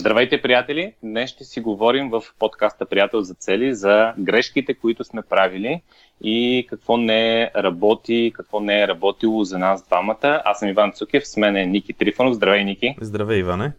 Здравейте, 0.00 0.42
приятели! 0.42 0.94
Днес 1.02 1.30
ще 1.30 1.44
си 1.44 1.60
говорим 1.60 2.10
в 2.10 2.22
подкаста 2.38 2.86
Приятел 2.86 3.22
за 3.22 3.34
цели 3.34 3.74
за 3.74 4.12
грешките, 4.18 4.74
които 4.74 5.04
сме 5.04 5.22
правили 5.22 5.82
и 6.24 6.66
какво 6.68 6.96
не 6.96 7.50
работи, 7.56 8.32
какво 8.34 8.60
не 8.60 8.82
е 8.82 8.88
работило 8.88 9.44
за 9.44 9.58
нас 9.58 9.86
двамата. 9.86 10.42
Аз 10.44 10.58
съм 10.58 10.68
Иван 10.68 10.92
Цукев, 10.92 11.28
с 11.28 11.36
мен 11.36 11.56
е 11.56 11.66
Ники 11.66 11.92
Трифонов. 11.92 12.34
Здравей, 12.34 12.64
Ники! 12.64 12.96
Здравей, 13.00 13.38
Иване! 13.38 13.72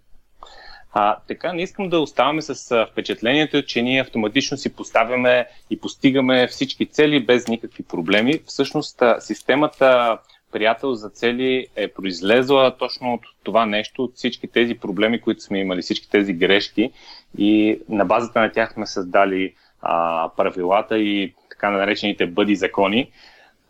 А, 0.94 1.18
така, 1.28 1.54
не 1.54 1.62
искам 1.62 1.90
да 1.90 2.00
оставаме 2.00 2.42
с 2.42 2.86
впечатлението, 2.92 3.66
че 3.66 3.82
ние 3.82 4.02
автоматично 4.02 4.58
си 4.58 4.76
поставяме 4.76 5.48
и 5.70 5.80
постигаме 5.80 6.48
всички 6.48 6.86
цели 6.86 7.26
без 7.26 7.48
никакви 7.48 7.84
проблеми. 7.84 8.40
Всъщност, 8.46 9.04
системата 9.20 10.18
приятел 10.52 10.94
за 10.94 11.10
цели 11.10 11.68
е 11.76 11.88
произлезла 11.88 12.78
точно 12.78 13.14
от 13.14 13.22
това 13.44 13.66
нещо, 13.66 14.04
от 14.04 14.16
всички 14.16 14.48
тези 14.48 14.76
проблеми, 14.76 15.22
които 15.22 15.44
сме 15.44 15.60
имали, 15.60 15.82
всички 15.82 16.10
тези 16.10 16.34
грешки 16.34 16.92
и 17.38 17.80
на 17.90 18.06
базата 18.06 18.42
на 18.42 18.52
тях 18.52 18.74
сме 18.74 18.86
създали 18.86 19.54
а, 19.82 20.30
правилата 20.38 20.98
и 21.00 21.34
така 21.50 21.70
наречените 21.70 22.28
бъди 22.28 22.56
закони. 22.56 23.12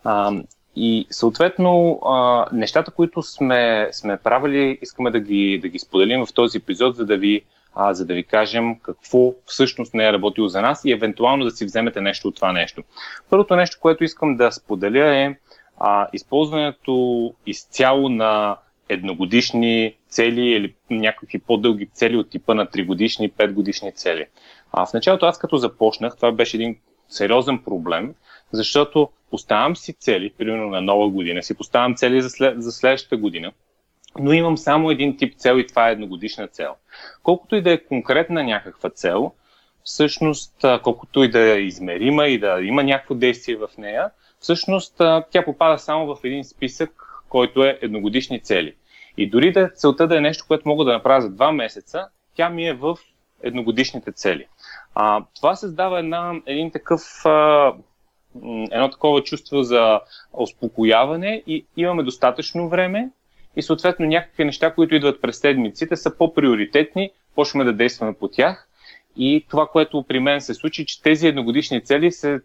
А, 0.04 0.32
и 0.76 1.08
съответно, 1.10 2.00
а, 2.06 2.46
нещата, 2.54 2.92
които 2.92 3.22
сме, 3.22 3.90
сме 3.92 4.18
правили, 4.18 4.80
искаме 4.82 5.12
да 5.12 5.20
ги, 5.20 5.60
да 5.62 5.68
ги 5.68 5.80
споделим 5.80 6.26
в 6.26 6.34
този 6.34 6.58
епизод, 6.58 6.96
за 6.96 7.06
да 7.06 7.18
ви 7.18 7.44
а, 7.76 7.94
за 7.94 8.06
да 8.06 8.14
ви 8.14 8.24
кажем 8.24 8.80
какво 8.80 9.34
всъщност 9.46 9.94
не 9.94 10.08
е 10.08 10.14
работило 10.14 10.48
за 10.48 10.62
нас 10.62 10.86
и 10.86 10.92
евентуално 10.92 11.46
да 11.46 11.52
си 11.52 11.66
вземете 11.66 12.02
нещо 12.02 12.28
от 12.28 12.36
това 12.36 12.52
нещо. 12.52 12.84
Първото 13.30 13.56
нещо, 13.56 13.78
което 13.82 14.04
искам 14.04 14.38
да 14.38 14.52
споделя 14.52 15.16
е 15.16 15.36
а, 15.80 16.08
използването 16.14 17.34
изцяло 17.46 18.10
на 18.10 18.58
едногодишни 18.90 19.96
цели 20.10 20.42
или 20.42 20.76
някакви 20.90 21.40
по-дълги 21.40 21.90
цели 21.94 22.18
от 22.18 22.30
типа 22.30 22.54
на 22.54 22.66
3 22.66 22.86
годишни, 22.86 23.32
5 23.32 23.54
годишни 23.54 23.92
цели. 23.92 24.26
А 24.72 24.86
в 24.86 24.94
началото 24.94 25.26
аз 25.26 25.40
като 25.40 25.58
започнах, 25.58 26.16
това 26.16 26.32
беше 26.32 26.58
един 26.58 26.78
сериозен 27.08 27.60
проблем, 27.64 28.16
защото 28.52 29.10
поставям 29.32 29.76
си 29.76 29.94
цели, 29.94 30.34
примерно 30.38 30.70
на 30.70 30.82
нова 30.82 31.10
година, 31.10 31.44
си 31.44 31.58
поставям 31.58 31.96
цели 31.96 32.22
за, 32.22 32.30
след, 32.30 32.64
за 32.64 32.72
следващата 32.72 33.18
година, 33.18 33.52
но 34.20 34.34
имам 34.34 34.58
само 34.58 34.92
един 34.92 35.18
тип 35.18 35.36
цел 35.38 35.58
и 35.58 35.68
това 35.68 35.90
е 35.90 35.92
едногодишна 35.92 36.48
цел. 36.48 36.76
Колкото 37.24 37.56
и 37.56 37.62
да 37.62 37.72
е 37.72 37.84
конкретна 37.84 38.44
някаква 38.44 38.90
цел, 38.90 39.32
всъщност, 39.84 40.66
колкото 40.84 41.24
и 41.24 41.32
да 41.32 41.40
е 41.40 41.60
измерима 41.60 42.28
и 42.28 42.40
да 42.40 42.60
има 42.62 42.84
някакво 42.84 43.16
действие 43.16 43.56
в 43.56 43.70
нея, 43.78 44.10
всъщност 44.40 45.02
тя 45.32 45.46
попада 45.46 45.80
само 45.80 46.16
в 46.16 46.24
един 46.24 46.44
списък, 46.44 46.92
който 47.30 47.64
е 47.64 47.80
едногодишни 47.82 48.40
цели. 48.40 48.76
И 49.18 49.30
дори 49.30 49.52
да 49.52 49.70
целта 49.70 50.08
да 50.08 50.18
е 50.18 50.22
нещо, 50.22 50.46
което 50.48 50.70
мога 50.70 50.86
да 50.86 50.94
направя 50.94 51.22
за 51.22 51.30
два 51.30 51.52
месеца, 51.52 52.08
тя 52.36 52.50
ми 52.50 52.68
е 52.68 52.74
в 52.74 52.98
едногодишните 53.44 54.12
цели. 54.12 54.48
А, 54.96 55.24
това 55.36 55.56
създава 55.56 56.00
една, 56.00 56.34
един 56.46 56.72
такъв, 56.72 57.02
а, 57.26 57.74
едно 58.72 58.90
такова 58.90 59.24
чувство 59.24 59.64
за 59.64 60.00
успокояване 60.34 61.44
и 61.48 61.66
имаме 61.78 62.04
достатъчно 62.04 62.70
време 62.70 63.10
и 63.56 63.62
съответно 63.62 64.06
някакви 64.06 64.46
неща, 64.46 64.74
които 64.74 64.96
идват 64.96 65.22
през 65.22 65.40
седмиците, 65.40 65.96
са 65.96 66.18
по-приоритетни, 66.18 67.12
почваме 67.36 67.66
да 67.66 67.74
действаме 67.74 68.14
по 68.14 68.28
тях. 68.28 68.68
И 69.18 69.46
това, 69.50 69.68
което 69.68 70.04
при 70.08 70.20
мен 70.20 70.42
се 70.42 70.54
случи, 70.54 70.86
че 70.86 71.02
тези 71.02 71.28
едногодишни 71.28 71.84
цели 71.84 72.12
се 72.12 72.40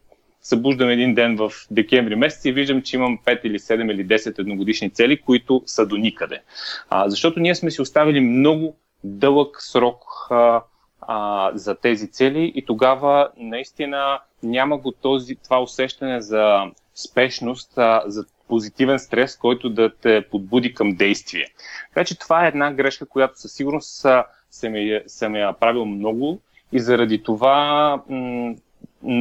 събуждам 0.44 0.88
един 0.88 1.14
ден 1.14 1.36
в 1.36 1.52
декември 1.70 2.16
месец 2.16 2.44
и 2.44 2.52
виждам, 2.52 2.82
че 2.82 2.96
имам 2.96 3.18
5 3.26 3.40
или 3.44 3.58
7 3.58 3.92
или 3.92 4.06
10 4.06 4.38
едногодишни 4.38 4.90
цели, 4.90 5.20
които 5.20 5.62
са 5.66 5.86
до 5.86 5.96
никъде. 5.96 6.42
А, 6.90 7.08
защото 7.08 7.40
ние 7.40 7.54
сме 7.54 7.70
си 7.70 7.82
оставили 7.82 8.20
много 8.20 8.76
дълъг 9.04 9.62
срок 9.62 10.04
а, 10.30 10.62
а, 11.00 11.50
за 11.54 11.74
тези 11.74 12.10
цели 12.10 12.52
и 12.54 12.64
тогава 12.64 13.28
наистина 13.36 14.20
няма 14.42 14.78
го 14.78 14.92
този, 14.92 15.34
това 15.34 15.62
усещане 15.62 16.20
за 16.20 16.62
спешност, 16.94 17.78
а, 17.78 18.02
за 18.06 18.24
позитивен 18.48 18.98
стрес, 18.98 19.36
който 19.36 19.70
да 19.70 19.94
те 19.94 20.24
подбуди 20.30 20.74
към 20.74 20.94
действие. 20.94 21.46
Така 21.94 22.04
че 22.04 22.18
това 22.18 22.44
е 22.44 22.48
една 22.48 22.72
грешка, 22.72 23.06
която 23.06 23.40
със 23.40 23.52
сигурност 23.52 24.06
съм 24.50 24.76
я, 24.76 25.02
съм 25.06 25.32
правил 25.60 25.84
много 25.84 26.40
и 26.72 26.80
заради 26.80 27.22
това 27.22 28.02
м- 28.08 28.54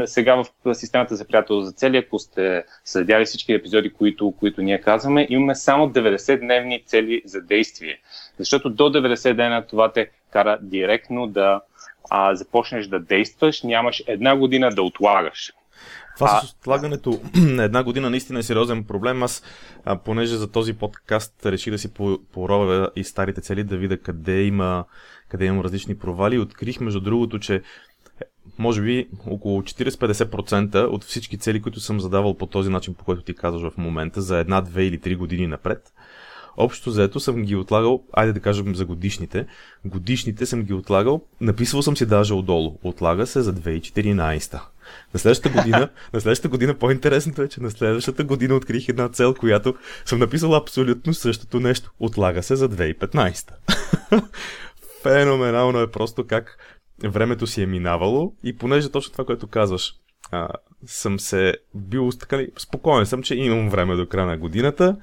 сега 0.06 0.44
в 0.66 0.76
системата 0.76 1.16
за 1.16 1.28
приятел 1.28 1.62
за 1.62 1.72
цели, 1.72 1.98
ако 1.98 2.20
сте 2.20 2.64
следяли 2.86 3.26
всички 3.26 3.54
епизоди, 3.54 3.94
които, 3.94 4.34
които 4.40 4.62
ние 4.62 4.82
казваме, 4.82 5.28
имаме 5.30 5.56
само 5.56 5.90
90-дневни 5.90 6.86
цели 6.86 7.22
за 7.26 7.42
действие. 7.42 7.98
Защото 8.40 8.70
до 8.70 8.84
90 8.84 9.34
дена 9.34 9.68
това 9.68 9.92
те 9.92 10.10
кара 10.32 10.60
директно 10.62 11.28
да 11.28 11.62
а, 12.10 12.36
започнеш 12.36 12.88
да 12.88 13.00
действаш, 13.00 13.64
нямаш 13.64 14.04
една 14.08 14.36
година 14.36 14.70
да 14.70 14.84
отлагаш. 14.84 15.54
Това 16.16 16.42
с 16.42 16.54
отлагането 16.54 17.22
на 17.36 17.64
една 17.64 17.84
година 17.84 18.10
наистина 18.10 18.40
е 18.40 18.44
сериозен 18.44 18.84
проблем. 18.84 19.24
Аз, 19.24 19.44
а, 19.86 19.98
понеже 19.98 20.36
за 20.36 20.52
този 20.52 20.74
подкаст 20.74 21.46
реших 21.46 21.72
да 21.72 21.80
си 21.80 21.94
поровя 22.34 22.90
и 22.96 23.04
старите 23.04 23.42
цели, 23.42 23.64
да 23.64 23.78
видя 23.78 23.98
къде 23.98 24.44
има, 24.44 24.86
къде 25.30 25.46
има 25.46 25.64
различни 25.64 25.98
провали. 25.98 26.40
Открих, 26.40 26.80
между 26.80 27.00
другото, 27.00 27.40
че 27.40 27.62
може 28.58 28.81
би 28.81 29.08
около 29.28 29.62
40-50% 29.62 30.88
от 30.88 31.03
всички 31.03 31.38
цели, 31.38 31.62
които 31.62 31.80
съм 31.80 32.00
задавал 32.00 32.38
по 32.38 32.46
този 32.46 32.69
начин, 32.69 32.94
по 32.94 33.03
който 33.03 33.22
ти 33.22 33.36
казваш 33.36 33.74
в 33.74 33.78
момента, 33.78 34.22
за 34.22 34.38
една, 34.38 34.62
две 34.62 34.86
или 34.86 35.00
три 35.00 35.16
години 35.16 35.47
напред, 35.47 35.94
общо 36.58 36.92
заето 36.92 37.19
съм 37.19 37.44
ги 37.44 37.56
отлагал, 37.56 38.03
айде 38.13 38.34
да 38.34 38.40
кажем 38.40 38.75
за 38.75 38.86
годишните, 38.86 39.46
годишните 39.86 40.46
съм 40.46 40.63
ги 40.63 40.74
отлагал, 40.74 41.25
написал 41.42 41.81
съм 41.81 41.97
си 41.97 42.06
даже 42.06 42.34
отдолу, 42.34 42.78
отлага 42.84 43.28
се 43.28 43.42
за 43.42 43.53
2014. 43.53 44.62
На 45.13 45.19
следващата 45.19 45.50
година, 45.50 45.90
на 46.13 46.22
следващата 46.22 46.50
година 46.50 46.74
по-интересното 46.74 47.42
е, 47.42 47.47
че 47.47 47.62
на 47.62 47.72
следващата 47.72 48.24
година 48.24 48.56
открих 48.56 48.90
една 48.90 49.09
цел, 49.09 49.34
която 49.34 49.75
съм 50.06 50.19
написал 50.19 50.56
абсолютно 50.56 51.13
същото 51.13 51.59
нещо. 51.59 51.92
Отлага 52.00 52.44
се 52.44 52.56
за 52.56 52.69
2015. 52.69 53.52
Феноменално 55.03 55.80
е 55.80 55.92
просто 55.92 56.28
как 56.28 56.58
времето 57.04 57.48
си 57.48 57.62
е 57.62 57.66
минавало 57.66 58.34
и 58.44 58.58
понеже 58.58 58.92
точно 58.92 59.12
това, 59.12 59.26
което 59.26 59.48
казваш, 59.48 59.94
а, 60.31 60.48
съм 60.86 61.20
се 61.20 61.56
бил 61.76 62.09
така 62.20 62.38
ли, 62.38 62.50
спокоен 62.58 63.06
съм, 63.06 63.24
че 63.24 63.36
имам 63.36 63.70
време 63.70 63.96
до 63.96 64.08
края 64.08 64.28
на 64.28 64.38
годината 64.38 64.98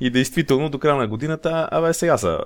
и 0.00 0.10
действително 0.10 0.70
до 0.70 0.78
края 0.78 0.96
на 0.96 1.08
годината, 1.08 1.68
абе 1.72 1.92
сега 1.92 2.18
са 2.18 2.40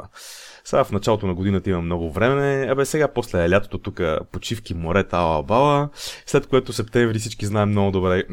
сега 0.71 0.85
в 0.85 0.93
началото 0.93 1.27
на 1.27 1.35
годината 1.35 1.71
има 1.71 1.81
много 1.81 2.13
време. 2.13 2.67
Абе 2.71 2.85
сега 2.85 3.09
после 3.09 3.45
е 3.45 3.51
лятото 3.51 3.79
тук 3.79 4.01
почивки, 4.33 4.75
море, 4.75 5.05
ала 5.13 5.43
бала. 5.43 5.89
След 6.27 6.47
което 6.47 6.73
септември 6.73 7.19
всички 7.19 7.47
знаем 7.47 7.69
много 7.69 7.91
добре 7.91 8.25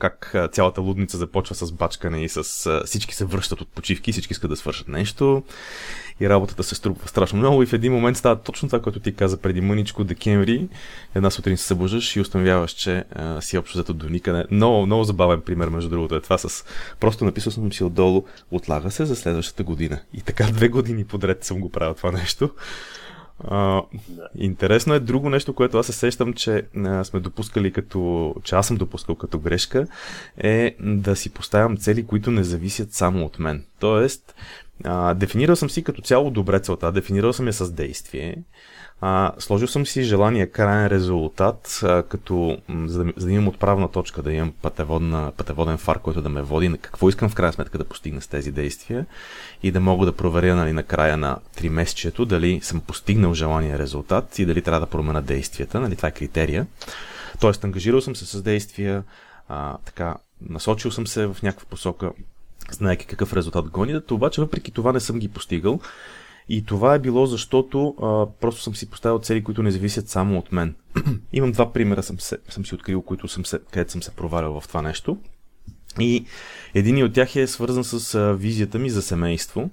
как 0.00 0.34
цялата 0.52 0.80
лудница 0.80 1.18
започва 1.18 1.54
с 1.54 1.72
бачкане 1.72 2.24
и 2.24 2.28
с 2.28 2.42
всички 2.86 3.14
се 3.14 3.24
връщат 3.24 3.60
от 3.60 3.68
почивки, 3.68 4.12
всички 4.12 4.32
искат 4.32 4.50
да 4.50 4.56
свършат 4.56 4.88
нещо 4.88 5.42
и 6.20 6.28
работата 6.28 6.62
се 6.62 6.74
струпва 6.74 7.08
страшно 7.08 7.38
много 7.38 7.62
и 7.62 7.66
в 7.66 7.72
един 7.72 7.92
момент 7.92 8.16
става 8.16 8.36
точно 8.36 8.68
това, 8.68 8.80
което 8.80 9.00
ти 9.00 9.14
каза 9.14 9.36
преди 9.36 9.60
мъничко 9.60 10.04
декември. 10.04 10.68
Една 11.14 11.30
сутрин 11.30 11.56
се 11.56 11.64
събуждаш 11.64 12.16
и 12.16 12.20
установяваш, 12.20 12.70
че 12.70 13.04
а, 13.12 13.40
си 13.40 13.58
общо 13.58 13.78
взето 13.78 13.94
до 13.94 14.08
никъде. 14.08 14.44
Много, 14.50 14.86
много 14.86 15.04
забавен 15.04 15.40
пример, 15.40 15.68
между 15.68 15.90
другото, 15.90 16.14
е 16.14 16.20
това 16.20 16.38
с... 16.38 16.64
Просто 17.00 17.24
написал 17.24 17.52
съм 17.52 17.72
си 17.72 17.84
отдолу, 17.84 18.24
отлага 18.50 18.90
се 18.90 19.04
за 19.04 19.16
следващата 19.16 19.62
година. 19.62 20.00
И 20.14 20.20
така 20.20 20.44
две 20.44 20.68
години 20.68 21.04
подред 21.04 21.44
съм 21.44 21.60
го 21.60 21.70
правил 21.78 21.94
това 21.94 22.12
нещо. 22.12 22.50
А. 23.44 23.82
Интересно 24.38 24.94
е 24.94 25.00
друго 25.00 25.30
нещо, 25.30 25.54
което 25.54 25.78
аз 25.78 25.86
се 25.86 25.92
сещам, 25.92 26.32
че 26.32 26.62
а, 26.76 27.04
сме 27.04 27.20
допускали 27.20 27.72
като, 27.72 28.34
че 28.42 28.54
аз 28.54 28.66
съм 28.66 28.76
допускал 28.76 29.14
като 29.14 29.38
грешка, 29.38 29.86
е 30.38 30.76
да 30.80 31.16
си 31.16 31.30
поставям 31.30 31.76
цели, 31.76 32.06
които 32.06 32.30
не 32.30 32.44
зависят 32.44 32.92
само 32.92 33.26
от 33.26 33.38
мен. 33.38 33.64
Тоест, 33.78 34.34
а, 34.84 35.14
дефинирал 35.14 35.56
съм 35.56 35.70
си 35.70 35.84
като 35.84 36.02
цяло 36.02 36.30
добре 36.30 36.60
целта, 36.60 36.92
дефинирал 36.92 37.32
съм 37.32 37.46
я 37.46 37.52
с 37.52 37.72
действие. 37.72 38.36
А, 39.00 39.32
сложил 39.38 39.68
съм 39.68 39.86
си 39.86 40.02
желание 40.02 40.46
крайен 40.46 40.86
резултат, 40.86 41.80
а, 41.82 42.02
като 42.02 42.58
за 42.68 43.04
да, 43.04 43.12
за 43.16 43.26
да 43.26 43.32
имам 43.32 43.48
отправна 43.48 43.88
точка, 43.88 44.22
да 44.22 44.32
имам 44.32 44.52
пътеводен 44.62 45.78
фар, 45.78 45.98
който 45.98 46.22
да 46.22 46.28
ме 46.28 46.42
води 46.42 46.68
на 46.68 46.78
какво 46.78 47.08
искам 47.08 47.28
в 47.28 47.34
крайна 47.34 47.52
сметка 47.52 47.78
да 47.78 47.84
постигна 47.84 48.20
с 48.20 48.26
тези 48.26 48.52
действия 48.52 49.06
и 49.62 49.70
да 49.70 49.80
мога 49.80 50.06
да 50.06 50.12
проверя 50.12 50.54
нали, 50.54 50.72
на 50.72 50.82
края 50.82 51.16
на 51.16 51.38
3 51.56 51.68
месечето 51.68 52.24
дали 52.24 52.60
съм 52.62 52.80
постигнал 52.80 53.34
желания 53.34 53.78
резултат 53.78 54.38
и 54.38 54.46
дали 54.46 54.62
трябва 54.62 54.80
да 54.80 54.86
променя 54.86 55.20
действията. 55.20 55.80
Нали, 55.80 55.96
това 55.96 56.08
е 56.08 56.12
критерия. 56.12 56.66
Тоест, 57.40 57.64
ангажирал 57.64 58.00
съм 58.00 58.16
се 58.16 58.26
с 58.26 58.42
действия, 58.42 59.02
а, 59.48 59.76
така, 59.84 60.16
насочил 60.40 60.90
съм 60.90 61.06
се 61.06 61.26
в 61.26 61.36
някаква 61.42 61.66
посока, 61.70 62.12
знаеки 62.70 63.06
какъв 63.06 63.32
резултат 63.32 63.68
гонят, 63.68 64.10
обаче 64.10 64.40
въпреки 64.40 64.70
това 64.70 64.92
не 64.92 65.00
съм 65.00 65.18
ги 65.18 65.28
постигал. 65.28 65.80
И 66.48 66.64
това 66.64 66.94
е 66.94 66.98
било 66.98 67.26
защото 67.26 67.94
а, 68.02 68.26
просто 68.40 68.62
съм 68.62 68.74
си 68.74 68.90
поставил 68.90 69.18
цели, 69.18 69.44
които 69.44 69.62
не 69.62 69.70
зависят 69.70 70.08
само 70.08 70.38
от 70.38 70.52
мен. 70.52 70.74
Имам 71.32 71.52
два 71.52 71.72
примера, 71.72 72.02
съм, 72.02 72.20
се, 72.20 72.38
съм 72.48 72.66
си 72.66 72.74
открил, 72.74 73.02
които 73.02 73.28
съм 73.28 73.46
се, 73.46 73.58
където 73.72 73.92
съм 73.92 74.02
се 74.02 74.10
провалял 74.10 74.60
в 74.60 74.68
това 74.68 74.82
нещо. 74.82 75.18
И 76.00 76.24
един 76.74 77.04
от 77.04 77.12
тях 77.12 77.36
е 77.36 77.46
свързан 77.46 77.84
с 77.84 78.14
а, 78.14 78.32
визията 78.34 78.78
ми 78.78 78.90
за 78.90 79.02
семейство. 79.02 79.70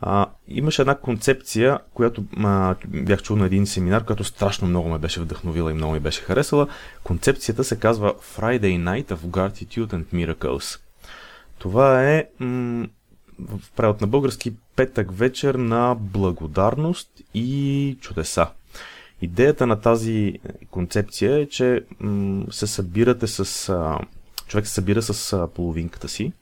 А, 0.00 0.26
имаше 0.48 0.82
една 0.82 0.94
концепция, 0.94 1.78
която 1.94 2.24
а, 2.36 2.74
бях 2.88 3.22
чул 3.22 3.36
на 3.36 3.46
един 3.46 3.66
семинар, 3.66 4.04
която 4.04 4.24
страшно 4.24 4.68
много 4.68 4.88
ме 4.88 4.98
беше 4.98 5.20
вдъхновила 5.20 5.70
и 5.70 5.74
много 5.74 5.92
ми 5.92 6.00
беше 6.00 6.22
харесала. 6.22 6.68
Концепцията 7.04 7.64
се 7.64 7.78
казва 7.78 8.14
Friday 8.14 8.82
Night 8.82 9.06
of 9.06 9.16
Gratitude 9.16 9.86
and 9.86 10.04
Miracles. 10.04 10.80
Това 11.58 12.10
е 12.10 12.24
м- 12.38 12.88
превод 13.76 14.00
на 14.00 14.06
български 14.06 14.52
петък 14.76 15.12
вечер 15.12 15.54
на 15.54 15.96
благодарност 16.00 17.10
и 17.34 17.96
чудеса. 18.00 18.46
Идеята 19.22 19.66
на 19.66 19.80
тази 19.80 20.38
концепция 20.70 21.38
е, 21.38 21.46
че 21.46 21.84
се 22.50 22.66
събирате 22.66 23.26
с... 23.26 23.68
А, 23.68 23.98
човек 24.46 24.66
се 24.66 24.74
събира 24.74 25.02
с 25.02 25.32
а, 25.32 25.46
половинката 25.46 26.08
си, 26.08 26.32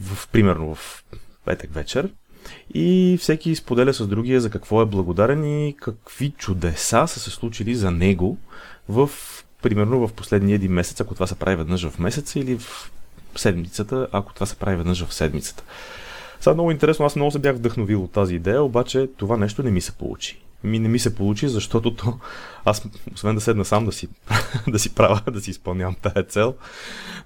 в, 0.00 0.28
примерно 0.28 0.74
в 0.74 1.04
петък 1.44 1.74
вечер, 1.74 2.10
и 2.74 3.18
всеки 3.20 3.54
споделя 3.54 3.94
с 3.94 4.06
другия 4.06 4.40
за 4.40 4.50
какво 4.50 4.82
е 4.82 4.86
благодарен 4.86 5.44
и 5.44 5.76
какви 5.80 6.30
чудеса 6.30 7.06
са 7.08 7.20
се 7.20 7.30
случили 7.30 7.74
за 7.74 7.90
него 7.90 8.38
в, 8.88 9.10
примерно 9.62 10.06
в 10.06 10.12
последния 10.12 10.54
един 10.54 10.72
месец, 10.72 11.00
ако 11.00 11.14
това 11.14 11.26
се 11.26 11.34
прави 11.34 11.56
веднъж 11.56 11.88
в 11.88 11.98
месеца 11.98 12.38
или 12.38 12.58
в 12.58 12.92
седмицата, 13.36 14.08
ако 14.12 14.34
това 14.34 14.46
се 14.46 14.56
прави 14.56 14.76
веднъж 14.76 15.04
в 15.04 15.14
седмицата. 15.14 15.64
Сега 16.40 16.54
много 16.54 16.70
интересно, 16.70 17.06
аз 17.06 17.16
много 17.16 17.30
се 17.30 17.38
бях 17.38 17.56
вдъхновил 17.56 18.04
от 18.04 18.12
тази 18.12 18.34
идея, 18.34 18.62
обаче 18.62 19.08
това 19.16 19.36
нещо 19.36 19.62
не 19.62 19.70
ми 19.70 19.80
се 19.80 19.92
получи. 19.92 20.42
Ми 20.64 20.78
не 20.78 20.88
ми 20.88 20.98
се 20.98 21.14
получи, 21.14 21.48
защото 21.48 21.94
то, 21.94 22.18
аз, 22.64 22.86
освен 23.14 23.34
да 23.34 23.40
седна 23.40 23.64
сам 23.64 23.84
да 23.84 23.92
си, 23.92 24.08
да 24.68 24.78
си 24.78 24.94
правя, 24.94 25.20
да 25.30 25.40
си 25.40 25.50
изпълнявам 25.50 25.96
тая 26.02 26.24
цел, 26.24 26.54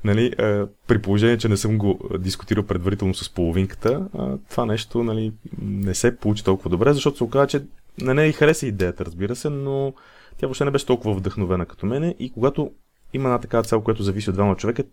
нали, 0.05 0.27
е, 0.39 0.63
при 0.87 1.03
положение, 1.03 1.39
че 1.39 1.49
не 1.49 1.57
съм 1.57 1.79
го 1.79 2.01
дискутирал 2.19 2.67
предварително 2.67 3.15
с 3.15 3.31
половинката, 3.31 4.07
това 4.51 4.67
нещо 4.67 5.05
нали, 5.05 5.33
не 5.63 5.95
се 5.95 6.17
получи 6.17 6.45
толкова 6.45 6.71
добре, 6.71 6.93
защото 6.93 7.17
се 7.17 7.25
оказа, 7.25 7.47
че 7.47 7.63
на 8.01 8.15
нея 8.15 8.29
и 8.29 8.33
хареса 8.33 8.67
идеята, 8.67 9.05
разбира 9.05 9.37
се, 9.37 9.51
но 9.51 9.93
тя 10.37 10.47
въобще 10.47 10.65
не 10.65 10.71
беше 10.71 10.87
толкова 10.87 11.15
вдъхновена 11.15 11.67
като 11.67 11.87
мене 11.87 12.15
и 12.19 12.33
когато 12.33 12.71
има 13.13 13.29
една 13.29 13.39
такава 13.39 13.65
цел, 13.65 13.81
която 13.81 14.03
зависи 14.03 14.31
от 14.31 14.37
двама 14.37 14.57
човека, 14.57 14.85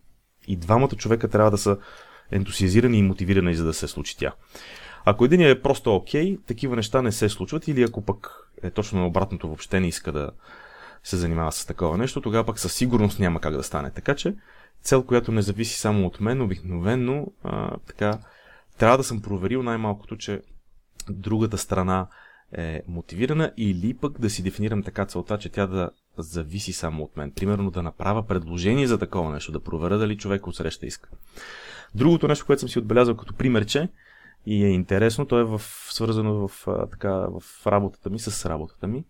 и 0.50 0.58
двамата 0.58 0.90
човека 0.90 1.28
трябва 1.28 1.52
да 1.52 1.58
са 1.58 1.78
ентусиазирани 2.32 2.98
и 2.98 3.04
мотивирани 3.04 3.56
за 3.56 3.66
да 3.66 3.74
се 3.74 3.88
случи 3.88 4.18
тя. 4.18 4.34
Ако 5.06 5.26
един 5.26 5.42
е 5.42 5.62
просто 5.62 5.96
окей, 5.96 6.36
okay, 6.36 6.46
такива 6.46 6.76
неща 6.76 7.02
не 7.02 7.12
се 7.12 7.30
случват 7.30 7.68
или 7.68 7.84
ако 7.84 8.06
пък 8.06 8.50
е 8.64 8.70
точно 8.70 9.00
на 9.00 9.08
обратното 9.08 9.48
въобще 9.48 9.80
не 9.80 9.88
иска 9.88 10.12
да 10.12 10.32
се 11.04 11.18
занимава 11.18 11.52
с 11.52 11.66
такова 11.66 11.98
нещо, 11.98 12.22
тогава 12.22 12.46
пък 12.46 12.60
със 12.60 12.74
сигурност 12.74 13.20
няма 13.20 13.42
как 13.42 13.54
да 13.54 13.64
стане. 13.64 13.92
Така 13.92 14.16
че 14.16 14.36
цел, 14.82 15.04
която 15.04 15.32
не 15.32 15.42
зависи 15.42 15.80
само 15.80 16.08
от 16.08 16.20
мен, 16.20 16.42
обикновено 16.42 17.28
а, 17.44 17.78
така, 17.88 18.20
трябва 18.78 18.98
да 18.98 19.04
съм 19.04 19.22
проверил 19.22 19.64
най-малкото, 19.64 20.18
че 20.18 20.42
другата 21.10 21.58
страна 21.58 22.08
е 22.54 22.82
мотивирана 22.88 23.52
или 23.58 23.94
пък 23.94 24.20
да 24.20 24.30
си 24.30 24.44
дефинирам 24.44 24.84
така 24.84 25.06
целта, 25.06 25.38
че 25.38 25.50
тя 25.50 25.68
да 25.68 25.90
зависи 26.18 26.74
само 26.74 27.04
от 27.04 27.18
мен. 27.18 27.32
Примерно 27.32 27.72
да 27.72 27.84
направя 27.84 28.28
предложение 28.28 28.88
за 28.88 28.98
такова 28.98 29.32
нещо, 29.34 29.52
да 29.52 29.60
проверя 29.60 29.98
дали 29.98 30.18
човек 30.18 30.48
от 30.48 30.56
среща 30.56 30.86
иска. 30.86 31.10
Другото 31.96 32.28
нещо, 32.28 32.46
което 32.46 32.60
съм 32.60 32.70
си 32.70 32.80
отбелязал 32.80 33.16
като 33.16 33.34
примерче 33.34 33.90
и 34.46 34.66
е 34.66 34.70
интересно, 34.70 35.26
то 35.26 35.40
е 35.40 35.44
в, 35.44 35.62
свързано 35.90 36.48
в, 36.48 36.68
така, 36.92 37.12
в 37.12 37.44
работата 37.68 38.10
ми, 38.10 38.20
с 38.20 38.50
работата 38.50 38.88
ми. 38.88 39.04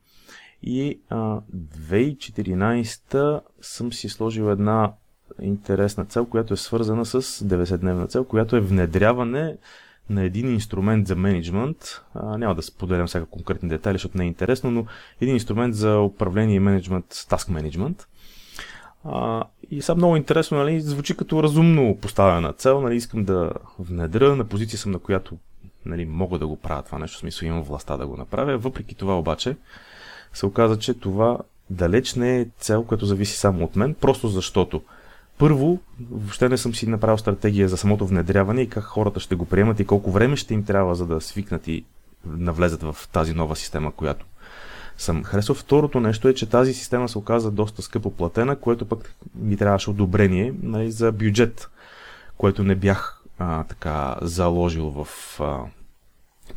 И 0.63 0.99
а, 1.09 1.41
2014 1.55 3.41
съм 3.61 3.93
си 3.93 4.09
сложил 4.09 4.43
една 4.51 4.93
интересна 5.41 6.05
цел, 6.05 6.25
която 6.25 6.53
е 6.53 6.57
свързана 6.57 7.05
с 7.05 7.21
90-дневна 7.21 8.07
цел, 8.09 8.23
която 8.23 8.55
е 8.55 8.61
внедряване 8.61 9.57
на 10.09 10.23
един 10.23 10.53
инструмент 10.53 11.07
за 11.07 11.15
менеджмент. 11.15 12.01
А, 12.13 12.37
няма 12.37 12.55
да 12.55 12.61
споделям 12.61 13.07
сега 13.07 13.25
конкретни 13.25 13.69
детайли, 13.69 13.95
защото 13.95 14.17
не 14.17 14.23
е 14.23 14.27
интересно, 14.27 14.71
но 14.71 14.85
един 15.21 15.35
инструмент 15.35 15.75
за 15.75 15.99
управление 15.99 16.55
и 16.55 16.59
менеджмент, 16.59 17.05
task 17.13 17.61
management. 17.61 18.05
А, 19.03 19.43
и 19.71 19.81
сега 19.81 19.95
много 19.95 20.15
интересно, 20.15 20.57
нали, 20.57 20.81
звучи 20.81 21.17
като 21.17 21.43
разумно 21.43 21.97
поставена 22.01 22.53
цел, 22.53 22.81
нали, 22.81 22.95
искам 22.95 23.23
да 23.23 23.51
внедря, 23.79 24.35
на 24.35 24.45
позиция 24.45 24.79
съм, 24.79 24.91
на 24.91 24.99
която 24.99 25.37
нали, 25.85 26.05
мога 26.05 26.39
да 26.39 26.47
го 26.47 26.55
правя 26.55 26.83
това 26.83 26.99
нещо, 26.99 27.17
в 27.17 27.19
смисъл 27.19 27.45
имам 27.45 27.63
властта 27.63 27.97
да 27.97 28.07
го 28.07 28.17
направя. 28.17 28.57
Въпреки 28.57 28.95
това 28.95 29.19
обаче 29.19 29.57
се 30.33 30.45
оказа, 30.45 30.79
че 30.79 30.93
това 30.93 31.37
далеч 31.69 32.15
не 32.15 32.39
е 32.39 32.47
цел, 32.59 32.83
която 32.83 33.05
зависи 33.05 33.37
само 33.37 33.65
от 33.65 33.75
мен, 33.75 33.93
просто 33.93 34.27
защото 34.27 34.81
първо, 35.39 35.79
въобще 36.11 36.49
не 36.49 36.57
съм 36.57 36.75
си 36.75 36.87
направил 36.87 37.17
стратегия 37.17 37.69
за 37.69 37.77
самото 37.77 38.07
внедряване 38.07 38.61
и 38.61 38.69
как 38.69 38.83
хората 38.83 39.19
ще 39.19 39.35
го 39.35 39.45
приемат 39.45 39.79
и 39.79 39.85
колко 39.85 40.11
време 40.11 40.35
ще 40.35 40.53
им 40.53 40.65
трябва 40.65 40.95
за 40.95 41.05
да 41.05 41.21
свикнат 41.21 41.67
и 41.67 41.85
навлезат 42.25 42.83
в 42.83 42.95
тази 43.11 43.33
нова 43.33 43.55
система, 43.55 43.91
която 43.91 44.25
съм 44.97 45.23
харесал. 45.23 45.55
Второто 45.55 45.99
нещо 45.99 46.27
е, 46.27 46.33
че 46.33 46.49
тази 46.49 46.73
система 46.73 47.09
се 47.09 47.17
оказа 47.17 47.51
доста 47.51 47.81
скъпо 47.81 48.11
платена, 48.11 48.55
което 48.55 48.85
пък 48.85 49.15
ми 49.35 49.57
трябваше 49.57 49.89
одобрение 49.89 50.53
нали, 50.63 50.91
за 50.91 51.11
бюджет, 51.11 51.69
което 52.37 52.63
не 52.63 52.75
бях 52.75 53.23
а, 53.39 53.63
така 53.63 54.15
заложил 54.21 54.89
в 54.89 55.07
а, 55.39 55.59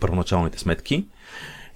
първоначалните 0.01 0.59
сметки. 0.59 1.07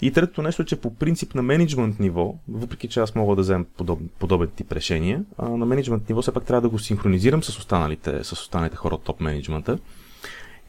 И 0.03 0.11
третото 0.11 0.43
нещо 0.43 0.63
е, 0.63 0.65
че 0.65 0.77
по 0.77 0.95
принцип 0.95 1.35
на 1.35 1.43
менеджмент 1.43 2.01
ниво, 2.01 2.35
въпреки 2.49 2.89
че 2.89 3.01
аз 3.01 3.15
мога 3.15 3.37
да 3.37 3.43
вземем 3.43 3.67
подобен, 3.77 4.09
подобен 4.19 4.49
тип 4.49 4.73
решения, 4.73 5.25
а, 5.39 5.49
на 5.49 5.67
менеджмент 5.67 6.09
ниво 6.09 6.23
все 6.23 6.33
пак 6.33 6.45
трябва 6.45 6.61
да 6.61 6.69
го 6.69 6.79
синхронизирам 6.79 7.43
с 7.43 7.59
останалите, 7.59 8.25
с 8.25 8.33
останалите 8.33 8.77
хора 8.77 8.95
от 8.95 9.03
топ 9.03 9.21
менеджмента 9.21 9.79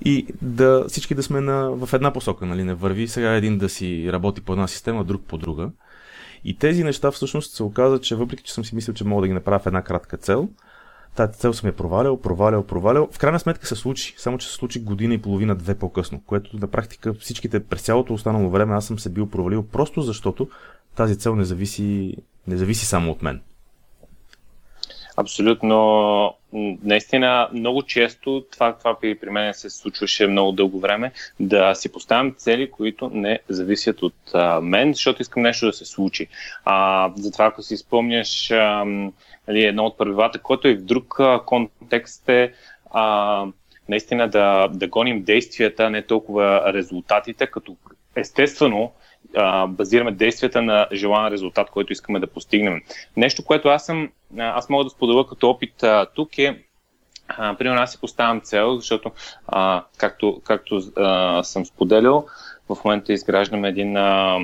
и 0.06 0.27
да 0.41 0.85
всички 0.88 1.15
да 1.15 1.24
сме 1.24 1.41
на, 1.41 1.71
в 1.71 1.94
една 1.94 2.13
посока, 2.13 2.45
нали, 2.45 2.63
не 2.63 2.74
върви 2.74 3.07
сега 3.07 3.33
един 3.33 3.57
да 3.57 3.69
си 3.69 4.12
работи 4.12 4.41
по 4.41 4.53
една 4.53 4.68
система, 4.68 5.03
друг 5.03 5.21
по 5.21 5.38
друга. 5.38 5.71
И 6.44 6.57
тези 6.57 6.83
неща 6.83 7.12
всъщност 7.12 7.56
се 7.56 7.63
оказа, 7.63 8.01
че 8.01 8.15
въпреки, 8.15 8.44
че 8.44 8.53
съм 8.53 8.65
си 8.65 8.75
мислил, 8.75 8.94
че 8.94 9.03
мога 9.03 9.21
да 9.21 9.27
ги 9.27 9.33
направя 9.33 9.59
в 9.59 9.68
една 9.68 9.81
кратка 9.81 10.18
цел, 10.18 10.50
тази 11.17 11.33
цел 11.33 11.53
съм 11.53 11.67
я 11.67 11.75
провалял, 11.75 12.21
провалял, 12.21 12.63
провалял. 12.63 13.09
В 13.11 13.19
крайна 13.19 13.39
сметка 13.39 13.67
се 13.67 13.75
случи, 13.75 14.13
само 14.17 14.37
че 14.37 14.47
се 14.47 14.53
случи 14.53 14.79
година 14.79 15.13
и 15.13 15.21
половина, 15.21 15.55
две 15.55 15.75
по-късно, 15.75 16.21
което 16.25 16.57
на 16.57 16.67
практика 16.67 17.13
всичките 17.13 17.63
през 17.63 17.81
цялото 17.81 18.13
останало 18.13 18.49
време 18.49 18.73
аз 18.73 18.85
съм 18.85 18.99
се 18.99 19.09
бил 19.09 19.29
провалил, 19.29 19.63
просто 19.63 20.01
защото 20.01 20.49
тази 20.95 21.19
цел 21.19 21.35
не 21.35 21.43
зависи, 21.43 22.15
не 22.47 22.57
зависи 22.57 22.85
само 22.85 23.11
от 23.11 23.21
мен. 23.21 23.41
Абсолютно. 25.19 26.33
Наистина, 26.83 27.49
много 27.53 27.83
често 27.83 28.45
това, 28.51 28.73
това 28.73 28.99
при, 28.99 29.17
мен 29.31 29.53
се 29.53 29.69
случваше 29.69 30.27
много 30.27 30.51
дълго 30.51 30.79
време, 30.79 31.11
да 31.39 31.75
си 31.75 31.91
поставям 31.91 32.35
цели, 32.37 32.71
които 32.71 33.09
не 33.13 33.39
зависят 33.49 34.03
от 34.03 34.15
а, 34.33 34.61
мен, 34.61 34.93
защото 34.93 35.21
искам 35.21 35.43
нещо 35.43 35.65
да 35.65 35.73
се 35.73 35.85
случи. 35.85 36.27
А, 36.65 37.09
затова, 37.15 37.45
ако 37.45 37.61
си 37.61 37.77
спомняш 37.77 38.51
а, 38.51 38.85
нали, 39.47 39.66
едно 39.66 39.85
от 39.85 39.97
правилата, 39.97 40.39
което 40.39 40.68
и 40.68 40.75
в 40.75 40.81
друг 40.81 41.19
контекст 41.45 42.30
е 42.30 42.54
а, 42.92 43.45
наистина 43.89 44.30
да, 44.30 44.68
да 44.68 44.87
гоним 44.87 45.23
действията, 45.23 45.89
не 45.89 46.01
толкова 46.01 46.73
резултатите, 46.73 47.47
като 47.47 47.75
естествено 48.16 48.92
а, 49.35 49.68
базираме 49.68 50.11
действията 50.11 50.61
на 50.61 50.87
желан 50.94 51.27
резултат, 51.27 51.69
който 51.69 51.94
искаме 51.94 52.19
да 52.19 52.27
постигнем. 52.27 52.81
Нещо, 53.18 53.45
което 53.45 53.69
аз 53.69 53.85
съм, 53.85 54.11
аз 54.37 54.69
мога 54.69 54.83
да 54.83 54.89
споделя 54.89 55.27
като 55.27 55.49
опит 55.49 55.83
а, 55.83 56.06
тук 56.16 56.37
е 56.37 56.63
примерно 57.59 57.81
аз 57.81 57.92
си 57.92 58.01
поставям 58.01 58.42
цел, 58.42 58.75
защото 58.75 59.11
а, 59.47 59.83
както, 59.97 60.42
както 60.44 60.81
а, 60.95 61.44
съм 61.44 61.66
споделял, 61.66 62.25
в 62.69 62.77
момента 62.85 63.13
изграждаме 63.13 63.68
един 63.68 63.97
а, 63.97 64.39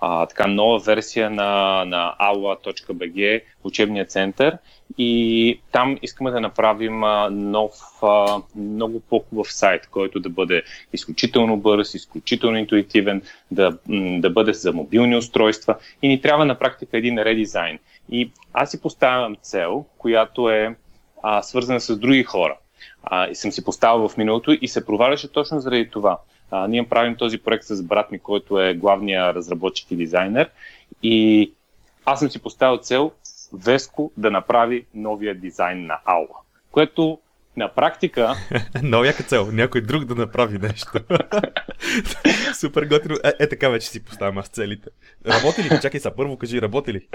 а, 0.00 0.26
така 0.26 0.46
нова 0.46 0.78
версия 0.78 1.30
на, 1.30 1.84
на 1.84 2.14
aula.bg, 2.20 3.42
учебния 3.64 4.06
център 4.06 4.58
и 4.98 5.60
там 5.72 5.98
искаме 6.02 6.30
да 6.30 6.40
направим 6.40 7.04
а, 7.04 7.30
нов, 7.30 7.72
а, 8.02 8.42
много 8.56 9.00
по-хубав 9.00 9.52
сайт, 9.52 9.86
който 9.86 10.20
да 10.20 10.28
бъде 10.28 10.62
изключително 10.92 11.56
бърз, 11.56 11.94
изключително 11.94 12.58
интуитивен, 12.58 13.22
да, 13.50 13.78
да 14.18 14.30
бъде 14.30 14.52
за 14.52 14.72
мобилни 14.72 15.16
устройства 15.16 15.76
и 16.02 16.08
ни 16.08 16.20
трябва 16.20 16.44
на 16.44 16.58
практика 16.58 16.98
един 16.98 17.18
редизайн. 17.18 17.78
И 18.10 18.30
аз 18.52 18.70
си 18.70 18.80
поставям 18.80 19.36
цел, 19.42 19.84
която 19.98 20.50
е 20.50 20.76
а, 21.22 21.42
свързана 21.42 21.80
с 21.80 21.98
други 21.98 22.24
хора. 22.24 22.56
А, 23.02 23.28
и 23.28 23.34
съм 23.34 23.52
си 23.52 23.64
поставил 23.64 24.08
в 24.08 24.16
миналото 24.16 24.56
и 24.60 24.68
се 24.68 24.86
проваляше 24.86 25.32
точно 25.32 25.60
заради 25.60 25.90
това. 25.90 26.18
А, 26.50 26.68
ние 26.68 26.88
правим 26.88 27.16
този 27.16 27.38
проект 27.38 27.64
с 27.64 27.82
брат 27.82 28.10
ми, 28.10 28.18
който 28.18 28.60
е 28.60 28.74
главния 28.74 29.34
разработчик 29.34 29.90
и 29.90 29.96
дизайнер. 29.96 30.50
И 31.02 31.52
аз 32.04 32.18
съм 32.18 32.30
си 32.30 32.42
поставил 32.42 32.78
цел 32.78 33.12
Веско 33.52 34.12
да 34.16 34.30
направи 34.30 34.86
новия 34.94 35.34
дизайн 35.34 35.86
на 35.86 35.98
Аула. 36.04 36.38
Което 36.70 37.18
на 37.56 37.68
практика... 37.68 38.34
Много 38.82 39.04
яка 39.04 39.22
цел. 39.22 39.48
Някой 39.52 39.80
друг 39.80 40.04
да 40.04 40.14
направи 40.14 40.58
нещо. 40.58 40.92
Супер 42.60 42.84
готино. 42.84 43.16
Е, 43.24 43.32
е, 43.38 43.48
така 43.48 43.68
вече 43.68 43.88
си 43.88 44.04
поставям 44.04 44.38
аз 44.38 44.48
целите. 44.48 44.88
Работи 45.26 45.62
ли? 45.62 45.80
Чакай 45.82 46.00
са, 46.00 46.10
първо 46.16 46.36
кажи, 46.36 46.62
работи 46.62 46.92
ли? 46.92 47.06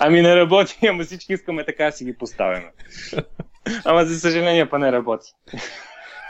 Ами 0.00 0.22
не 0.22 0.36
работи, 0.36 0.86
ама 0.86 1.04
всички 1.04 1.32
искаме 1.32 1.64
така 1.64 1.90
си 1.90 2.04
ги 2.04 2.14
поставяме. 2.18 2.72
Ама 3.84 4.04
за 4.04 4.20
съжаление 4.20 4.70
па 4.70 4.78
не 4.78 4.92
работи. 4.92 5.28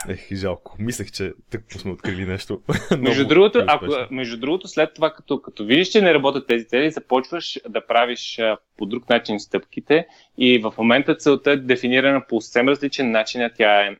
Ех, 0.09 0.33
жалко. 0.33 0.75
Мислех, 0.79 1.11
че 1.11 1.33
тък 1.51 1.61
сме 1.69 1.91
открили 1.91 2.25
нещо. 2.25 2.61
между, 2.99 3.27
другото, 3.27 3.63
ако, 3.67 3.85
между 4.11 4.37
другото, 4.37 4.67
след 4.67 4.93
това, 4.93 5.13
като, 5.13 5.41
като 5.41 5.65
видиш, 5.65 5.87
че 5.87 6.01
не 6.01 6.13
работят 6.13 6.47
тези 6.47 6.67
цели, 6.67 6.91
започваш 6.91 7.59
да 7.69 7.87
правиш 7.87 8.39
а, 8.39 8.57
по 8.77 8.85
друг 8.85 9.09
начин 9.09 9.39
стъпките 9.39 10.07
и 10.37 10.59
в 10.59 10.73
момента 10.77 11.15
целта 11.15 11.51
е 11.51 11.57
дефинирана 11.57 12.21
по 12.27 12.41
съвсем 12.41 12.69
различен 12.69 13.11
начин. 13.11 13.49
Тя 13.57 13.81
е 13.81 13.95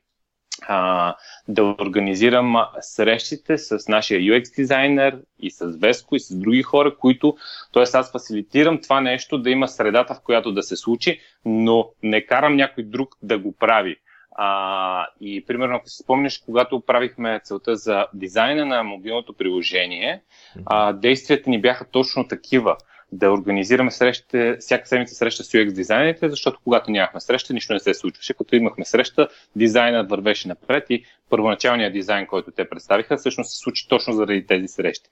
а, 0.62 1.16
да 1.48 1.64
организирам 1.64 2.56
срещите 2.82 3.58
с 3.58 3.88
нашия 3.88 4.20
UX 4.20 4.56
дизайнер 4.56 5.18
и 5.40 5.52
с 5.52 5.78
Веско 5.78 6.16
и 6.16 6.20
с 6.20 6.36
други 6.36 6.64
хора, 6.64 6.98
които, 6.98 7.36
т.е. 7.74 7.84
аз 7.94 8.12
фасилитирам 8.12 8.82
това 8.82 9.02
нещо 9.02 9.38
да 9.38 9.50
има 9.50 9.68
средата, 9.68 10.14
в 10.14 10.22
която 10.24 10.52
да 10.52 10.64
се 10.64 10.76
случи, 10.76 11.20
но 11.46 11.90
не 12.04 12.26
карам 12.26 12.56
някой 12.56 12.84
друг 12.84 13.16
да 13.22 13.40
го 13.40 13.56
прави. 13.60 13.96
А, 14.36 15.08
и 15.22 15.46
примерно, 15.46 15.76
ако 15.76 15.90
си 15.90 16.04
спомняш, 16.04 16.38
когато 16.38 16.82
правихме 16.82 17.42
целта 17.44 17.76
за 17.76 18.08
дизайна 18.14 18.66
на 18.66 18.84
мобилното 18.84 19.34
приложение, 19.34 20.22
а, 20.66 20.94
действията 20.94 21.50
ни 21.50 21.62
бяха 21.62 21.86
точно 21.86 22.28
такива 22.28 22.78
да 23.14 23.32
организираме 23.32 23.92
срещите, 23.92 24.58
всяка 24.60 24.88
седмица 24.88 25.16
среща 25.16 25.44
с 25.44 25.52
UX 25.52 25.72
дизайнерите, 25.72 26.30
защото 26.30 26.60
когато 26.64 26.92
нямахме 26.92 27.20
среща, 27.20 27.54
нищо 27.54 27.74
не 27.74 27.80
се 27.80 27.94
случваше. 27.94 28.34
Като 28.34 28.56
имахме 28.56 28.86
среща, 28.86 29.28
дизайнът 29.56 30.10
вървеше 30.10 30.48
напред 30.48 30.86
и 30.90 31.06
първоначалният 31.30 31.94
дизайн, 31.94 32.28
който 32.28 32.52
те 32.52 32.70
представиха, 32.70 33.18
всъщност 33.18 33.52
се 33.52 33.58
случи 33.58 33.88
точно 33.88 34.14
заради 34.14 34.46
тези 34.48 34.68
срещи. 34.68 35.10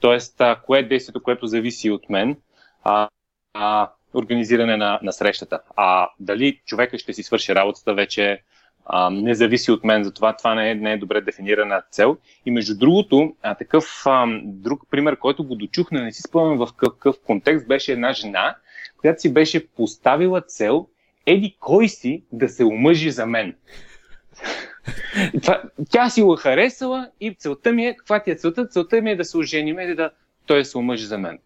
Тоест, 0.00 0.40
а, 0.40 0.56
кое 0.66 0.78
е 0.78 0.82
действието, 0.82 1.22
което 1.22 1.46
зависи 1.46 1.90
от 1.90 2.10
мен, 2.10 2.36
а, 2.84 3.08
а, 3.54 3.90
организиране 4.14 4.76
на, 4.76 4.98
на 5.02 5.12
срещата. 5.12 5.60
А 5.76 6.08
дали 6.20 6.60
човека 6.66 6.98
ще 6.98 7.12
си 7.12 7.22
свърши 7.22 7.54
работата 7.54 7.94
вече 7.94 8.42
а, 8.88 9.10
не 9.10 9.34
зависи 9.34 9.70
от 9.70 9.84
мен, 9.84 10.04
затова 10.04 10.36
това 10.36 10.54
не 10.54 10.70
е, 10.70 10.74
не 10.74 10.92
е 10.92 10.98
добре 10.98 11.20
дефинирана 11.20 11.82
цел. 11.90 12.16
И 12.46 12.50
между 12.50 12.78
другото, 12.78 13.34
а, 13.42 13.54
такъв 13.54 14.02
а, 14.06 14.26
друг 14.44 14.82
пример, 14.90 15.18
който 15.18 15.44
го 15.44 15.54
дочух, 15.54 15.90
не 15.90 16.12
си 16.12 16.22
спомням 16.22 16.66
в 16.66 16.68
какъв 16.76 17.16
контекст, 17.26 17.68
беше 17.68 17.92
една 17.92 18.12
жена, 18.12 18.56
която 18.96 19.20
си 19.20 19.32
беше 19.32 19.68
поставила 19.68 20.40
цел 20.40 20.86
еди 21.26 21.56
кой 21.60 21.88
си 21.88 22.22
да 22.32 22.48
се 22.48 22.64
омъжи 22.64 23.10
за 23.10 23.26
мен. 23.26 23.54
Това, 25.42 25.62
тя 25.90 26.10
си 26.10 26.22
го 26.22 26.36
харесала 26.36 27.10
и 27.20 27.34
целта 27.34 27.72
ми 27.72 27.86
е, 27.86 27.96
каква 27.96 28.22
ти 28.22 28.30
е 28.30 28.34
целта? 28.34 28.68
Целта 28.68 29.02
ми 29.02 29.10
е 29.10 29.16
да 29.16 29.24
се 29.24 29.38
оженим 29.38 29.80
и 29.80 29.94
да 29.94 30.10
той 30.46 30.64
се 30.64 30.78
омъжи 30.78 31.04
за 31.04 31.18
мен. 31.18 31.38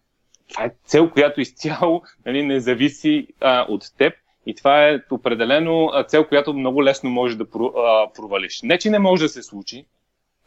Това 0.49 0.65
е 0.65 0.71
цел, 0.85 1.09
която 1.09 1.41
изцяло 1.41 2.03
нали, 2.25 2.43
не 2.43 2.59
зависи 2.59 3.27
а, 3.41 3.65
от 3.69 3.83
теб 3.97 4.13
и 4.45 4.55
това 4.55 4.87
е 4.89 4.99
определено 5.11 5.91
цел, 6.07 6.27
която 6.27 6.53
много 6.53 6.83
лесно 6.83 7.09
може 7.09 7.37
да 7.37 7.49
провалиш. 8.15 8.61
Не, 8.63 8.77
че 8.77 8.89
не 8.89 8.99
може 8.99 9.23
да 9.23 9.29
се 9.29 9.43
случи, 9.43 9.85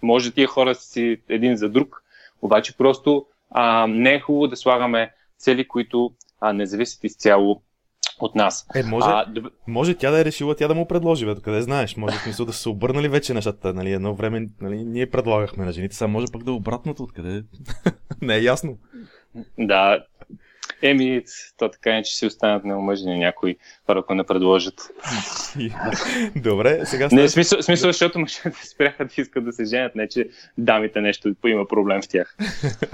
може 0.03 0.31
тия 0.31 0.49
хора 0.49 0.75
си 0.75 1.21
един 1.29 1.57
за 1.57 1.69
друг, 1.69 2.03
обаче 2.43 2.77
просто 2.77 3.27
а, 3.51 3.87
не 3.87 4.15
е 4.15 4.21
хубаво 4.21 4.47
да 4.47 4.57
слагаме 4.57 5.13
цели, 5.39 5.69
които 5.69 6.11
а, 6.41 6.53
не 6.53 6.67
зависят 6.67 7.05
изцяло 7.05 7.63
от 8.21 8.35
нас. 8.35 8.67
Е, 8.75 8.83
може, 8.83 9.07
а, 9.11 9.25
дъб... 9.25 9.53
може 9.67 9.95
тя 9.95 10.11
да 10.11 10.21
е 10.21 10.25
решила 10.25 10.57
тя 10.57 10.69
да 10.69 10.75
му 10.75 10.89
предложи, 10.89 11.27
бе, 11.27 11.35
къде 11.43 11.63
знаеш, 11.63 11.97
може 11.97 12.19
в 12.19 12.23
смисъл 12.23 12.47
да 12.47 12.53
са 12.53 12.71
обърнали 12.71 13.09
вече 13.09 13.35
нещата, 13.35 13.75
нали, 13.75 13.93
едно 13.93 14.15
време 14.15 14.49
нали, 14.61 14.85
ние 14.85 15.11
предлагахме 15.11 15.65
на 15.65 15.73
жените, 15.73 15.95
сега 15.95 16.09
може 16.09 16.27
пък 16.33 16.45
да 16.45 16.51
е 16.51 16.55
обратното, 16.55 17.03
откъде 17.03 17.45
не 18.23 18.35
е 18.35 18.43
ясно. 18.43 18.79
Да, 19.59 20.05
Еми, 20.83 21.23
то 21.59 21.71
така 21.71 21.97
е, 21.97 22.03
че 22.03 22.17
си 22.17 22.27
останат 22.27 22.65
неомъжени 22.65 23.19
някои 23.19 23.57
хора, 23.87 23.99
ако 23.99 24.15
не 24.15 24.25
предложат. 24.25 24.75
Добре, 26.37 26.87
сега 26.87 27.09
Не, 27.13 27.29
смисъл, 27.29 27.63
смисъл 27.63 27.89
защото 27.89 28.19
мъжете 28.19 28.53
спряха 28.67 29.05
да 29.05 29.11
искат 29.19 29.45
да 29.45 29.53
се 29.53 29.65
женят, 29.65 29.95
не 29.95 30.09
че 30.09 30.29
дамите 30.59 31.01
нещо 31.01 31.35
има 31.47 31.69
проблем 31.69 32.03
в 32.03 32.09
тях. 32.09 32.37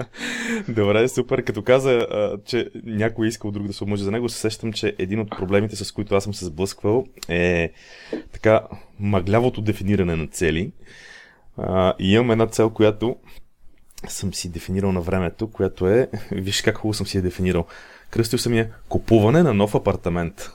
Добре, 0.69 1.07
супер. 1.07 1.43
Като 1.43 1.63
каза, 1.63 2.07
че 2.45 2.69
някой 2.83 3.27
искал 3.27 3.51
друг 3.51 3.67
да 3.67 3.73
се 3.73 3.83
омъжи 3.83 4.03
за 4.03 4.11
него, 4.11 4.29
се 4.29 4.39
сещам, 4.39 4.73
че 4.73 4.95
един 4.97 5.19
от 5.19 5.29
проблемите, 5.29 5.75
с 5.75 5.91
които 5.91 6.15
аз 6.15 6.23
съм 6.23 6.33
се 6.33 6.45
сблъсквал, 6.45 7.05
е 7.29 7.71
така 8.33 8.61
мъглявото 8.99 9.61
дефиниране 9.61 10.15
на 10.15 10.27
цели. 10.27 10.71
и 11.99 12.13
имам 12.13 12.31
една 12.31 12.47
цел, 12.47 12.69
която 12.69 13.15
съм 14.07 14.33
си 14.33 14.49
дефинирал 14.49 14.91
на 14.91 15.01
времето, 15.01 15.51
което 15.51 15.87
е, 15.87 16.09
виж 16.31 16.61
как 16.61 16.77
хубаво 16.77 16.93
съм 16.93 17.07
си 17.07 17.17
я 17.17 17.23
дефинирал. 17.23 17.65
Кръстил 18.09 18.39
съм 18.39 18.53
я 18.53 18.69
купуване 18.89 19.43
на 19.43 19.53
нов 19.53 19.75
апартамент. 19.75 20.49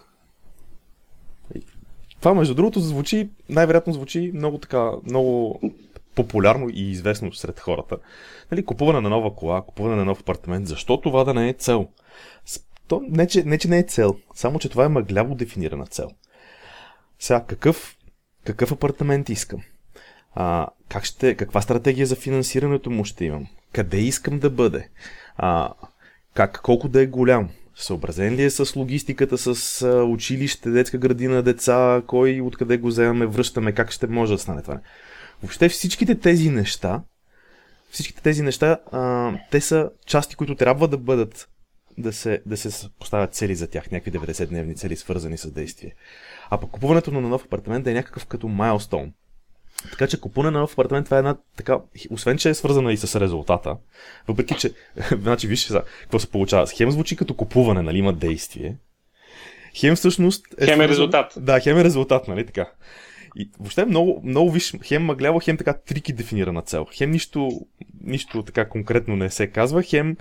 Това, 2.20 2.34
между 2.34 2.54
другото, 2.54 2.80
звучи, 2.80 3.30
най-вероятно 3.48 3.92
звучи 3.92 4.30
много 4.34 4.58
така, 4.58 4.90
много 5.06 5.60
популярно 6.14 6.68
и 6.72 6.90
известно 6.90 7.32
сред 7.32 7.60
хората. 7.60 7.96
Нали, 8.50 8.64
купуване 8.64 9.00
на 9.00 9.08
нова 9.08 9.34
кола, 9.34 9.62
купуване 9.62 9.96
на 9.96 10.04
нов 10.04 10.20
апартамент. 10.20 10.66
Защо 10.66 11.00
това 11.00 11.24
да 11.24 11.34
не 11.34 11.48
е 11.48 11.52
цел? 11.52 11.88
То, 12.88 13.02
не, 13.08 13.26
че, 13.26 13.44
не, 13.44 13.58
че 13.58 13.68
не 13.68 13.78
е 13.78 13.82
цел, 13.82 14.16
само 14.34 14.58
че 14.58 14.68
това 14.68 14.84
е 14.84 14.88
мъгляво 14.88 15.34
дефинирана 15.34 15.86
цел. 15.86 16.10
Сега, 17.18 17.44
какъв, 17.44 17.96
какъв 18.44 18.72
апартамент 18.72 19.28
искам? 19.28 19.60
А, 20.40 20.66
как 20.88 21.04
ще, 21.04 21.34
каква 21.34 21.60
стратегия 21.60 22.06
за 22.06 22.16
финансирането 22.16 22.90
му 22.90 23.04
ще 23.04 23.24
имам, 23.24 23.46
къде 23.72 23.98
искам 23.98 24.38
да 24.38 24.50
бъде, 24.50 24.88
а, 25.36 25.72
как, 26.34 26.60
колко 26.62 26.88
да 26.88 27.02
е 27.02 27.06
голям, 27.06 27.48
съобразен 27.76 28.34
ли 28.34 28.42
е 28.42 28.50
с 28.50 28.76
логистиката, 28.76 29.38
с 29.38 29.86
училище, 30.06 30.70
детска 30.70 30.98
градина, 30.98 31.42
деца, 31.42 32.02
кой, 32.06 32.40
откъде 32.40 32.78
го 32.78 32.88
вземаме, 32.88 33.26
връщаме, 33.26 33.72
как 33.72 33.90
ще 33.90 34.06
може 34.06 34.32
да 34.32 34.38
стане 34.38 34.62
това. 34.62 34.80
Въобще 35.42 35.68
всичките 35.68 36.14
тези 36.14 36.50
неща, 36.50 37.02
всичките 37.90 38.22
тези 38.22 38.42
неща, 38.42 38.78
а, 38.92 39.32
те 39.50 39.60
са 39.60 39.90
части, 40.06 40.36
които 40.36 40.54
трябва 40.54 40.88
да 40.88 40.98
бъдат 40.98 41.48
да 41.98 42.12
се, 42.12 42.42
да 42.46 42.56
се 42.56 42.88
поставят 42.98 43.34
цели 43.34 43.54
за 43.54 43.66
тях, 43.66 43.90
някакви 43.90 44.18
90-дневни 44.18 44.76
цели, 44.76 44.96
свързани 44.96 45.38
с 45.38 45.50
действие. 45.50 45.94
А 46.50 46.58
пък 46.58 46.70
купуването 46.70 47.10
на 47.10 47.20
нов 47.20 47.44
апартамент 47.44 47.86
е 47.86 47.94
някакъв 47.94 48.26
като 48.26 48.48
майлстоун. 48.48 49.12
Така 49.90 50.06
че 50.06 50.20
купуване 50.20 50.50
на 50.50 50.60
нов 50.60 50.72
апартамент, 50.72 51.04
това 51.04 51.16
е 51.16 51.18
една 51.18 51.36
така, 51.56 51.78
освен 52.10 52.38
че 52.38 52.48
е 52.48 52.54
свързана 52.54 52.92
и 52.92 52.96
с 52.96 53.20
резултата, 53.20 53.76
въпреки 54.28 54.54
че, 54.54 54.72
значи 55.12 55.46
виж 55.46 55.66
сега, 55.66 55.82
какво 56.00 56.18
се 56.18 56.30
получава. 56.30 56.66
Хем 56.66 56.90
звучи 56.90 57.16
като 57.16 57.34
купуване, 57.34 57.82
нали, 57.82 57.98
има 57.98 58.12
действие. 58.12 58.76
Хем 59.74 59.96
всъщност 59.96 60.46
е... 60.60 60.66
Хем 60.66 60.80
е 60.80 60.88
резултат. 60.88 61.32
Да, 61.36 61.60
хем 61.60 61.78
е 61.78 61.84
резултат, 61.84 62.28
нали 62.28 62.46
така. 62.46 62.70
И 63.38 63.50
въобще 63.60 63.84
много, 63.84 64.20
много 64.24 64.50
виж, 64.50 64.74
хем 64.84 65.04
мъгляво, 65.04 65.40
хем 65.40 65.56
така 65.56 65.72
трики 65.72 66.12
дефинирана 66.12 66.62
цел. 66.62 66.86
Хем 66.92 67.10
нищо, 67.10 67.50
нищо 68.04 68.42
така 68.42 68.68
конкретно 68.68 69.16
не 69.16 69.30
се 69.30 69.46
казва, 69.46 69.82
хем 69.82 70.16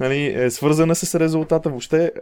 нали, 0.00 0.42
е 0.44 0.50
свързана 0.50 0.94
с 0.94 1.20
резултата. 1.20 1.70
Въобще, 1.70 2.12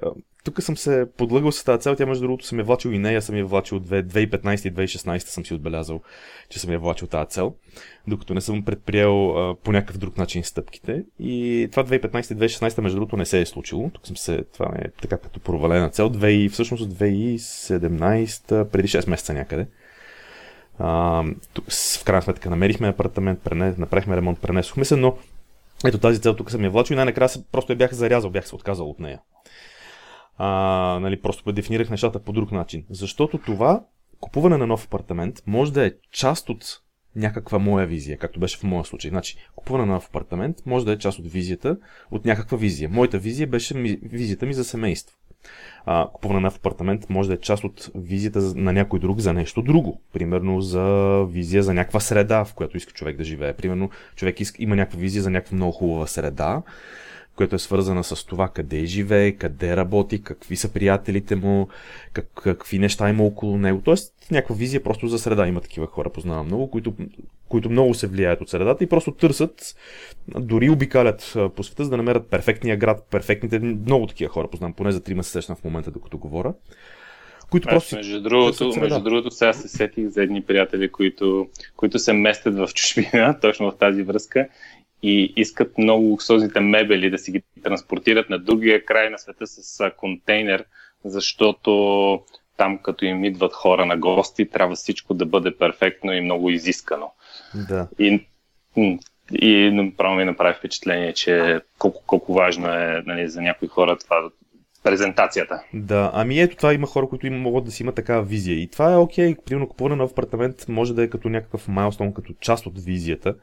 тук 0.44 0.62
съм 0.62 0.76
се 0.76 1.06
подлъгал 1.16 1.52
с 1.52 1.64
тази 1.64 1.82
цел. 1.82 1.96
Тя, 1.96 2.06
между 2.06 2.22
другото, 2.22 2.46
съм 2.46 2.58
я 2.58 2.64
влачил 2.64 2.90
и 2.90 2.98
нея, 2.98 3.22
съм 3.22 3.36
я 3.36 3.44
влачил 3.44 3.76
от 3.76 3.88
2015 3.88 4.68
и 4.68 4.74
2016 4.74 5.18
съм 5.18 5.46
си 5.46 5.54
отбелязал, 5.54 6.00
че 6.48 6.60
съм 6.60 6.72
я 6.72 6.78
влачил 6.78 7.08
тази 7.08 7.30
цел, 7.30 7.54
докато 8.06 8.34
не 8.34 8.40
съм 8.40 8.64
предприел 8.64 9.30
а, 9.30 9.54
по 9.54 9.72
някакъв 9.72 9.98
друг 9.98 10.18
начин 10.18 10.44
стъпките. 10.44 11.04
И 11.20 11.68
това 11.70 11.84
2015-2016, 11.84 12.80
между 12.80 12.96
другото, 12.96 13.16
не 13.16 13.26
се 13.26 13.40
е 13.40 13.46
случило. 13.46 13.90
Тук 13.90 14.06
съм 14.06 14.16
се, 14.16 14.44
това 14.52 14.72
е 14.78 14.90
така 15.02 15.18
като 15.18 15.40
провалена 15.40 15.90
цел. 15.90 16.10
2, 16.10 16.50
всъщност 16.50 16.90
2017, 16.90 18.64
преди 18.64 18.88
6 18.88 19.10
месеца 19.10 19.34
някъде. 19.34 19.66
В 20.78 22.04
крайна 22.04 22.22
сметка 22.22 22.50
намерихме 22.50 22.88
апартамент, 22.88 23.40
пренес, 23.40 23.76
направихме 23.76 24.16
ремонт, 24.16 24.40
пренесохме 24.40 24.84
се, 24.84 24.96
но 24.96 25.16
ето 25.86 25.98
тази 25.98 26.20
цел 26.20 26.36
тук 26.36 26.50
съм 26.50 26.64
я 26.64 26.70
влачил 26.70 26.94
и 26.94 26.96
най-накрая 26.96 27.30
просто 27.52 27.72
я 27.72 27.76
бях 27.76 27.92
зарязал, 27.92 28.30
бях 28.30 28.48
се 28.48 28.54
отказал 28.54 28.90
от 28.90 29.00
нея. 29.00 29.20
А, 30.38 30.48
нали, 31.02 31.22
просто 31.22 31.52
дефинирах 31.52 31.90
нещата 31.90 32.18
по 32.18 32.32
друг 32.32 32.52
начин. 32.52 32.84
Защото 32.90 33.38
това 33.38 33.82
купуване 34.20 34.56
на 34.56 34.66
нов 34.66 34.84
апартамент 34.84 35.42
може 35.46 35.72
да 35.72 35.86
е 35.86 35.92
част 36.12 36.48
от 36.48 36.80
някаква 37.16 37.58
моя 37.58 37.86
визия, 37.86 38.18
както 38.18 38.40
беше 38.40 38.58
в 38.58 38.62
моя 38.62 38.84
случай. 38.84 39.08
Значи, 39.08 39.36
купуване 39.56 39.86
на 39.86 39.92
нов 39.92 40.06
апартамент 40.06 40.56
може 40.66 40.84
да 40.84 40.92
е 40.92 40.98
част 40.98 41.18
от 41.18 41.26
визията, 41.26 41.76
от 42.10 42.24
някаква 42.24 42.58
визия. 42.58 42.88
Моята 42.88 43.18
визия 43.18 43.46
беше 43.46 43.74
ми, 43.74 43.98
визията 44.02 44.46
ми 44.46 44.54
за 44.54 44.64
семейство 44.64 45.18
а, 45.86 46.08
купуване 46.12 46.40
на 46.40 46.48
апартамент 46.48 47.10
може 47.10 47.28
да 47.28 47.34
е 47.34 47.40
част 47.40 47.64
от 47.64 47.90
визията 47.94 48.40
на 48.56 48.72
някой 48.72 48.98
друг 48.98 49.18
за 49.18 49.32
нещо 49.32 49.62
друго. 49.62 50.00
Примерно 50.12 50.60
за 50.60 51.24
визия 51.30 51.62
за 51.62 51.74
някаква 51.74 52.00
среда, 52.00 52.44
в 52.44 52.54
която 52.54 52.76
иска 52.76 52.92
човек 52.92 53.16
да 53.16 53.24
живее. 53.24 53.52
Примерно 53.52 53.90
човек 54.16 54.40
иска, 54.40 54.62
има 54.62 54.76
някаква 54.76 55.00
визия 55.00 55.22
за 55.22 55.30
някаква 55.30 55.54
много 55.54 55.72
хубава 55.72 56.06
среда, 56.06 56.62
която 57.38 57.56
е 57.56 57.58
свързана 57.58 58.04
с 58.04 58.26
това 58.26 58.48
къде 58.48 58.84
живее, 58.84 59.32
къде 59.32 59.76
работи, 59.76 60.22
какви 60.22 60.56
са 60.56 60.72
приятелите 60.72 61.36
му, 61.36 61.68
как, 62.12 62.26
какви 62.34 62.78
неща 62.78 63.10
има 63.10 63.24
около 63.24 63.58
него. 63.58 63.80
Тоест 63.84 64.14
някаква 64.30 64.54
визия 64.54 64.82
просто 64.82 65.08
за 65.08 65.18
среда. 65.18 65.46
Има 65.46 65.60
такива 65.60 65.86
хора, 65.86 66.10
познавам 66.10 66.46
много, 66.46 66.70
които, 66.70 66.94
които 67.48 67.70
много 67.70 67.94
се 67.94 68.06
влияят 68.06 68.40
от 68.40 68.50
средата 68.50 68.84
и 68.84 68.88
просто 68.88 69.12
търсят, 69.12 69.76
дори 70.28 70.70
обикалят 70.70 71.36
по 71.56 71.62
света, 71.62 71.84
за 71.84 71.90
да 71.90 71.96
намерят 71.96 72.30
перфектния 72.30 72.76
град, 72.76 73.06
перфектните. 73.10 73.58
Много 73.58 74.06
такива 74.06 74.30
хора 74.30 74.48
познавам, 74.50 74.72
поне 74.72 74.92
за 74.92 75.02
трима 75.02 75.24
се 75.24 75.30
срещам 75.30 75.56
в 75.56 75.64
момента, 75.64 75.90
докато 75.90 76.18
говоря. 76.18 76.54
които 77.50 77.68
просто. 77.68 77.96
Между 77.96 78.20
другото, 78.20 78.72
между 78.80 79.00
другото, 79.00 79.30
сега 79.30 79.52
се 79.52 79.68
сетих 79.68 80.08
за 80.08 80.22
едни 80.22 80.42
приятели, 80.42 80.88
които, 80.88 81.48
които 81.76 81.98
се 81.98 82.12
местят 82.12 82.54
в 82.54 82.68
чужбина, 82.74 83.38
точно 83.42 83.70
в 83.70 83.78
тази 83.78 84.02
връзка 84.02 84.48
и 85.02 85.32
искат 85.36 85.78
много 85.78 86.04
луксозните 86.04 86.60
мебели 86.60 87.10
да 87.10 87.18
си 87.18 87.32
ги 87.32 87.42
транспортират 87.62 88.30
на 88.30 88.38
другия 88.38 88.84
край 88.84 89.10
на 89.10 89.18
света 89.18 89.46
с 89.46 89.90
контейнер, 89.96 90.64
защото 91.04 92.20
там 92.56 92.78
като 92.78 93.04
им 93.04 93.24
идват 93.24 93.52
хора 93.52 93.86
на 93.86 93.96
гости, 93.96 94.50
трябва 94.50 94.74
всичко 94.74 95.14
да 95.14 95.26
бъде 95.26 95.56
перфектно 95.56 96.12
и 96.12 96.20
много 96.20 96.50
изискано. 96.50 97.12
Да. 97.68 97.88
И, 97.98 98.26
и 99.32 99.70
направо 99.72 100.14
ми 100.14 100.24
направи 100.24 100.54
впечатление, 100.54 101.12
че 101.12 101.60
колко, 101.78 102.02
колко 102.06 102.34
важно 102.34 102.68
е 102.68 103.02
нали, 103.06 103.28
за 103.28 103.40
някои 103.40 103.68
хора 103.68 103.96
това 103.96 104.30
презентацията. 104.82 105.62
Да, 105.74 106.10
ами 106.14 106.40
ето 106.40 106.56
това 106.56 106.74
има 106.74 106.86
хора, 106.86 107.08
които 107.08 107.26
им 107.26 107.40
могат 107.40 107.64
да 107.64 107.70
си 107.70 107.82
имат 107.82 107.94
такава 107.94 108.22
визия. 108.22 108.62
И 108.62 108.68
това 108.68 108.92
е 108.92 108.96
окей, 108.96 109.36
примерно 109.46 109.68
купуване 109.68 109.96
на 109.96 110.02
нов 110.02 110.10
апартамент 110.10 110.68
може 110.68 110.94
да 110.94 111.02
е 111.02 111.10
като 111.10 111.28
някакъв 111.28 111.68
майлстон, 111.68 112.14
като 112.14 112.32
част 112.40 112.66
от 112.66 112.84
визията, 112.84 113.34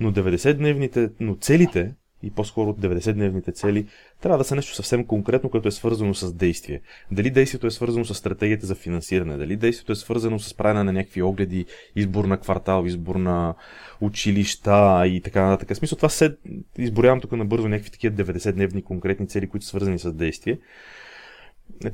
но 0.00 0.12
90-дневните, 0.12 1.10
но 1.20 1.36
целите, 1.40 1.94
и 2.22 2.30
по-скоро 2.30 2.70
от 2.70 2.80
90-дневните 2.80 3.54
цели, 3.54 3.86
трябва 4.20 4.38
да 4.38 4.44
са 4.44 4.56
нещо 4.56 4.74
съвсем 4.74 5.04
конкретно, 5.04 5.50
което 5.50 5.68
е 5.68 5.72
свързано 5.72 6.14
с 6.14 6.32
действие. 6.32 6.80
Дали 7.10 7.30
действието 7.30 7.66
е 7.66 7.70
свързано 7.70 8.04
с 8.04 8.14
стратегията 8.14 8.66
за 8.66 8.74
финансиране, 8.74 9.36
дали 9.36 9.56
действието 9.56 9.92
е 9.92 9.96
свързано 9.96 10.38
с 10.38 10.54
правене 10.54 10.84
на 10.84 10.92
някакви 10.92 11.22
огледи, 11.22 11.66
избор 11.96 12.24
на 12.24 12.38
квартал, 12.38 12.84
избор 12.86 13.16
на 13.16 13.54
училища 14.00 15.06
и 15.06 15.20
така 15.20 15.42
нататък. 15.42 15.76
В 15.76 15.78
смисъл 15.78 15.96
това 15.96 16.08
се 16.08 16.36
изборявам 16.78 17.20
тук 17.20 17.32
набързо 17.32 17.68
някакви 17.68 17.90
такива 17.90 18.24
90-дневни 18.24 18.82
конкретни 18.82 19.28
цели, 19.28 19.48
които 19.48 19.66
са 19.66 19.68
свързани 19.68 19.98
с 19.98 20.12
действие. 20.12 20.58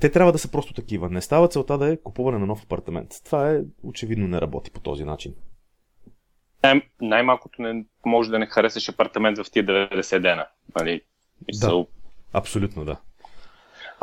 Те 0.00 0.11
трябва 0.11 0.32
да 0.32 0.38
са 0.38 0.49
просто 0.49 0.75
такива. 0.75 1.11
Не 1.11 1.21
става 1.21 1.49
целта 1.49 1.78
да 1.78 1.92
е 1.92 1.97
купуване 1.97 2.38
на 2.38 2.47
нов 2.47 2.62
апартамент. 2.62 3.09
Това 3.25 3.50
е 3.50 3.61
очевидно 3.82 4.28
не 4.28 4.40
работи 4.40 4.71
по 4.71 4.80
този 4.80 5.04
начин. 5.04 5.35
Най- 6.62 6.83
най-малкото 7.00 7.62
не 7.62 7.85
може 8.07 8.31
да 8.31 8.38
не 8.38 8.47
харесаш 8.47 8.88
апартамент 8.88 9.38
в 9.38 9.50
тия 9.50 9.64
90 9.64 10.19
дена. 10.19 10.47
Нали? 10.81 11.00
Мисъл... 11.49 11.81
Да, 11.81 12.38
абсолютно 12.38 12.85
да. 12.85 12.97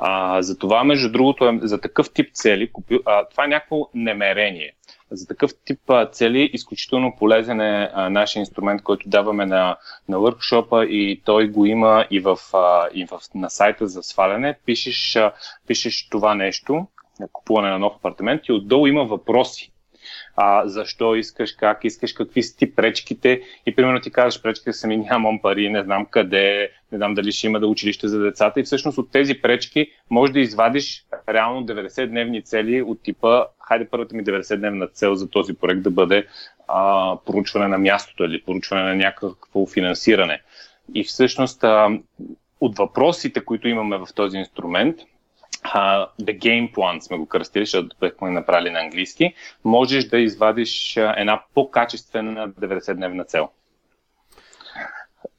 А, 0.01 0.42
за 0.42 0.58
това, 0.58 0.84
между 0.84 1.12
другото, 1.12 1.46
е, 1.46 1.60
за 1.62 1.82
такъв 1.82 2.13
тип 2.13 2.34
цели, 2.34 2.72
купи, 2.72 3.00
а, 3.06 3.25
това 3.25 3.46
е 3.46 3.48
някакво 3.48 3.89
немерение. 3.94 4.74
За 5.12 5.28
такъв 5.28 5.51
тип 5.66 5.89
а, 5.89 6.06
цели 6.06 6.50
изключително 6.54 7.16
полезен 7.20 7.62
е 7.62 7.89
а, 7.94 8.10
нашия 8.10 8.39
инструмент, 8.39 8.84
който 8.84 9.10
даваме 9.10 9.46
на, 9.46 9.78
на 10.10 10.18
workshop 10.18 10.86
и 10.86 11.22
той 11.25 11.48
го 11.48 11.66
има 11.66 12.06
и, 12.12 12.20
в, 12.20 12.38
а, 12.54 12.88
и 12.94 13.06
в, 13.06 13.20
на 13.36 13.50
сайта 13.50 13.88
за 13.88 14.04
сваляне. 14.04 14.60
Пишеш, 14.66 15.16
а, 15.16 15.32
пишеш 15.68 16.10
това 16.10 16.36
нещо, 16.36 16.88
купуване 17.32 17.70
на 17.70 17.80
нов 17.80 17.96
апартамент 17.96 18.42
и 18.48 18.51
отдолу 18.51 18.88
има 18.88 19.06
въпроси 19.06 19.72
а, 20.36 20.68
защо 20.68 21.16
искаш, 21.16 21.51
как 21.51 21.80
искаш, 21.84 22.13
какви 22.13 22.44
са 22.44 22.58
ти 22.58 22.75
пречките 22.75 23.42
и 23.66 23.75
примерно 23.75 24.01
ти 24.01 24.12
казваш 24.12 24.42
пречките 24.42 24.74
са 24.74 24.88
ми 24.88 24.98
нямам 24.98 25.42
пари, 25.42 25.70
не 25.70 25.84
знам 25.84 26.06
къде, 26.06 26.72
не 26.92 26.98
знам 26.98 27.13
дали 27.13 27.32
ще 27.32 27.48
има 27.48 27.60
да 27.60 27.68
училище 27.68 28.08
за 28.08 28.20
децата 28.20 28.60
и 28.60 28.63
всъщност 28.63 28.98
от 28.98 29.12
тези 29.12 29.42
пречки 29.42 29.92
може 30.10 30.34
да 30.34 30.39
извадиш 30.39 31.06
реално 31.30 31.66
90-дневни 31.66 32.44
цели 32.44 32.82
от 32.82 33.04
типа 33.04 33.46
хайде 33.70 33.88
първата 33.92 34.16
ми 34.16 34.24
90-дневна 34.24 34.92
цел 34.92 35.16
за 35.16 35.30
този 35.30 35.54
проект 35.54 35.82
да 35.82 35.92
бъде 35.92 36.28
а, 36.68 37.18
поручване 37.25 37.68
на 37.68 37.78
мястото 37.78 38.24
или 38.24 38.42
поручване 38.42 38.84
на 38.84 38.96
някакво 38.96 39.66
финансиране. 39.66 40.42
И 40.96 41.04
всъщност 41.04 41.63
а, 41.63 41.89
от 42.62 42.78
въпросите, 42.78 43.46
които 43.46 43.68
имаме 43.68 43.98
в 43.98 44.08
този 44.16 44.38
инструмент, 44.38 44.96
uh, 45.76 46.08
The 46.22 46.40
Game 46.40 46.74
Plan 46.74 47.00
сме 47.00 47.18
го 47.18 47.26
кръстили, 47.26 47.66
защото 47.66 47.96
бехме 48.00 48.30
направили 48.30 48.70
на 48.70 48.80
английски, 48.80 49.34
можеш 49.66 50.06
да 50.06 50.20
извадиш 50.20 50.98
една 50.98 51.42
по-качествена 51.54 52.50
90-дневна 52.50 53.28
цел. 53.28 53.50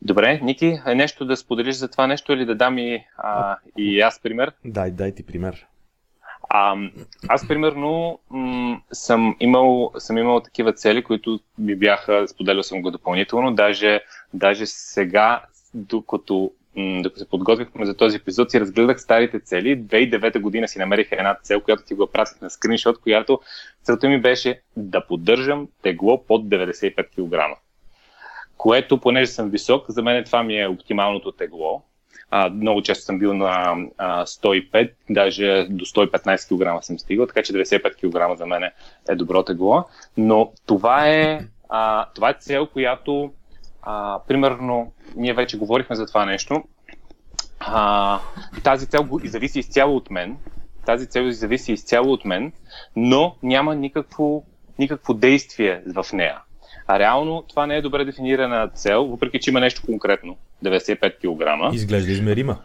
Добре, 0.03 0.41
Ники, 0.43 0.81
е 0.87 0.95
нещо 0.95 1.25
да 1.25 1.37
споделиш 1.37 1.75
за 1.75 1.89
това 1.89 2.07
нещо 2.07 2.33
или 2.33 2.45
да 2.45 2.55
дам 2.55 2.79
и, 2.79 3.05
а, 3.17 3.57
и 3.79 4.01
аз 4.01 4.21
пример? 4.21 4.53
Дай, 4.65 4.91
дай 4.91 5.15
ти 5.15 5.27
пример. 5.27 5.67
А, 6.51 6.77
аз, 7.29 7.49
примерно, 7.49 8.19
м- 8.31 8.81
съм, 8.93 9.37
имал, 9.41 9.93
съм 9.99 10.19
имал 10.19 10.41
такива 10.41 10.73
цели, 10.73 11.05
които 11.05 11.41
ми 11.59 11.77
бяха, 11.77 12.29
споделял 12.29 12.63
съм 12.63 12.83
го 12.83 12.91
допълнително, 12.91 13.55
даже, 13.55 14.01
даже 14.35 14.67
сега, 14.67 15.43
докато 15.75 16.53
докато 16.77 17.19
се 17.19 17.29
подготвихме 17.29 17.87
за 17.87 17.97
този 17.97 18.17
епизод, 18.17 18.51
си 18.51 18.61
разгледах 18.61 19.01
старите 19.01 19.41
цели. 19.41 19.83
2009 19.83 20.41
година 20.41 20.69
си 20.69 20.79
намерих 20.79 21.13
една 21.13 21.35
цел, 21.43 21.61
която 21.61 21.83
ти 21.83 21.95
го 21.95 22.07
пратих 22.07 22.41
на 22.41 22.51
скриншот, 22.51 23.01
която 23.01 23.41
целта 23.83 24.09
ми 24.09 24.21
беше 24.21 24.61
да 24.77 25.07
поддържам 25.07 25.69
тегло 25.83 26.25
под 26.25 26.45
95 26.45 26.95
кг. 26.97 27.59
Което, 28.57 29.01
понеже 29.01 29.31
съм 29.31 29.51
висок, 29.51 29.85
за 29.89 30.03
мен 30.03 30.25
това 30.25 30.43
ми 30.43 30.61
е 30.61 30.69
оптималното 30.69 31.33
тегло. 31.33 31.83
А, 32.31 32.49
много 32.49 32.83
често 32.83 33.05
съм 33.05 33.19
бил 33.19 33.35
на 33.35 33.77
а, 33.99 34.27
105, 34.27 34.93
даже 35.11 35.67
до 35.71 35.85
115 35.85 36.79
кг 36.79 36.85
съм 36.85 36.99
стигал, 36.99 37.27
така 37.27 37.43
че 37.43 37.53
95 37.53 37.95
кг 37.95 38.39
за 38.39 38.47
мен 38.47 38.63
е 39.09 39.15
добро 39.15 39.43
тегло. 39.43 39.85
Но 40.17 40.53
това 40.67 41.09
е, 41.09 41.41
а, 41.69 42.07
това 42.15 42.31
е 42.31 42.37
цел, 42.41 42.67
която 42.67 43.33
а, 43.83 44.19
примерно, 44.29 44.93
ние 45.17 45.35
вече 45.35 45.59
говорихме 45.59 45.97
за 45.97 46.07
това 46.07 46.27
нещо. 46.27 46.65
А, 47.61 48.21
тази 48.65 48.87
цел 48.87 49.09
зависи 49.25 49.59
изцяло 49.59 49.97
от 49.97 50.11
мен. 50.11 50.37
Тази 50.87 51.07
цел 51.07 51.31
зависи 51.31 51.73
изцяло 51.73 52.13
от 52.13 52.25
мен, 52.25 52.53
но 52.97 53.37
няма 53.43 53.75
никакво, 53.75 54.45
никакво 54.79 55.15
действие 55.15 55.83
в 55.87 56.07
нея. 56.13 56.39
А 56.87 56.99
реално 56.99 57.45
това 57.49 57.67
не 57.67 57.77
е 57.77 57.83
добре 57.83 58.05
дефинирана 58.05 58.69
цел, 58.69 59.07
въпреки 59.07 59.41
че 59.41 59.51
има 59.51 59.61
нещо 59.61 59.83
конкретно 59.87 60.37
95 60.65 61.17
кг. 61.17 61.75
Изглежда 61.75 62.13
измерима. 62.13 62.57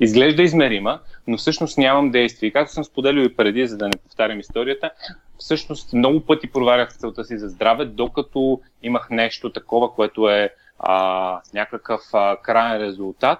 Изглежда 0.00 0.42
измерима, 0.42 1.00
но 1.26 1.36
всъщност 1.36 1.78
нямам 1.78 2.10
действие. 2.10 2.50
Както 2.50 2.72
съм 2.72 2.84
споделил 2.84 3.22
и 3.22 3.36
преди, 3.36 3.66
за 3.66 3.76
да 3.76 3.84
не 3.84 3.96
повтарям 4.02 4.40
историята, 4.40 4.90
всъщност 5.38 5.92
много 5.92 6.20
пъти 6.20 6.50
проварях 6.50 6.92
целта 6.92 7.24
си 7.24 7.38
за 7.38 7.48
здраве, 7.48 7.84
докато 7.84 8.60
имах 8.82 9.10
нещо 9.10 9.52
такова, 9.52 9.94
което 9.94 10.28
е 10.28 10.50
а, 10.78 11.40
някакъв 11.54 12.00
а, 12.12 12.36
крайен 12.42 12.82
резултат. 12.82 13.38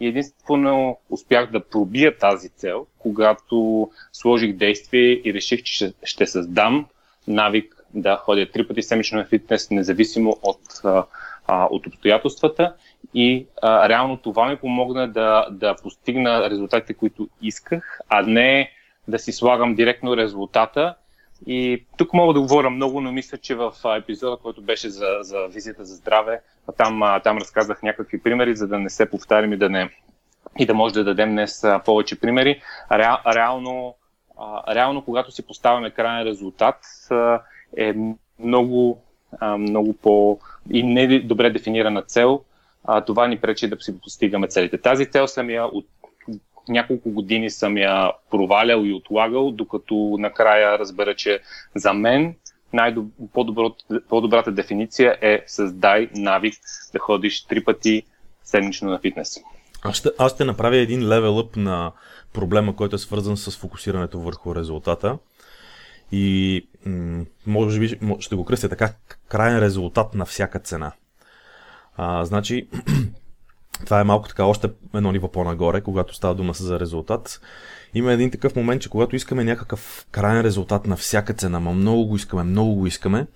И 0.00 0.06
единствено 0.06 0.98
успях 1.10 1.50
да 1.50 1.68
пробия 1.68 2.18
тази 2.18 2.48
цел, 2.48 2.86
когато 2.98 3.90
сложих 4.12 4.52
действие 4.52 5.20
и 5.24 5.34
реших, 5.34 5.62
че 5.62 5.92
ще 6.04 6.26
създам 6.26 6.86
навик 7.28 7.76
да 7.94 8.16
ходя 8.16 8.50
три 8.50 8.68
пъти 8.68 8.82
седмично 8.82 9.18
на 9.18 9.24
фитнес, 9.24 9.70
независимо 9.70 10.36
от, 10.42 10.60
а, 10.84 11.66
от 11.70 11.86
обстоятелствата. 11.86 12.74
И 13.14 13.46
а, 13.62 13.88
реално 13.88 14.16
това 14.16 14.48
ми 14.48 14.56
помогна 14.56 15.08
да, 15.08 15.46
да 15.50 15.76
постигна 15.82 16.50
резултатите, 16.50 16.94
които 16.94 17.28
исках, 17.42 18.00
а 18.08 18.22
не 18.22 18.70
да 19.08 19.18
си 19.18 19.32
слагам 19.32 19.74
директно 19.74 20.16
резултата 20.16 20.94
и 21.46 21.84
тук 21.96 22.12
мога 22.12 22.34
да 22.34 22.40
говоря 22.40 22.70
много, 22.70 23.00
но 23.00 23.12
мисля, 23.12 23.38
че 23.38 23.54
в 23.54 23.72
епизода, 23.96 24.36
който 24.36 24.62
беше 24.62 24.90
за, 24.90 25.06
за 25.20 25.46
визията 25.48 25.84
за 25.84 25.94
здраве, 25.94 26.40
там, 26.76 27.20
там 27.24 27.38
разказах 27.38 27.82
някакви 27.82 28.22
примери, 28.22 28.56
за 28.56 28.68
да 28.68 28.78
не 28.78 28.90
се 28.90 29.10
повтарям 29.10 29.52
и 29.52 29.56
да 29.56 29.68
не 29.70 29.90
и 30.58 30.66
да 30.66 30.74
може 30.74 30.94
да 30.94 31.04
дадем 31.04 31.30
днес 31.30 31.64
повече 31.84 32.20
примери. 32.20 32.62
Реал, 32.92 33.18
реално, 33.34 33.94
реално, 34.74 35.04
когато 35.04 35.30
си 35.30 35.46
поставяме 35.46 35.90
крайен 35.90 36.26
резултат, 36.26 36.76
е 37.76 37.94
много, 38.38 39.02
много 39.58 39.92
по 39.92 40.38
и 40.70 40.82
не 40.82 41.20
добре 41.20 41.50
дефинирана 41.50 42.02
цел. 42.02 42.40
Това 43.06 43.28
ни 43.28 43.38
пречи 43.38 43.68
да 43.68 43.76
си 43.80 44.00
постигаме 44.00 44.48
целите. 44.48 44.78
Тази 44.78 45.10
цел 45.10 45.26
съм 45.26 45.50
я 45.50 45.64
от 45.64 45.86
няколко 46.68 47.10
години 47.10 47.50
съм 47.50 47.78
я 47.78 48.12
провалял 48.30 48.84
и 48.84 48.92
отлагал, 48.92 49.50
докато 49.50 50.16
накрая 50.18 50.78
разбера, 50.78 51.14
че 51.14 51.40
за 51.74 51.92
мен 51.92 52.34
по-добрата 54.08 54.52
дефиниция 54.52 55.18
е 55.20 55.44
създай 55.46 56.08
навик 56.14 56.54
да 56.92 56.98
ходиш 56.98 57.44
три 57.44 57.64
пъти 57.64 58.02
седмично 58.44 58.90
на 58.90 58.98
фитнес. 58.98 59.40
Аз 59.82 59.96
ще, 59.96 60.10
аз 60.18 60.34
ще 60.34 60.44
направя 60.44 60.76
един 60.76 61.08
левелъп 61.08 61.56
на 61.56 61.92
проблема, 62.32 62.76
който 62.76 62.96
е 62.96 62.98
свързан 62.98 63.36
с 63.36 63.58
фокусирането 63.58 64.20
върху 64.20 64.54
резултата. 64.54 65.18
И 66.12 66.66
м- 66.86 67.24
може 67.46 67.80
би 67.80 67.98
ще 68.20 68.36
го 68.36 68.44
кръстя 68.44 68.68
така, 68.68 68.92
крайен 69.28 69.58
резултат 69.58 70.14
на 70.14 70.24
всяка 70.24 70.58
цена. 70.58 70.92
А, 71.96 72.24
значи, 72.24 72.68
това 73.84 74.00
е 74.00 74.04
малко 74.04 74.28
така 74.28 74.44
още 74.44 74.70
едно 74.94 75.12
ниво 75.12 75.32
по-нагоре, 75.32 75.80
когато 75.80 76.14
става 76.14 76.34
дума 76.34 76.52
за 76.52 76.80
резултат. 76.80 77.40
Има 77.94 78.12
един 78.12 78.30
такъв 78.30 78.56
момент, 78.56 78.82
че 78.82 78.88
когато 78.88 79.16
искаме 79.16 79.44
някакъв 79.44 80.06
крайен 80.10 80.40
резултат 80.40 80.86
на 80.86 80.96
всяка 80.96 81.34
цена, 81.34 81.60
ма 81.60 81.72
много 81.72 82.06
го 82.06 82.16
искаме, 82.16 82.42
много 82.42 82.74
го 82.74 82.86
искаме, 82.86 83.26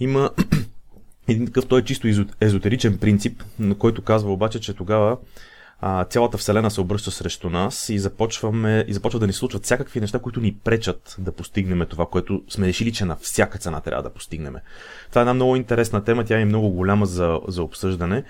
има 0.00 0.30
един 1.28 1.46
такъв, 1.46 1.66
той 1.66 1.80
е 1.80 1.84
чисто 1.84 2.26
езотеричен 2.40 2.98
принцип, 2.98 3.42
на 3.58 3.74
който 3.74 4.02
казва 4.02 4.32
обаче, 4.32 4.60
че 4.60 4.74
тогава 4.74 5.16
а, 5.80 6.04
цялата 6.04 6.38
Вселена 6.38 6.70
се 6.70 6.80
обръща 6.80 7.10
срещу 7.10 7.50
нас 7.50 7.88
и 7.88 7.98
започваме 7.98 8.84
и 8.88 8.94
започва 8.94 9.20
да 9.20 9.26
ни 9.26 9.32
случват 9.32 9.64
всякакви 9.64 10.00
неща, 10.00 10.18
които 10.18 10.40
ни 10.40 10.54
пречат 10.54 11.16
да 11.18 11.32
постигнем 11.32 11.86
това, 11.88 12.06
което 12.06 12.42
сме 12.48 12.66
решили, 12.66 12.92
че 12.92 13.04
на 13.04 13.16
всяка 13.16 13.58
цена 13.58 13.80
трябва 13.80 14.02
да 14.02 14.10
постигнем. 14.10 14.54
Това 15.08 15.20
е 15.20 15.22
една 15.22 15.34
много 15.34 15.56
интересна 15.56 16.04
тема, 16.04 16.24
тя 16.24 16.40
е 16.40 16.44
много 16.44 16.70
голяма 16.70 17.06
за, 17.06 17.40
за 17.48 17.62
обсъждане. 17.62 18.24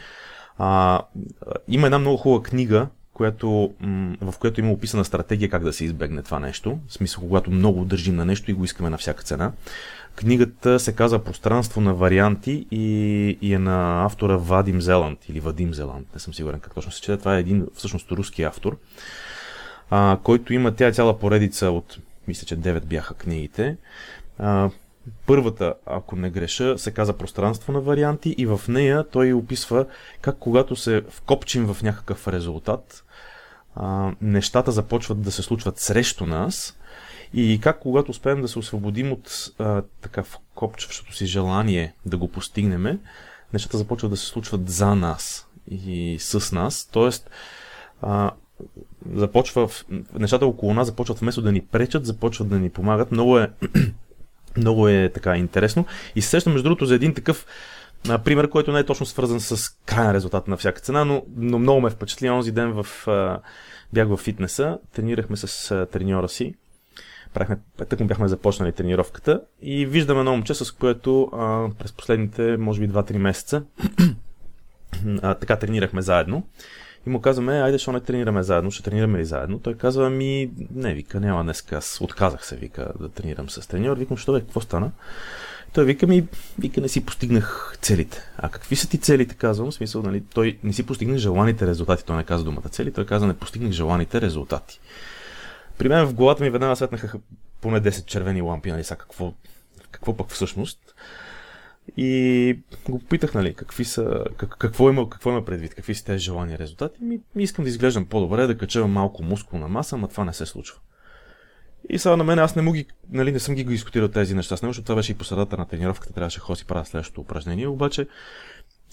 А, 0.59 1.03
има 1.69 1.87
една 1.87 1.99
много 1.99 2.17
хубава 2.17 2.43
книга, 2.43 2.87
която, 3.13 3.75
в 4.21 4.35
която 4.39 4.61
има 4.61 4.73
описана 4.73 5.05
стратегия 5.05 5.51
как 5.51 5.65
да 5.65 5.73
се 5.73 5.85
избегне 5.85 6.23
това 6.23 6.39
нещо. 6.39 6.79
В 6.89 6.93
смисъл, 6.93 7.23
когато 7.23 7.51
много 7.51 7.85
държим 7.85 8.17
на 8.17 8.25
нещо 8.25 8.51
и 8.51 8.55
го 8.55 8.65
искаме 8.65 8.91
на 8.91 8.99
всяка 8.99 9.23
цена. 9.23 9.53
Книгата 10.19 10.81
се 10.81 10.93
казва 10.93 11.25
Пространство 11.25 11.81
на 11.81 11.95
варианти 11.95 12.67
и, 12.71 13.39
и 13.43 13.55
е 13.55 13.59
на 13.59 14.05
автора 14.05 14.37
Вадим 14.37 14.81
Зеланд 14.81 15.29
или 15.29 15.41
Вадим 15.41 15.75
Зеланд, 15.75 16.07
не 16.15 16.21
съм 16.21 16.35
сигурен 16.35 16.61
как 16.61 16.75
точно 16.75 16.93
се 16.93 17.01
чете. 17.01 17.19
Това 17.19 17.37
е 17.37 17.41
един 17.41 17.67
всъщност 17.75 18.13
руски 18.13 18.43
автор, 18.43 18.79
а, 19.91 20.19
който 20.23 20.55
има 20.55 20.75
тя 20.75 20.87
е 20.87 20.93
цяла 20.93 21.19
поредица 21.19 21.71
от, 21.71 21.99
мисля, 22.29 22.47
че 22.47 22.57
9 22.57 22.85
бяха 22.85 23.15
книгите. 23.15 23.77
А, 24.39 24.71
първата, 25.27 25.75
ако 25.87 26.17
не 26.17 26.31
греша, 26.31 26.79
се 26.79 26.91
казва 26.91 27.19
Пространство 27.19 27.73
на 27.73 27.81
варианти 27.81 28.35
и 28.39 28.47
в 28.47 28.61
нея 28.69 29.05
той 29.11 29.33
описва 29.33 29.87
как 30.21 30.37
когато 30.39 30.77
се 30.77 31.03
вкопчим 31.11 31.67
в 31.67 31.83
някакъв 31.83 32.29
резултат, 32.29 33.05
а, 33.75 34.13
нещата 34.23 34.73
започват 34.73 35.23
да 35.23 35.33
се 35.33 35.43
случват 35.43 35.79
срещу 35.79 36.27
нас 36.27 36.78
и 37.35 37.61
как 37.63 37.79
когато 37.79 38.11
успеем 38.11 38.43
да 38.43 38.49
се 38.49 38.59
освободим 38.59 39.13
от 39.13 39.51
а, 39.59 39.83
така 40.01 40.23
вкопчващото 40.23 41.15
си 41.15 41.27
желание 41.27 41.95
да 42.07 42.17
го 42.17 42.29
постигнем, 42.29 42.99
нещата 43.53 43.79
започват 43.79 44.11
да 44.11 44.17
се 44.17 44.27
случват 44.27 44.71
за 44.71 44.95
нас 44.95 45.49
и 45.71 46.17
с 46.21 46.53
нас. 46.53 46.89
Тоест, 46.93 47.31
а, 48.03 48.31
започва, 49.15 49.69
нещата 50.15 50.47
около 50.47 50.75
нас 50.75 50.87
започват 50.87 51.19
вместо 51.19 51.43
да 51.43 51.53
ни 51.53 51.61
пречат, 51.61 52.07
започват 52.07 52.49
да 52.49 52.59
ни 52.59 52.71
помагат. 52.71 53.13
Много 53.13 53.39
е, 53.39 53.51
много 54.57 54.89
е 54.89 55.11
така 55.15 55.37
интересно. 55.37 55.87
И 56.17 56.23
се 56.23 56.29
сещам, 56.29 56.53
между 56.53 56.69
другото, 56.69 56.87
за 56.87 56.95
един 56.95 57.15
такъв 57.15 57.47
а, 58.09 58.19
пример, 58.19 58.49
който 58.49 58.73
не 58.73 58.79
е 58.79 58.85
точно 58.85 59.07
свързан 59.07 59.41
с 59.41 59.77
крайен 59.87 60.13
резултат 60.13 60.49
на 60.49 60.57
всяка 60.57 60.81
цена, 60.81 61.05
но, 61.05 61.23
но 61.37 61.59
много 61.59 61.81
ме 61.81 61.91
впечатли. 61.91 62.31
Онзи 62.31 62.53
ден 62.53 62.73
в, 62.73 63.09
а, 63.09 63.41
бях 63.93 64.09
в 64.09 64.17
фитнеса, 64.17 64.79
тренирахме 64.95 65.37
с 65.37 65.87
треньора 65.93 66.29
си 66.29 66.55
правихме, 67.35 67.59
тък 67.89 68.01
му 68.01 68.07
бяхме 68.07 68.29
започнали 68.29 68.73
тренировката 68.73 69.41
и 69.63 69.87
виждаме 69.87 70.21
едно 70.21 70.33
момче, 70.33 70.55
с 70.55 70.73
което 70.73 71.31
а, 71.33 71.69
през 71.79 71.93
последните, 71.93 72.57
може 72.57 72.81
би 72.81 72.89
2-3 72.89 73.17
месеца 73.17 73.63
а, 75.23 75.35
така 75.35 75.57
тренирахме 75.57 76.03
заедно. 76.03 76.43
И 77.07 77.11
му 77.11 77.21
казваме, 77.21 77.63
айде, 77.63 77.79
ще 77.79 77.93
не 77.93 78.01
тренираме 78.01 78.43
заедно, 78.43 78.71
ще 78.71 78.83
тренираме 78.83 79.19
ли 79.19 79.25
заедно? 79.25 79.59
Той 79.59 79.75
казва, 79.75 80.11
ми, 80.11 80.51
не, 80.75 80.95
вика, 80.95 81.21
няма 81.21 81.43
днес, 81.43 81.73
аз 81.73 82.01
отказах 82.01 82.47
се, 82.47 82.57
вика, 82.57 82.93
да 83.01 83.09
тренирам 83.09 83.51
с 83.51 83.69
треньор. 83.69 83.97
Викам, 83.97 84.17
що 84.17 84.33
бе, 84.33 84.41
какво 84.41 84.61
стана? 84.61 84.91
Той 85.73 85.85
вика 85.85 86.07
ми, 86.07 86.27
вика, 86.59 86.81
не 86.81 86.89
си 86.89 87.05
постигнах 87.07 87.77
целите. 87.83 88.23
А 88.37 88.49
какви 88.49 88.77
са 88.77 88.89
ти 88.89 88.99
целите, 88.99 89.35
казвам? 89.35 89.71
В 89.71 89.75
смисъл, 89.75 90.03
нали, 90.03 90.23
той 90.35 90.59
не 90.63 90.73
си 90.73 90.87
постигнах 90.87 91.19
желаните 91.19 91.67
резултати. 91.67 92.05
Той 92.05 92.17
не 92.17 92.25
каза 92.25 92.45
думата 92.45 92.69
цели, 92.71 92.93
той 92.93 93.07
каза, 93.07 93.27
не 93.27 93.35
постигнах 93.35 93.73
желаните 93.73 94.21
резултати. 94.21 94.81
При 95.79 95.89
мен 95.89 96.07
в 96.07 96.15
главата 96.15 96.45
ми 96.45 96.51
веднага 96.51 96.77
светнаха 96.77 97.19
поне 97.61 97.81
10 97.81 98.05
червени 98.05 98.43
лампи, 98.43 98.71
нали, 98.71 98.85
сега 98.85 98.97
какво, 98.97 99.33
какво 99.91 100.17
пък 100.17 100.29
всъщност. 100.29 100.95
И 101.97 102.59
го 102.89 102.99
попитах, 102.99 103.35
нали, 103.35 103.55
какви 103.55 103.85
са, 103.85 104.25
как, 104.37 104.57
какво, 104.59 104.91
има, 104.91 105.11
какво 105.11 105.31
има 105.31 105.45
предвид, 105.45 105.75
какви 105.75 105.95
са 105.95 106.05
тези 106.05 106.25
желани 106.25 106.59
резултати. 106.59 107.05
Ми, 107.05 107.21
ми 107.35 107.43
искам 107.43 107.65
да 107.65 107.69
изглеждам 107.69 108.07
по-добре, 108.07 108.47
да 108.47 108.59
кача 108.59 108.87
малко 108.87 109.23
мускулна 109.23 109.69
маса, 109.69 109.97
но 109.97 110.09
това 110.09 110.25
не 110.25 110.33
се 110.33 110.47
случва. 110.47 110.79
И 111.89 111.99
сега 111.99 112.17
на 112.17 112.25
мен 112.25 112.39
аз 112.39 112.57
не, 112.57 112.63
му 112.63 112.73
ги, 112.73 112.87
нали, 113.11 113.33
не 113.33 113.39
съм 113.39 113.55
ги 113.55 113.65
дискутирал 113.65 114.09
тези 114.09 114.35
неща 114.35 114.57
с 114.57 114.63
него, 114.63 114.71
защото 114.71 114.87
това 114.87 114.97
беше 114.97 115.13
и 115.13 115.15
по 115.15 115.25
средата 115.25 115.57
на 115.57 115.69
тренировката, 115.69 116.15
трябваше 116.15 116.39
да 116.39 116.45
ходи 116.45 116.65
правя 116.65 116.85
следващото 116.85 117.21
упражнение. 117.21 117.69
Обаче, 117.69 118.07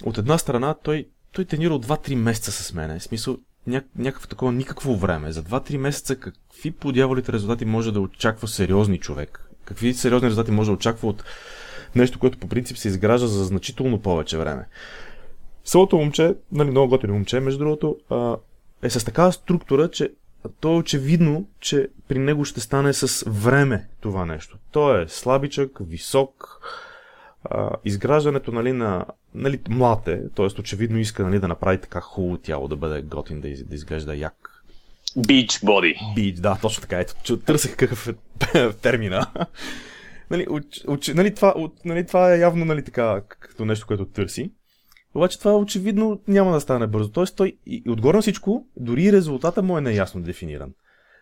от 0.03 0.17
една 0.17 0.37
страна, 0.37 0.75
той, 0.83 1.07
той 1.31 1.45
тренира 1.45 1.73
от 1.73 1.85
2-3 1.85 2.15
месеца 2.15 2.51
с 2.51 2.73
мен. 2.73 2.99
В 2.99 3.03
смисъл, 3.03 3.37
ня, 3.67 3.81
някакво 3.95 4.27
такова 4.27 4.51
никакво 4.51 4.95
време. 4.95 5.31
За 5.31 5.43
2-3 5.43 5.77
месеца 5.77 6.15
какви 6.15 6.71
по 6.71 6.91
дяволите 6.91 7.33
резултати 7.33 7.65
може 7.65 7.91
да 7.91 7.99
очаква 7.99 8.47
сериозни 8.47 8.99
човек? 8.99 9.49
Какви 9.65 9.93
сериозни 9.93 10.29
резултати 10.29 10.51
може 10.51 10.69
да 10.69 10.73
очаква 10.73 11.09
от 11.09 11.23
нещо, 11.95 12.19
което 12.19 12.37
по 12.37 12.47
принцип 12.47 12.77
се 12.77 12.87
изгражда 12.87 13.27
за 13.27 13.45
значително 13.45 14.01
повече 14.01 14.37
време? 14.37 14.67
Селото 15.65 15.97
момче, 15.97 16.35
нали, 16.51 16.71
много 16.71 16.89
готино 16.89 17.13
момче, 17.13 17.39
между 17.39 17.59
другото, 17.59 17.97
е 18.83 18.89
с 18.89 19.05
такава 19.05 19.31
структура, 19.31 19.91
че 19.91 20.09
то 20.59 20.73
е 20.73 20.77
очевидно, 20.77 21.47
че 21.59 21.89
при 22.07 22.19
него 22.19 22.45
ще 22.45 22.59
стане 22.59 22.93
с 22.93 23.25
време 23.29 23.87
това 24.01 24.25
нещо. 24.25 24.57
Той 24.71 25.03
е 25.03 25.07
слабичък, 25.07 25.71
висок, 25.81 26.61
а, 27.49 27.69
изграждането 27.85 28.51
нали, 28.51 28.71
на 28.71 29.05
нали, 29.33 29.59
млад 29.69 30.07
е, 30.07 30.21
т.е. 30.35 30.45
очевидно 30.45 30.99
иска 30.99 31.23
нали, 31.23 31.39
да 31.39 31.47
направи 31.47 31.81
така 31.81 32.01
хубаво 32.01 32.37
тяло, 32.37 32.67
да 32.67 32.75
бъде 32.75 33.01
готин, 33.01 33.41
да, 33.41 33.47
из, 33.47 33.63
да 33.63 33.75
изглежда 33.75 34.15
як. 34.15 34.63
Beach 35.17 35.63
body. 35.63 35.95
Beach, 36.17 36.39
да, 36.39 36.57
точно 36.61 36.81
така. 36.81 36.99
Ето, 36.99 37.37
търсех 37.37 37.75
какъв 37.75 38.07
е 38.07 38.13
термина. 38.81 39.27
нали, 40.31 40.47
уч, 40.49 40.65
уч, 40.87 41.07
нали, 41.07 41.35
това, 41.35 41.55
нали, 41.85 42.07
това 42.07 42.33
е 42.33 42.39
явно 42.39 42.65
нали, 42.65 42.83
така, 42.83 43.21
като 43.27 43.65
нещо, 43.65 43.87
което 43.87 44.05
търси. 44.05 44.51
Обаче 45.15 45.39
това 45.39 45.57
очевидно 45.57 46.21
няма 46.27 46.53
да 46.53 46.61
стане 46.61 46.87
бързо. 46.87 47.11
Тоест 47.11 47.35
той 47.35 47.57
и 47.65 47.83
отгоре 47.89 48.15
на 48.15 48.21
всичко, 48.21 48.67
дори 48.77 49.11
резултата 49.11 49.61
му 49.61 49.77
е 49.77 49.81
неясно 49.81 50.21
дефиниран. 50.21 50.73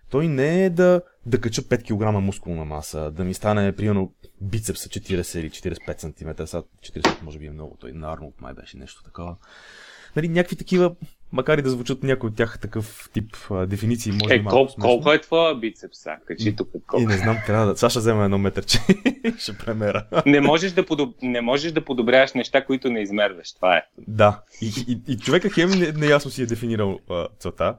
Той 0.09 0.27
не 0.27 0.65
е 0.65 0.69
да, 0.69 1.01
да 1.25 1.41
кача 1.41 1.61
5 1.61 1.83
кг 1.83 2.21
мускулна 2.21 2.65
маса, 2.65 3.11
да 3.11 3.23
ми 3.23 3.33
стане, 3.33 3.75
примерно, 3.75 4.13
бицепса 4.41 4.89
40 4.89 5.39
или 5.39 5.49
45 5.49 6.01
см, 6.01 6.43
сега 6.45 6.63
40 6.81 7.23
може 7.23 7.39
би 7.39 7.45
е 7.45 7.51
много, 7.51 7.77
той 7.79 7.91
на 7.91 8.13
Арнолд 8.13 8.41
май 8.41 8.53
беше 8.53 8.77
нещо 8.77 9.03
такова. 9.03 9.35
Нали, 10.15 10.27
някакви 10.27 10.55
такива, 10.55 10.95
макар 11.31 11.57
и 11.57 11.61
да 11.61 11.69
звучат 11.69 12.03
някои 12.03 12.29
от 12.29 12.35
тях 12.35 12.59
такъв 12.59 13.09
тип 13.13 13.35
а, 13.51 13.65
дефиниции, 13.65 14.11
може 14.11 14.35
е, 14.35 14.39
би 14.39 14.45
колко, 14.45 14.73
колко 14.81 15.11
е 15.11 15.21
твоя 15.21 15.55
бицепса? 15.55 16.11
Качи 16.25 16.55
тук 16.55 16.69
колко. 16.87 17.03
И 17.03 17.05
не 17.05 17.17
знам, 17.17 17.37
трябва 17.45 17.65
да... 17.65 17.77
Саша 17.77 17.99
взема 17.99 18.23
едно 18.23 18.37
метърче 18.37 18.79
ще 19.37 19.57
премера. 19.57 20.05
не, 20.25 20.41
можеш 20.41 20.71
да 20.71 20.85
подоб... 20.85 21.15
не 21.21 21.41
можеш 21.41 21.71
да 21.71 21.85
подобряваш 21.85 22.33
неща, 22.33 22.65
които 22.65 22.89
не 22.89 23.01
измерваш, 23.01 23.53
това 23.53 23.77
е. 23.77 23.81
Да, 24.07 24.41
и, 24.61 24.85
и, 24.87 25.11
и 25.13 25.17
човека 25.17 25.49
хем 25.49 25.69
неясно 25.95 26.31
си 26.31 26.41
е 26.41 26.45
дефинирал 26.45 26.99
а, 27.09 27.27
целта, 27.39 27.75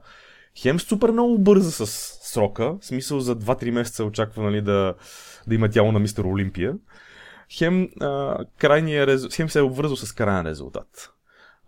хем 0.57 0.79
супер 0.79 1.11
много 1.11 1.37
бърза 1.37 1.71
с 1.71 1.85
срока, 2.35 2.77
в 2.81 2.85
смисъл 2.85 3.19
за 3.19 3.35
2-3 3.35 3.71
месеца 3.71 4.05
очаква 4.05 4.43
нали, 4.43 4.61
да, 4.61 4.93
да 5.47 5.55
има 5.55 5.69
тяло 5.69 5.91
на 5.91 5.99
мистер 5.99 6.23
Олимпия, 6.23 6.75
хем, 7.57 7.89
а, 8.01 8.37
крайния 8.57 9.07
резу... 9.07 9.29
хем 9.35 9.49
се 9.49 9.59
е 9.59 9.61
обвързал 9.61 9.95
с 9.95 10.11
крайен 10.11 10.45
резултат. 10.45 11.11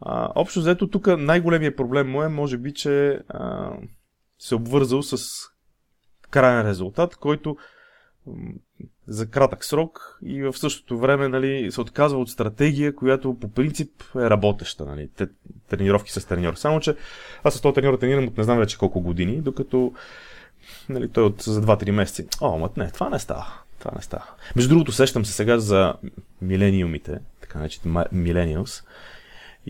А, 0.02 0.32
общо 0.36 0.60
взето 0.60 0.88
тук 0.88 1.08
най-големият 1.18 1.78
проблем 1.78 2.10
му 2.12 2.24
е, 2.24 2.30
може 2.30 2.58
би, 2.58 2.74
че 2.74 3.20
а, 3.30 3.72
се 4.40 4.56
е 4.56 4.58
обвързал 4.58 5.04
с 5.04 5.18
крайен 6.30 6.68
резултат, 6.68 7.16
който 7.16 7.58
за 9.08 9.30
кратък 9.30 9.66
срок 9.66 10.20
и 10.26 10.44
в 10.44 10.54
същото 10.54 11.00
време 11.00 11.28
нали, 11.28 11.72
се 11.72 11.82
отказва 11.82 12.20
от 12.20 12.30
стратегия, 12.30 12.96
която 12.96 13.40
по 13.40 13.52
принцип 13.52 14.04
е 14.16 14.30
работеща. 14.30 14.86
Нали, 14.86 15.10
те, 15.18 15.28
тренировки 15.70 16.12
с 16.12 16.26
треньор. 16.26 16.54
Само, 16.54 16.80
че 16.80 16.96
аз 17.44 17.54
с 17.54 17.62
този 17.62 17.74
треньор 17.74 17.98
тренирам 17.98 18.28
от 18.28 18.38
не 18.38 18.44
знам 18.44 18.58
вече 18.58 18.78
колко 18.78 19.02
години, 19.02 19.42
докато 19.42 19.94
нали, 20.90 21.10
той 21.10 21.24
от 21.24 21.42
за 21.42 21.62
2-3 21.62 21.92
месеца. 21.92 22.24
О, 22.42 22.58
мът 22.58 22.78
не, 22.78 22.92
това 22.92 23.10
не 23.10 23.20
става. 23.20 23.46
Това 23.80 23.92
не 23.96 24.02
става. 24.02 24.24
Между 24.56 24.70
другото, 24.70 24.92
сещам 24.92 25.26
се 25.26 25.34
сега 25.34 25.60
за 25.60 25.94
милениумите, 26.42 27.20
така 27.42 27.60
наречените 27.60 28.10
милениалс. 28.12 28.84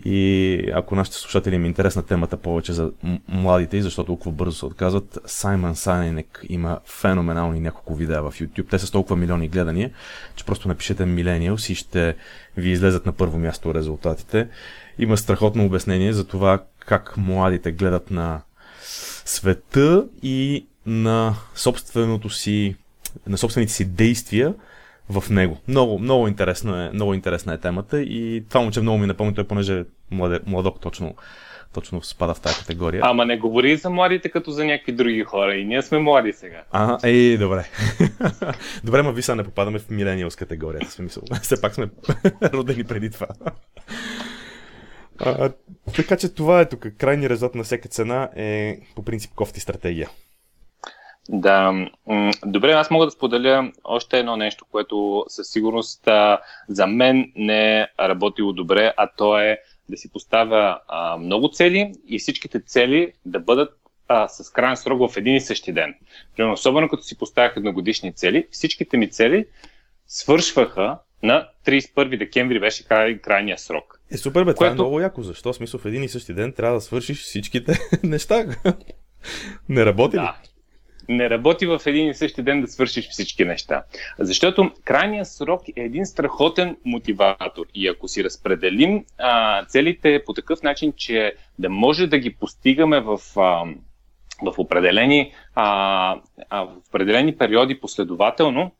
И 0.04 0.70
ако 0.74 0.96
нашите 0.96 1.16
слушатели 1.16 1.54
им 1.54 1.64
е 1.64 1.66
интересна 1.66 2.02
темата 2.02 2.36
повече 2.36 2.72
за 2.72 2.90
младите 3.28 3.76
и 3.76 3.82
защото 3.82 4.06
толкова 4.06 4.32
бързо 4.32 4.52
се 4.52 4.66
отказват, 4.66 5.18
Саймън 5.26 5.76
Сайнек 5.76 6.44
има 6.48 6.78
феноменални 6.84 7.60
няколко 7.60 7.94
видеа 7.94 8.22
в 8.22 8.32
YouTube. 8.32 8.70
Те 8.70 8.78
са 8.78 8.86
с 8.86 8.90
толкова 8.90 9.16
милиони 9.16 9.48
гледания, 9.48 9.90
че 10.36 10.44
просто 10.44 10.68
напишете 10.68 11.02
Millennials 11.02 11.72
и 11.72 11.74
ще 11.74 12.16
ви 12.56 12.70
излезат 12.70 13.06
на 13.06 13.12
първо 13.12 13.38
място 13.38 13.74
резултатите. 13.74 14.48
Има 14.98 15.16
страхотно 15.16 15.64
обяснение 15.64 16.12
за 16.12 16.26
това 16.26 16.62
как 16.78 17.16
младите 17.16 17.72
гледат 17.72 18.10
на 18.10 18.40
света 19.24 20.04
и 20.22 20.66
на 20.88 21.34
собственото 21.54 22.30
си 22.30 22.76
на 23.26 23.38
собствените 23.38 23.72
си 23.72 23.84
действия 23.84 24.54
в 25.10 25.30
него. 25.30 25.58
Много, 25.68 25.98
много, 25.98 26.28
интересно 26.28 26.76
е, 26.76 26.90
много 26.92 27.14
интересна 27.14 27.54
е 27.54 27.58
темата 27.58 28.02
и 28.02 28.44
това 28.48 28.60
момче 28.60 28.80
много 28.80 28.98
ми 28.98 29.06
напомня, 29.06 29.34
той 29.34 29.44
понеже 29.44 29.78
е 29.78 29.84
младе, 30.10 30.40
младок 30.46 30.80
точно, 30.80 31.14
точно 31.72 32.02
спада 32.02 32.34
в 32.34 32.40
тази 32.40 32.56
категория. 32.56 33.02
Ама 33.04 33.26
не 33.26 33.38
говори 33.38 33.76
за 33.76 33.90
младите 33.90 34.28
като 34.28 34.50
за 34.50 34.64
някакви 34.64 34.92
други 34.92 35.24
хора 35.24 35.54
и 35.54 35.64
ние 35.64 35.82
сме 35.82 35.98
млади 35.98 36.32
сега. 36.32 36.62
А, 36.70 36.98
ей, 37.04 37.38
добре. 37.38 37.64
добре, 38.84 39.02
ма 39.02 39.12
виса 39.12 39.36
не 39.36 39.44
попадаме 39.44 39.78
в 39.78 39.90
милениалс 39.90 40.36
категорията, 40.36 40.90
смисъл. 40.90 41.22
Все 41.42 41.60
пак 41.60 41.74
сме 41.74 41.88
родени 42.42 42.84
преди 42.84 43.10
това. 43.10 43.26
А, 45.20 45.50
така 45.96 46.16
че 46.16 46.34
това 46.34 46.60
е 46.60 46.68
тук. 46.68 46.86
Крайният 46.98 47.30
резултат 47.30 47.54
на 47.54 47.64
всяка 47.64 47.88
цена 47.88 48.28
е 48.36 48.78
по 48.96 49.04
принцип 49.04 49.34
кофти 49.34 49.60
стратегия. 49.60 50.08
Да, 51.28 51.86
добре, 52.46 52.72
аз 52.72 52.90
мога 52.90 53.04
да 53.06 53.10
споделя 53.10 53.72
още 53.84 54.18
едно 54.18 54.36
нещо, 54.36 54.64
което 54.70 55.24
със 55.28 55.48
сигурност 55.48 56.08
за 56.68 56.86
мен 56.86 57.32
не 57.36 57.80
е 57.80 57.86
работило 58.00 58.52
добре, 58.52 58.92
а 58.96 59.10
то 59.16 59.38
е 59.38 59.58
да 59.88 59.96
си 59.96 60.12
поставя 60.12 60.80
а, 60.88 61.16
много 61.16 61.48
цели 61.48 61.92
и 62.08 62.18
всичките 62.18 62.60
цели 62.60 63.12
да 63.24 63.40
бъдат 63.40 63.78
а, 64.08 64.28
с 64.28 64.50
крайен 64.50 64.76
срок 64.76 65.10
в 65.10 65.16
един 65.16 65.36
и 65.36 65.40
същи 65.40 65.72
ден. 65.72 65.94
Примерно, 66.36 66.54
особено 66.54 66.88
като 66.88 67.02
си 67.02 67.18
поставях 67.18 67.56
едногодишни 67.56 68.12
цели, 68.12 68.46
всичките 68.50 68.96
ми 68.96 69.10
цели 69.10 69.46
свършваха 70.06 70.98
на 71.22 71.48
31 71.66 72.18
декември 72.18 72.60
беше 72.60 72.84
край, 72.84 73.18
крайния 73.18 73.58
срок. 73.58 74.00
Е, 74.10 74.16
супер, 74.16 74.40
бе, 74.40 74.44
което... 74.44 74.56
това 74.56 74.66
е 74.66 74.74
много 74.74 75.00
яко. 75.00 75.22
Защо? 75.22 75.52
Смисъл 75.52 75.80
в 75.80 75.86
един 75.86 76.02
и 76.02 76.08
същи 76.08 76.34
ден 76.34 76.52
трябва 76.52 76.74
да 76.74 76.80
свършиш 76.80 77.22
всичките 77.22 77.78
неща. 78.02 78.46
Не 79.68 79.84
работи 79.86 80.16
ли? 80.16 80.28
Не 81.08 81.30
работи 81.30 81.66
в 81.66 81.80
един 81.86 82.08
и 82.08 82.14
същи 82.14 82.42
ден 82.42 82.60
да 82.60 82.68
свършиш 82.68 83.08
всички 83.08 83.44
неща. 83.44 83.84
Защото 84.18 84.70
крайният 84.84 85.28
срок 85.28 85.68
е 85.68 85.72
един 85.76 86.06
страхотен 86.06 86.76
мотиватор. 86.84 87.66
И 87.74 87.88
ако 87.88 88.08
си 88.08 88.24
разпределим 88.24 89.04
а, 89.18 89.64
целите 89.66 90.22
по 90.26 90.32
такъв 90.32 90.62
начин, 90.62 90.92
че 90.96 91.32
да 91.58 91.70
може 91.70 92.06
да 92.06 92.18
ги 92.18 92.34
постигаме 92.34 93.00
в, 93.00 93.18
а, 93.36 93.64
в, 94.42 94.58
определени, 94.58 95.32
а, 95.54 96.20
а, 96.50 96.62
в 96.64 96.76
определени 96.88 97.36
периоди 97.36 97.80
последователно, 97.80 98.70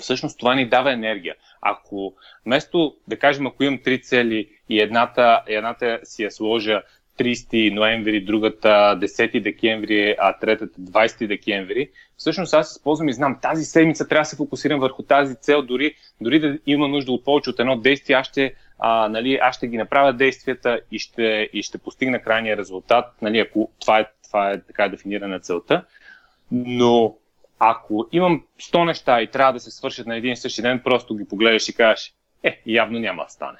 всъщност 0.00 0.38
това 0.38 0.54
ни 0.54 0.68
дава 0.68 0.92
енергия. 0.92 1.34
Ако 1.60 2.14
вместо 2.46 2.96
да 3.08 3.18
кажем, 3.18 3.46
ако 3.46 3.64
имам 3.64 3.80
три 3.84 4.02
цели 4.02 4.48
и 4.68 4.80
едната, 4.80 5.42
едната 5.46 6.00
си 6.04 6.22
я 6.22 6.30
сложа 6.30 6.82
30 7.20 7.74
ноември, 7.74 8.24
другата 8.24 8.68
10 8.68 9.42
декември, 9.42 10.16
а 10.18 10.38
третата 10.38 10.80
20 10.80 11.26
декември, 11.26 11.90
всъщност 12.16 12.54
аз 12.54 12.72
използвам 12.72 13.08
и 13.08 13.12
знам, 13.12 13.38
тази 13.42 13.64
седмица 13.64 14.08
трябва 14.08 14.22
да 14.22 14.24
се 14.24 14.36
фокусирам 14.36 14.80
върху 14.80 15.02
тази 15.02 15.36
цел, 15.36 15.62
дори, 15.62 15.94
дори 16.20 16.40
да 16.40 16.58
има 16.66 16.88
нужда 16.88 17.12
от 17.12 17.24
повече 17.24 17.50
от 17.50 17.60
едно 17.60 17.76
действие, 17.76 18.16
аз 18.16 18.26
ще, 18.26 18.54
а, 18.78 19.08
нали, 19.08 19.38
аз 19.42 19.56
ще 19.56 19.68
ги 19.68 19.76
направя 19.76 20.12
действията 20.12 20.80
и 20.92 20.98
ще, 20.98 21.50
и 21.52 21.62
ще 21.62 21.78
постигна 21.78 22.22
крайния 22.22 22.56
резултат, 22.56 23.04
нали, 23.22 23.38
ако 23.38 23.70
това 23.80 24.00
е, 24.00 24.06
това 24.28 24.50
е 24.50 24.60
така 24.60 24.88
дефинирана 24.88 25.40
целта. 25.40 25.84
Но 26.52 27.16
ако 27.58 28.08
имам 28.12 28.44
100 28.60 28.84
неща 28.84 29.22
и 29.22 29.26
трябва 29.26 29.52
да 29.52 29.60
се 29.60 29.70
свършат 29.70 30.06
на 30.06 30.16
един 30.16 30.32
и 30.32 30.36
същи 30.36 30.62
ден, 30.62 30.80
просто 30.84 31.16
ги 31.16 31.28
погледаш 31.28 31.68
и 31.68 31.74
кажеш, 31.74 32.12
е, 32.42 32.60
явно 32.66 32.98
няма 32.98 33.24
да 33.24 33.30
стане. 33.30 33.58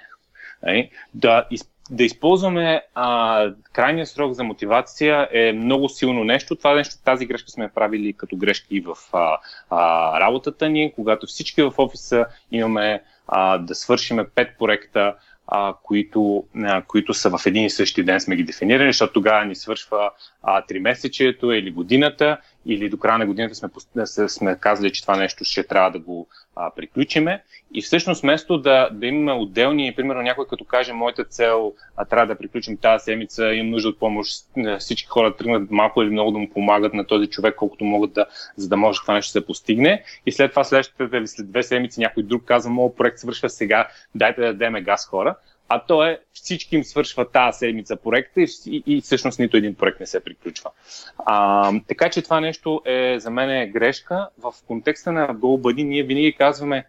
Нали? 0.62 0.90
Да, 1.14 1.46
да 1.90 2.04
използваме 2.04 2.82
а, 2.94 3.46
крайния 3.72 4.06
срок 4.06 4.32
за 4.32 4.44
мотивация 4.44 5.28
е 5.32 5.52
много 5.52 5.88
силно 5.88 6.24
нещо. 6.24 6.56
Това 6.56 6.74
нещо, 6.74 6.94
тази 7.04 7.26
грешка 7.26 7.50
сме 7.50 7.68
правили 7.68 8.12
като 8.12 8.36
грешки 8.36 8.80
в 8.80 8.96
а, 9.12 9.38
а, 9.70 10.20
работата 10.20 10.68
ни, 10.68 10.92
когато 10.94 11.26
всички 11.26 11.62
в 11.62 11.74
офиса 11.78 12.26
имаме 12.52 13.02
а, 13.28 13.58
да 13.58 13.74
свършиме 13.74 14.24
5 14.24 14.58
проекта, 14.58 15.14
а, 15.46 15.74
които, 15.82 16.44
а, 16.56 16.82
които 16.82 17.14
са 17.14 17.30
в 17.30 17.46
един 17.46 17.64
и 17.64 17.70
същи 17.70 18.02
ден 18.02 18.20
сме 18.20 18.36
ги 18.36 18.44
дефинирали, 18.44 18.88
защото 18.88 19.12
тогава 19.12 19.44
ни 19.44 19.54
свършва 19.54 20.10
а, 20.42 20.62
3 20.62 20.78
месечето 20.78 21.52
или 21.52 21.70
годината 21.70 22.36
или 22.66 22.88
до 22.88 22.98
края 22.98 23.18
на 23.18 23.26
годината 23.26 23.54
сме, 23.54 24.28
сме 24.28 24.56
казали, 24.60 24.92
че 24.92 25.02
това 25.02 25.16
нещо 25.16 25.44
ще 25.44 25.62
трябва 25.62 25.90
да 25.90 25.98
го 25.98 26.28
а, 26.56 26.70
приключиме. 26.70 27.42
И 27.74 27.82
всъщност, 27.82 28.22
вместо 28.22 28.58
да, 28.58 28.88
да 28.92 29.06
имаме 29.06 29.32
отделни, 29.32 29.94
примерно 29.96 30.22
някой 30.22 30.46
като 30.46 30.64
каже, 30.64 30.92
моята 30.92 31.24
цел 31.24 31.72
а, 31.96 32.04
трябва 32.04 32.26
да 32.26 32.38
приключим 32.38 32.76
тази 32.76 33.04
седмица, 33.04 33.54
имам 33.54 33.70
нужда 33.70 33.88
от 33.88 33.98
помощ, 33.98 34.44
всички 34.78 35.08
хора 35.08 35.36
тръгнат 35.36 35.70
малко 35.70 36.02
или 36.02 36.10
много 36.10 36.30
да 36.30 36.38
му 36.38 36.50
помагат 36.50 36.94
на 36.94 37.06
този 37.06 37.26
човек, 37.26 37.54
колкото 37.56 37.84
могат 37.84 38.12
да, 38.12 38.26
за 38.56 38.68
да 38.68 38.76
може 38.76 39.00
това 39.00 39.14
нещо 39.14 39.28
да 39.28 39.40
се 39.40 39.46
постигне. 39.46 40.04
И 40.26 40.32
след 40.32 40.50
това, 40.50 40.64
следващите 40.64 41.16
или 41.16 41.26
след 41.26 41.50
две 41.50 41.62
седмици, 41.62 42.00
някой 42.00 42.22
друг 42.22 42.44
казва, 42.44 42.70
моят 42.70 42.96
проект 42.96 43.18
свършва 43.18 43.50
сега, 43.50 43.88
дайте 44.14 44.40
да 44.40 44.46
дадем 44.46 44.84
газ 44.84 45.06
хора 45.06 45.36
а 45.72 45.78
то 45.78 46.04
е 46.04 46.20
всички 46.32 46.76
им 46.76 46.84
свършва 46.84 47.30
тази 47.30 47.58
седмица 47.58 47.96
проекта 47.96 48.40
и, 48.40 48.46
и, 48.66 48.82
и 48.86 49.00
всъщност 49.00 49.38
нито 49.38 49.56
един 49.56 49.74
проект 49.74 50.00
не 50.00 50.06
се 50.06 50.24
приключва. 50.24 50.70
А, 51.18 51.72
така 51.88 52.10
че 52.10 52.22
това 52.22 52.40
нещо 52.40 52.82
е 52.84 53.16
за 53.18 53.30
мен 53.30 53.50
е 53.50 53.66
грешка. 53.66 54.28
В 54.38 54.54
контекста 54.66 55.12
на 55.12 55.28
GoBuddy 55.28 55.82
ние 55.82 56.02
винаги 56.02 56.36
казваме 56.38 56.86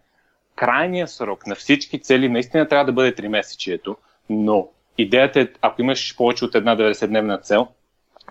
крайния 0.55 1.07
срок 1.07 1.47
на 1.47 1.55
всички 1.55 1.99
цели 1.99 2.29
наистина 2.29 2.67
трябва 2.67 2.85
да 2.85 2.91
бъде 2.91 3.15
3 3.15 3.27
месечието, 3.27 3.97
но 4.29 4.69
идеята 4.97 5.41
е, 5.41 5.47
ако 5.61 5.81
имаш 5.81 6.15
повече 6.17 6.45
от 6.45 6.55
една 6.55 6.77
90-дневна 6.77 7.41
цел, 7.41 7.67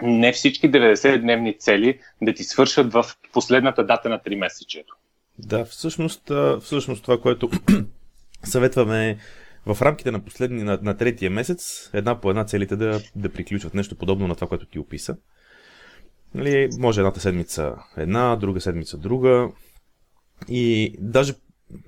не 0.02 0.32
всички 0.32 0.70
90-дневни 0.70 1.58
цели 1.58 1.98
да 2.22 2.34
ти 2.34 2.44
свършат 2.44 2.92
в 2.92 3.04
последната 3.32 3.86
дата 3.86 4.08
на 4.08 4.18
3 4.18 4.34
месечието. 4.34 4.96
Да, 5.38 5.64
всъщност, 5.64 6.32
всъщност 6.62 7.02
това, 7.02 7.20
което 7.20 7.50
съветваме 8.44 9.10
е 9.10 9.16
в 9.66 9.82
рамките 9.82 10.10
на 10.10 10.20
последния, 10.20 10.64
на, 10.64 10.78
на 10.82 10.96
третия 10.96 11.30
месец, 11.30 11.90
една 11.92 12.20
по 12.20 12.30
една 12.30 12.44
целите 12.44 12.76
да, 12.76 13.00
да 13.16 13.28
приключват 13.28 13.74
нещо 13.74 13.96
подобно 13.96 14.28
на 14.28 14.34
това, 14.34 14.46
което 14.46 14.66
ти 14.66 14.78
описа. 14.78 15.16
Нали, 16.34 16.68
може 16.78 17.00
едната 17.00 17.20
седмица 17.20 17.74
една, 17.96 18.36
друга 18.36 18.60
седмица 18.60 18.96
друга. 18.98 19.48
И 20.48 20.94
даже, 20.98 21.34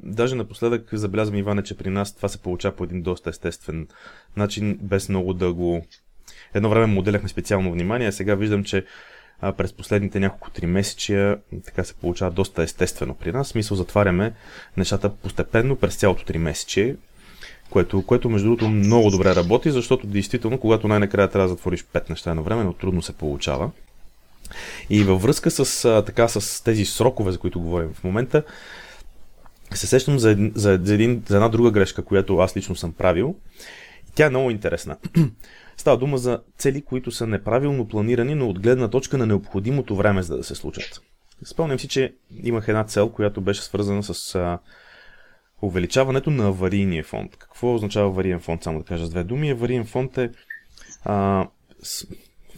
даже 0.03 0.35
напоследък 0.35 0.89
забелязвам, 0.93 1.39
Иване, 1.39 1.63
че 1.63 1.77
при 1.77 1.91
нас 1.91 2.17
това 2.17 2.29
се 2.29 2.43
получава 2.43 2.77
по 2.77 2.85
един 2.85 3.03
доста 3.03 3.31
естествен 3.31 3.89
начин, 4.37 4.79
без 4.83 5.09
много 5.09 5.35
да 5.35 5.53
го... 5.53 5.87
Едно 6.55 6.71
време 6.71 6.87
му 6.87 7.01
отделяхме 7.01 7.29
специално 7.29 7.73
внимание, 7.73 8.09
а 8.09 8.13
сега 8.13 8.35
виждам, 8.35 8.65
че 8.65 8.85
а, 9.41 9.53
през 9.53 9.73
последните 9.73 10.21
няколко 10.21 10.51
три 10.51 10.67
месечия 10.67 11.39
така 11.65 11.85
се 11.85 11.95
получава 11.95 12.31
доста 12.31 12.63
естествено 12.63 13.15
при 13.15 13.33
нас. 13.33 13.49
Смисъл 13.49 13.77
затваряме 13.77 14.35
нещата 14.77 15.17
постепенно 15.17 15.77
през 15.77 15.97
цялото 15.97 16.25
три 16.25 16.39
месече 16.39 16.97
което, 17.73 18.03
което 18.03 18.31
между 18.31 18.49
другото 18.49 18.69
много 18.69 19.11
добре 19.11 19.35
работи, 19.35 19.71
защото 19.71 20.07
действително, 20.07 20.59
когато 20.59 20.89
най-накрая 20.89 21.29
трябва 21.29 21.49
да 21.49 21.55
затвориш 21.55 21.85
пет 21.93 22.11
неща 22.11 22.31
едно 22.31 22.43
време, 22.43 22.65
но 22.65 22.73
трудно 22.73 23.03
се 23.03 23.13
получава. 23.13 23.71
И 24.91 25.05
във 25.05 25.23
връзка 25.23 25.51
с, 25.51 26.03
така, 26.07 26.29
с 26.29 26.65
тези 26.65 26.85
срокове, 26.85 27.33
за 27.33 27.39
които 27.39 27.61
говорим 27.61 27.95
в 27.95 28.05
момента, 28.05 28.43
се 29.75 29.87
сещам 29.87 30.19
за, 30.19 30.37
за, 30.55 30.81
за, 30.83 30.95
един, 30.95 31.23
за 31.27 31.37
една 31.37 31.49
друга 31.49 31.71
грешка, 31.71 32.05
която 32.05 32.39
аз 32.39 32.57
лично 32.57 32.77
съм 32.77 32.93
правил. 32.93 33.35
Тя 34.15 34.27
е 34.27 34.31
много 34.31 34.51
интересна. 34.51 34.97
Става 35.77 35.97
дума 35.97 36.19
за 36.19 36.41
цели, 36.59 36.83
които 36.83 37.11
са 37.11 37.27
неправилно 37.27 37.89
планирани, 37.89 38.35
но 38.35 38.49
от 38.49 38.61
гледна 38.61 38.89
точка 38.89 39.19
на 39.19 39.27
необходимото 39.27 39.97
време 39.97 40.23
за 40.23 40.37
да 40.37 40.45
се 40.45 40.55
случат. 40.55 41.01
Спомням 41.45 41.79
си, 41.79 41.89
че 41.89 42.15
имах 42.43 42.69
една 42.69 42.85
цел, 42.85 43.09
която 43.09 43.41
беше 43.41 43.63
свързана 43.63 44.03
с 44.03 44.35
а, 44.35 44.59
увеличаването 45.62 46.31
на 46.31 46.48
аварийния 46.48 47.05
фонд. 47.05 47.37
Какво 47.37 47.75
означава 47.75 48.07
авариен 48.07 48.40
фонд? 48.40 48.62
Само 48.62 48.79
да 48.79 48.85
кажа 48.85 49.07
с 49.07 49.11
две 49.11 49.25
думи. 49.25 49.51
Авариен 49.51 49.85
фонд 49.85 50.18
е 50.18 50.31
а, 51.05 51.46
с, 51.83 52.07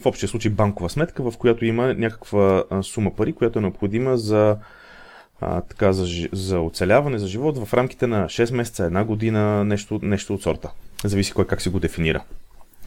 в 0.01 0.05
общия 0.05 0.29
случай 0.29 0.51
банкова 0.51 0.89
сметка, 0.89 1.31
в 1.31 1.37
която 1.37 1.65
има 1.65 1.93
някаква 1.93 2.63
сума 2.83 3.15
пари, 3.15 3.33
която 3.33 3.59
е 3.59 3.61
необходима 3.61 4.17
за, 4.17 4.57
а, 5.41 5.61
така, 5.61 5.93
за, 5.93 6.27
за 6.31 6.59
оцеляване, 6.59 7.19
за 7.19 7.27
живот 7.27 7.65
в 7.65 7.73
рамките 7.73 8.07
на 8.07 8.25
6 8.25 8.53
месеца, 8.53 8.85
една 8.85 9.03
година, 9.03 9.63
нещо, 9.63 9.99
нещо 10.01 10.33
от 10.33 10.41
сорта. 10.41 10.71
Зависи 11.03 11.33
кой 11.33 11.47
как 11.47 11.61
си 11.61 11.69
го 11.69 11.79
дефинира. 11.79 12.23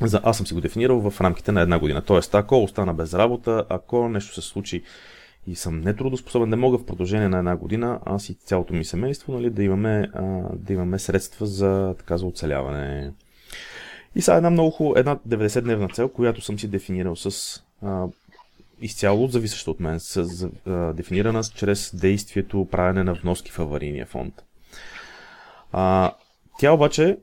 За, 0.01 0.21
аз 0.25 0.37
съм 0.37 0.47
си 0.47 0.55
го 0.55 0.61
дефинирал 0.61 1.11
в 1.11 1.21
рамките 1.21 1.53
на 1.53 1.61
една 1.61 1.79
година. 1.79 2.03
Тоест, 2.03 2.35
ако 2.35 2.63
остана 2.63 2.95
без 2.95 3.15
работа, 3.15 3.65
ако 3.69 4.09
нещо 4.09 4.35
се 4.35 4.49
случи 4.49 4.83
и 5.47 5.57
съм 5.57 5.81
нетрудоспособен, 5.81 6.51
да 6.51 6.57
мога 6.57 6.79
в 6.79 6.87
продължение 6.87 7.29
на 7.29 7.39
една 7.39 7.57
година, 7.57 8.01
аз 8.05 8.29
и 8.29 8.35
цялото 8.35 8.75
ми 8.75 8.85
семейство, 8.85 9.33
нали, 9.33 9.51
да, 9.51 9.63
имаме, 9.63 10.11
а, 10.15 10.23
да 10.55 10.73
имаме 10.73 10.99
средства 10.99 11.47
за, 11.47 11.95
така, 11.99 12.17
за 12.19 12.27
оцеляване. 12.27 13.13
И 14.15 14.23
сега 14.23 14.37
една 14.37 14.51
много 14.51 14.71
хубава, 14.71 15.01
една 15.01 15.17
90-дневна 15.17 15.95
цел, 15.95 16.09
която 16.09 16.41
съм 16.41 16.59
си 16.59 16.69
дефинирал 16.69 17.17
с 17.17 17.61
а, 17.83 18.07
изцяло 18.81 19.29
зависеща 19.29 19.71
от 19.71 19.81
мен, 19.81 20.01
с, 20.01 20.49
а, 20.67 20.93
дефинирана 20.93 21.43
чрез 21.55 21.97
действието 21.97 22.69
правене 22.71 23.05
на 23.05 23.15
вноски 23.15 23.51
в 23.51 23.59
аварийния 23.59 24.07
фонд. 24.07 24.35
А, 25.73 26.13
тя 26.59 26.73
обаче 26.73 27.19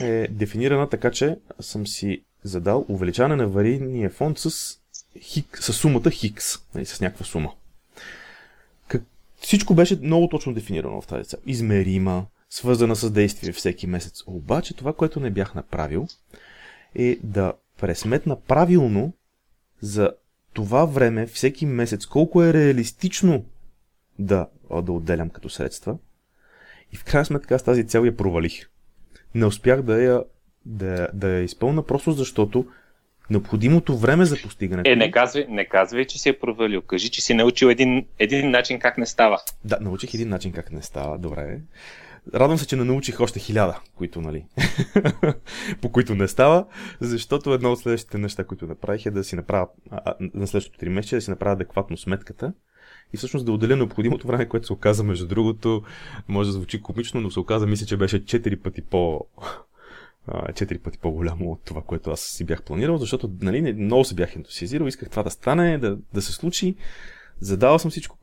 е 0.00 0.28
дефинирана 0.30 0.88
така, 0.88 1.10
че 1.10 1.36
съм 1.60 1.86
си 1.86 2.24
задал 2.42 2.84
увеличаване 2.88 3.36
на 3.36 3.44
аварийния 3.44 4.10
фонд 4.10 4.38
с, 4.38 4.78
хик, 5.20 5.58
с 5.60 5.72
сумата 5.72 6.10
Хикс, 6.10 6.44
нали, 6.74 6.86
с 6.86 7.00
някаква 7.00 7.24
сума. 7.24 7.52
Всичко 9.42 9.74
беше 9.74 9.98
много 10.02 10.28
точно 10.28 10.54
дефинирано 10.54 11.00
в 11.00 11.06
тази 11.06 11.28
цел. 11.28 11.38
Измерима, 11.46 12.26
свързана 12.50 12.96
с 12.96 13.10
действие 13.10 13.52
всеки 13.52 13.86
месец. 13.86 14.22
Обаче 14.26 14.74
това, 14.74 14.92
което 14.92 15.20
не 15.20 15.30
бях 15.30 15.54
направил, 15.54 16.08
е 16.94 17.18
да 17.22 17.52
пресметна 17.80 18.40
правилно 18.40 19.12
за 19.80 20.12
това 20.52 20.84
време, 20.84 21.26
всеки 21.26 21.66
месец, 21.66 22.06
колко 22.06 22.42
е 22.42 22.52
реалистично 22.52 23.44
да, 24.18 24.48
да 24.82 24.92
отделям 24.92 25.30
като 25.30 25.48
средства. 25.48 25.96
И 26.92 26.96
в 26.96 27.04
крайна 27.04 27.24
сметка 27.24 27.54
аз 27.54 27.62
тази 27.62 27.86
цел 27.86 28.04
я 28.04 28.16
провалих. 28.16 28.68
Не 29.34 29.46
успях 29.46 29.82
да 29.82 30.02
я 30.02 30.24
да, 30.66 31.08
да 31.14 31.28
я 31.28 31.42
изпълна, 31.42 31.82
просто 31.82 32.12
защото 32.12 32.66
необходимото 33.32 33.96
време 33.96 34.24
за 34.24 34.36
постигането. 34.42 34.90
Е, 34.90 34.96
не 34.96 35.10
казвай, 35.10 35.46
не 35.48 35.68
казвай, 35.68 36.04
че 36.04 36.18
си 36.18 36.28
е 36.28 36.38
провалил. 36.38 36.82
Кажи, 36.82 37.10
че 37.10 37.20
си 37.20 37.34
научил 37.34 37.66
един, 37.66 38.06
един 38.18 38.50
начин 38.50 38.78
как 38.78 38.98
не 38.98 39.06
става. 39.06 39.38
Да, 39.64 39.78
научих 39.80 40.14
един 40.14 40.28
начин 40.28 40.52
как 40.52 40.72
не 40.72 40.82
става. 40.82 41.18
Добре. 41.18 41.60
Радвам 42.34 42.58
се, 42.58 42.66
че 42.66 42.76
не 42.76 42.84
научих 42.84 43.20
още 43.20 43.40
хиляда, 43.40 43.80
които, 43.94 44.20
нали, 44.20 44.44
по 45.80 45.92
които 45.92 46.14
не 46.14 46.28
става, 46.28 46.66
защото 47.00 47.54
едно 47.54 47.72
от 47.72 47.78
следващите 47.78 48.18
неща, 48.18 48.44
които 48.44 48.66
направих 48.66 49.06
е 49.06 49.10
да 49.10 49.24
си 49.24 49.36
направя, 49.36 49.68
а, 49.90 50.14
на 50.20 50.46
следващото 50.46 50.84
3 50.84 50.88
месеца, 50.88 51.16
да 51.16 51.22
си 51.22 51.30
направя 51.30 51.52
адекватно 51.52 51.96
сметката 51.96 52.52
и 53.12 53.16
всъщност 53.16 53.46
да 53.46 53.52
отделя 53.52 53.76
необходимото 53.76 54.26
време, 54.26 54.48
което 54.48 54.66
се 54.66 54.72
оказа, 54.72 55.04
между 55.04 55.26
другото, 55.26 55.82
може 56.28 56.48
да 56.48 56.52
звучи 56.52 56.82
комично, 56.82 57.20
но 57.20 57.30
се 57.30 57.40
оказа, 57.40 57.66
мисля, 57.66 57.86
че 57.86 57.96
беше 57.96 58.24
4 58.24 58.56
пъти 58.56 58.82
по, 58.82 59.26
четири 60.54 60.78
пъти 60.78 60.98
по-голямо 60.98 61.52
от 61.52 61.60
това, 61.64 61.82
което 61.82 62.10
аз 62.10 62.20
си 62.20 62.44
бях 62.44 62.62
планирал, 62.62 62.96
защото 62.96 63.30
нали, 63.40 63.72
много 63.72 64.04
се 64.04 64.14
бях 64.14 64.36
ентусиазирал, 64.36 64.86
исках 64.86 65.10
това 65.10 65.22
да 65.22 65.30
стане, 65.30 65.78
да, 65.78 65.98
да 66.14 66.22
се 66.22 66.32
случи. 66.32 66.74
Задавал 67.40 67.78
съм 67.78 67.90
всичко 67.90 68.18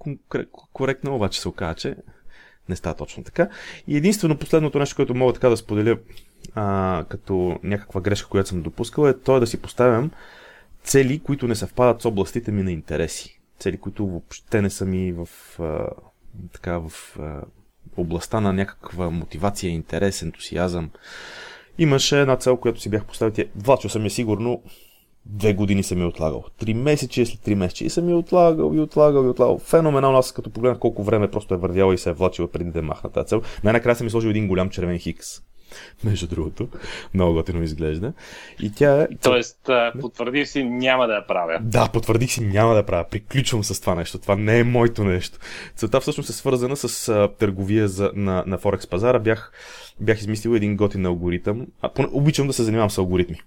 коректно, 0.73 1.15
обаче 1.15 1.41
се 1.41 1.47
оказа, 1.47 1.75
че 1.75 1.95
не 2.69 2.75
става 2.75 2.95
точно 2.95 3.23
така. 3.23 3.49
И 3.87 3.97
единствено 3.97 4.37
последното 4.37 4.79
нещо, 4.79 4.95
което 4.95 5.15
мога 5.15 5.33
така 5.33 5.49
да 5.49 5.57
споделя 5.57 5.97
а, 6.55 7.05
като 7.09 7.59
някаква 7.63 8.01
грешка, 8.01 8.29
която 8.29 8.49
съм 8.49 8.61
допускал, 8.61 9.07
е 9.07 9.19
то 9.19 9.37
е 9.37 9.39
да 9.39 9.47
си 9.47 9.61
поставям 9.61 10.11
цели, 10.83 11.19
които 11.19 11.47
не 11.47 11.55
съвпадат 11.55 12.01
с 12.01 12.05
областите 12.05 12.51
ми 12.51 12.63
на 12.63 12.71
интереси. 12.71 13.39
Цели, 13.59 13.77
които 13.77 14.07
въобще 14.07 14.61
не 14.61 14.69
са 14.69 14.85
ми 14.85 15.11
в, 15.11 15.29
а, 15.59 15.87
така, 16.53 16.77
в 16.77 16.91
а, 17.19 17.41
областта 17.97 18.39
на 18.39 18.53
някаква 18.53 19.09
мотивация, 19.09 19.71
интерес, 19.71 20.21
ентусиазъм. 20.21 20.89
Имаше 21.79 22.21
една 22.21 22.35
цел, 22.35 22.57
която 22.57 22.81
си 22.81 22.89
бях 22.89 23.05
поставил. 23.05 23.45
Влачил 23.55 23.89
съм 23.89 24.03
я 24.03 24.09
сигурно 24.09 24.61
две 25.25 25.53
години 25.53 25.83
съм 25.83 26.01
я 26.01 26.07
отлагал. 26.07 26.43
Три 26.57 26.73
месечи 26.73 27.25
след 27.25 27.41
три 27.41 27.55
месечи 27.55 27.85
и 27.85 27.89
съм 27.89 28.09
я 28.09 28.15
отлагал 28.17 28.71
и 28.75 28.79
отлагал 28.79 29.23
и 29.23 29.27
отлагал. 29.27 29.57
Феноменално, 29.59 30.17
аз 30.17 30.31
като 30.31 30.49
погледнах 30.49 30.79
колко 30.79 31.03
време 31.03 31.31
просто 31.31 31.53
е 31.53 31.57
вървяла 31.57 31.93
и 31.93 31.97
се 31.97 32.09
е 32.09 32.13
влачила 32.13 32.47
преди 32.47 32.71
да 32.71 32.81
махна 32.81 33.09
тази 33.09 33.27
цел. 33.27 33.41
Най-накрая 33.63 33.95
съм 33.95 34.09
сложил 34.09 34.29
един 34.29 34.47
голям 34.47 34.69
червен 34.69 34.99
хикс. 34.99 35.27
Между 36.03 36.27
другото. 36.27 36.67
Много 37.13 37.33
готино 37.33 37.63
изглежда. 37.63 38.13
И 38.61 38.71
тя 38.73 39.01
е... 39.01 39.07
Тоест, 39.21 39.69
потвърдих 40.01 40.47
си, 40.47 40.63
няма 40.63 41.07
да 41.07 41.13
я 41.13 41.27
правя. 41.27 41.59
Да, 41.61 41.89
потвърдих 41.93 42.31
си, 42.31 42.41
няма 42.41 42.71
да 42.71 42.77
я 42.77 42.85
правя. 42.85 43.05
Приключвам 43.11 43.63
с 43.63 43.81
това 43.81 43.95
нещо. 43.95 44.17
Това 44.17 44.35
не 44.35 44.59
е 44.59 44.63
моето 44.63 45.03
нещо. 45.03 45.39
Целта 45.75 45.99
всъщност 45.99 46.29
е 46.29 46.33
свързана 46.33 46.75
с 46.75 47.09
а, 47.09 47.27
търговия 47.39 47.87
за, 47.87 48.11
на, 48.15 48.43
на 48.47 48.57
Форекс 48.57 48.87
пазара. 48.87 49.19
Бях, 49.19 49.51
бях 49.99 50.19
измислил 50.19 50.55
един 50.55 50.75
готин 50.75 51.05
алгоритъм. 51.05 51.67
А, 51.81 51.89
обичам 52.11 52.47
да 52.47 52.53
се 52.53 52.63
занимавам 52.63 52.89
с 52.89 52.97
алгоритми 52.97 53.41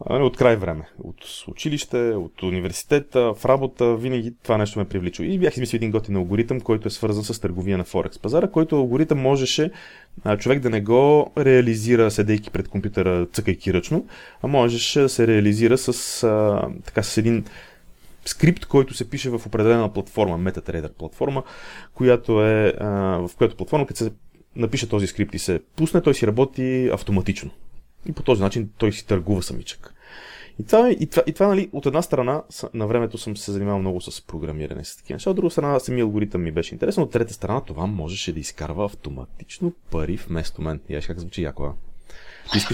от 0.00 0.36
край 0.36 0.56
време. 0.56 0.88
От 1.04 1.16
училище, 1.48 1.96
от 1.96 2.42
университета, 2.42 3.34
в 3.34 3.44
работа, 3.44 3.96
винаги 3.96 4.34
това 4.42 4.58
нещо 4.58 4.78
ме 4.78 4.84
привлича. 4.84 5.24
И 5.24 5.38
бях 5.38 5.52
измислил 5.52 5.76
един 5.76 5.90
готин 5.90 6.16
алгоритъм, 6.16 6.60
който 6.60 6.88
е 6.88 6.90
свързан 6.90 7.24
с 7.24 7.40
търговия 7.40 7.78
на 7.78 7.84
Форекс 7.84 8.18
пазара, 8.18 8.50
който 8.50 8.76
алгоритъм 8.76 9.18
можеше 9.18 9.70
а, 10.24 10.36
човек 10.36 10.58
да 10.60 10.70
не 10.70 10.80
го 10.80 11.32
реализира 11.38 12.10
седейки 12.10 12.50
пред 12.50 12.68
компютъра, 12.68 13.26
цъкайки 13.32 13.72
ръчно, 13.72 14.06
а 14.42 14.46
можеше 14.46 15.00
да 15.00 15.08
се 15.08 15.26
реализира 15.26 15.78
с, 15.78 16.22
а, 16.22 16.62
така, 16.84 17.02
с 17.02 17.16
един 17.16 17.44
скрипт, 18.24 18.66
който 18.66 18.94
се 18.94 19.10
пише 19.10 19.30
в 19.30 19.46
определена 19.46 19.92
платформа, 19.92 20.50
MetaTrader 20.50 20.92
платформа, 20.92 21.42
която 21.94 22.44
е, 22.44 22.74
а, 22.80 22.88
в 23.28 23.30
която 23.36 23.56
платформа, 23.56 23.86
като 23.86 23.98
се 23.98 24.12
напише 24.56 24.88
този 24.88 25.06
скрипт 25.06 25.34
и 25.34 25.38
се 25.38 25.60
пусне, 25.76 26.02
той 26.02 26.14
си 26.14 26.26
работи 26.26 26.90
автоматично. 26.92 27.50
И 28.06 28.12
по 28.12 28.22
този 28.22 28.42
начин 28.42 28.70
той 28.78 28.92
си 28.92 29.06
търгува 29.06 29.42
самичък. 29.42 29.94
И 30.58 30.64
това, 30.64 30.90
и 30.90 31.06
това, 31.06 31.22
и 31.26 31.32
това 31.32 31.46
нали, 31.46 31.70
от 31.72 31.86
една 31.86 32.02
страна, 32.02 32.42
на 32.74 32.86
времето 32.86 33.18
съм 33.18 33.36
се 33.36 33.52
занимавал 33.52 33.80
много 33.80 34.00
с 34.00 34.26
програмиране 34.26 34.84
с 34.84 34.96
такива 34.96 35.14
неща, 35.14 35.30
от 35.30 35.36
друга 35.36 35.50
страна, 35.50 35.80
самия 35.80 36.04
алгоритъм 36.04 36.42
ми 36.42 36.52
беше 36.52 36.74
интересен, 36.74 37.02
от 37.02 37.10
трета 37.10 37.32
страна, 37.32 37.60
това 37.60 37.86
можеше 37.86 38.32
да 38.32 38.40
изкарва 38.40 38.84
автоматично 38.84 39.72
пари 39.90 40.16
вместо 40.16 40.62
мен. 40.62 40.80
И 40.88 41.00
как 41.06 41.20
звучи 41.20 41.42
яко, 41.42 41.72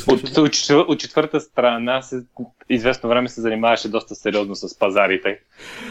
от, 0.08 0.38
от, 0.38 0.88
от 0.88 1.00
четвърта 1.00 1.40
страна 1.40 2.02
се, 2.02 2.22
известно 2.68 3.08
време 3.08 3.28
се 3.28 3.40
занимаваше 3.40 3.88
доста 3.88 4.14
сериозно 4.14 4.54
с 4.56 4.78
пазарите 4.78 5.40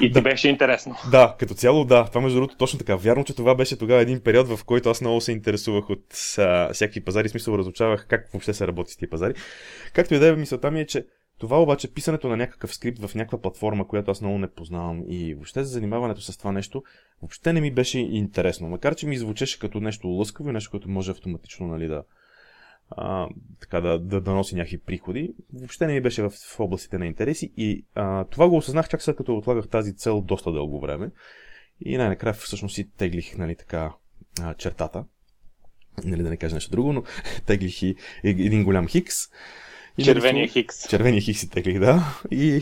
и 0.01 0.07
ти 0.07 0.09
да. 0.09 0.21
беше 0.21 0.49
интересно. 0.49 0.95
Да, 1.11 1.35
като 1.39 1.53
цяло 1.53 1.85
да. 1.85 2.05
Това 2.05 2.21
между 2.21 2.39
другото 2.39 2.57
точно 2.57 2.79
така. 2.79 2.95
Вярно, 2.95 3.23
че 3.23 3.35
това 3.35 3.55
беше 3.55 3.77
тогава 3.77 4.01
един 4.01 4.21
период, 4.21 4.47
в 4.47 4.63
който 4.65 4.89
аз 4.89 5.01
много 5.01 5.21
се 5.21 5.31
интересувах 5.31 5.89
от 5.89 6.05
а, 6.37 6.73
всякакви 6.73 7.03
пазари, 7.03 7.27
в 7.27 7.31
смисъл 7.31 7.57
разучавах 7.57 8.05
как 8.07 8.29
въобще 8.33 8.53
се 8.53 8.67
работи 8.67 8.91
с 8.91 8.97
тези 8.97 9.09
пазари. 9.09 9.33
Както 9.93 10.13
и 10.13 10.19
да 10.19 10.27
е, 10.27 10.35
мисълта 10.35 10.71
ми 10.71 10.81
е, 10.81 10.85
че 10.85 11.05
това 11.39 11.61
обаче, 11.61 11.93
писането 11.93 12.27
на 12.27 12.37
някакъв 12.37 12.73
скрипт 12.73 12.99
в 12.99 13.15
някаква 13.15 13.41
платформа, 13.41 13.87
която 13.87 14.11
аз 14.11 14.21
много 14.21 14.37
не 14.37 14.47
познавам 14.47 15.03
и 15.07 15.33
въобще 15.33 15.63
за 15.63 15.69
занимаването 15.69 16.21
с 16.21 16.37
това 16.37 16.51
нещо, 16.51 16.83
въобще 17.21 17.53
не 17.53 17.61
ми 17.61 17.71
беше 17.71 17.99
интересно. 17.99 18.67
Макар, 18.67 18.95
че 18.95 19.07
ми 19.07 19.17
звучеше 19.17 19.59
като 19.59 19.79
нещо 19.79 20.07
лъскаво 20.07 20.49
и 20.49 20.53
нещо, 20.53 20.71
което 20.71 20.89
може 20.89 21.11
автоматично 21.11 21.67
нали, 21.67 21.87
да, 21.87 22.03
а, 22.91 23.27
така 23.59 23.81
да, 23.81 23.99
да, 23.99 24.21
да 24.21 24.31
носи 24.31 24.55
някакви 24.55 24.79
приходи. 24.79 25.33
Въобще 25.53 25.87
не 25.87 25.93
ми 25.93 26.01
беше 26.01 26.23
в, 26.23 26.29
в 26.29 26.59
областите 26.59 26.97
на 26.97 27.05
интереси 27.05 27.53
и 27.57 27.85
а, 27.95 28.23
това 28.23 28.49
го 28.49 28.57
осъзнах 28.57 28.89
чак 28.89 29.01
след 29.01 29.15
като 29.15 29.37
отлагах 29.37 29.67
тази 29.67 29.95
цел 29.95 30.21
доста 30.21 30.51
дълго 30.51 30.79
време. 30.79 31.11
И 31.85 31.97
най-накрая 31.97 32.33
всъщност 32.33 32.75
си 32.75 32.89
теглих 32.97 33.37
нали, 33.37 33.55
така, 33.55 33.93
а, 34.41 34.53
чертата. 34.53 35.05
Нали, 36.03 36.23
да 36.23 36.29
не 36.29 36.37
кажа 36.37 36.55
нещо 36.55 36.71
друго, 36.71 36.93
но 36.93 37.03
теглих 37.45 37.83
и 37.83 37.95
един 38.23 38.63
голям 38.63 38.87
хикс. 38.87 39.15
И 39.97 40.03
Червения 40.03 40.41
нали, 40.41 40.49
хикс. 40.49 40.89
Червения 40.89 41.21
хикс 41.21 41.39
си 41.39 41.49
теглих, 41.49 41.79
да. 41.79 42.21
И 42.31 42.61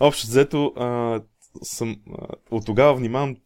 общо 0.00 0.26
взето 0.26 0.72
а, 0.76 1.20
съм, 1.62 2.00
а, 2.18 2.26
от 2.50 2.66
тогава 2.66 2.94
внимавам 2.94 3.36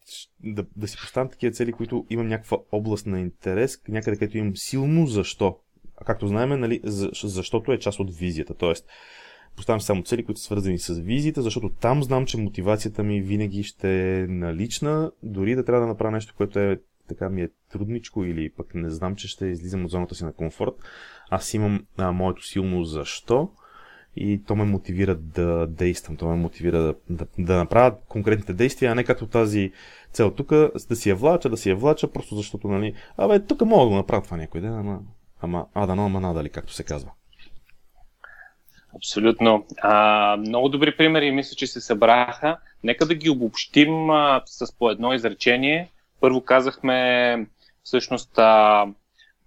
да, 0.43 0.65
да 0.75 0.87
си 0.87 0.97
поставям 0.97 1.29
такива 1.29 1.53
цели, 1.53 1.73
които 1.73 2.05
имам 2.09 2.27
някаква 2.27 2.57
област 2.71 3.05
на 3.05 3.19
интерес, 3.19 3.81
някъде 3.87 4.17
където 4.17 4.37
имам 4.37 4.55
силно 4.55 5.07
защо 5.07 5.57
както 6.05 6.27
знаем, 6.27 6.59
нали, 6.59 6.81
защото 6.83 7.71
е 7.71 7.79
част 7.79 7.99
от 7.99 8.15
визията. 8.15 8.53
Тоест, 8.53 8.85
поставям 9.55 9.81
само 9.81 10.03
цели, 10.03 10.25
които 10.25 10.39
са 10.39 10.45
свързани 10.45 10.79
с 10.79 10.93
визията, 10.93 11.41
защото 11.41 11.69
там 11.69 12.03
знам, 12.03 12.25
че 12.25 12.37
мотивацията 12.37 13.03
ми 13.03 13.21
винаги 13.21 13.63
ще 13.63 14.19
е 14.19 14.27
налична, 14.27 15.11
дори 15.23 15.55
да 15.55 15.65
трябва 15.65 15.81
да 15.81 15.87
направя 15.87 16.11
нещо, 16.11 16.33
което 16.37 16.59
е 16.59 16.79
така 17.07 17.29
ми 17.29 17.41
е 17.41 17.49
трудничко 17.71 18.23
или 18.23 18.49
пък 18.49 18.75
не 18.75 18.89
знам, 18.89 19.15
че 19.15 19.27
ще 19.27 19.45
излизам 19.45 19.85
от 19.85 19.91
зоната 19.91 20.15
си 20.15 20.23
на 20.23 20.33
комфорт. 20.33 20.73
Аз 21.29 21.53
имам 21.53 21.85
а, 21.97 22.11
моето 22.11 22.47
силно 22.47 22.83
защо 22.83 23.49
и 24.15 24.43
то 24.47 24.55
ме 24.55 24.63
мотивира 24.63 25.15
да 25.15 25.67
действам, 25.67 26.17
то 26.17 26.27
ме 26.27 26.35
мотивира 26.35 26.81
да, 26.81 26.95
да, 27.09 27.25
да 27.39 27.55
направя 27.57 27.95
конкретните 28.07 28.53
действия, 28.53 28.91
а 28.91 28.95
не 28.95 29.03
като 29.03 29.27
тази 29.27 29.71
цел 30.11 30.31
тук, 30.31 30.49
да 30.89 30.95
си 30.95 31.09
я 31.09 31.15
влача, 31.15 31.49
да 31.49 31.57
си 31.57 31.69
я 31.69 31.75
влача, 31.75 32.11
просто 32.11 32.35
защото, 32.35 32.67
нали, 32.67 32.93
абе, 33.17 33.45
тук 33.45 33.61
мога 33.61 33.83
да 33.83 33.89
го 33.89 33.95
направя 33.95 34.23
това 34.23 34.37
някой 34.37 34.61
ден, 34.61 34.73
ама 34.73 34.99
Ама 35.43 35.65
Адано, 35.73 36.05
ама 36.05 36.19
надали, 36.19 36.49
както 36.49 36.73
се 36.73 36.83
казва. 36.83 37.11
Абсолютно. 38.95 39.65
А, 39.81 40.37
много 40.37 40.69
добри 40.69 40.97
примери, 40.97 41.31
мисля, 41.31 41.55
че 41.55 41.67
се 41.67 41.81
събраха. 41.81 42.57
Нека 42.83 43.05
да 43.05 43.15
ги 43.15 43.29
обобщим 43.29 44.09
а, 44.09 44.41
с 44.45 44.77
по 44.77 44.89
едно 44.89 45.13
изречение. 45.13 45.91
Първо 46.19 46.41
казахме 46.41 47.47
всъщност 47.83 48.37
а, 48.37 48.85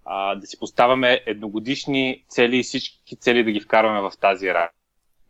а, 0.04 0.34
да 0.34 0.46
си 0.46 0.58
поставяме 0.58 1.20
едногодишни 1.26 2.24
цели 2.28 2.58
и 2.58 2.62
всички 2.62 3.16
цели 3.16 3.44
да 3.44 3.50
ги 3.50 3.60
вкарваме 3.60 4.00
в 4.00 4.12
тази 4.20 4.52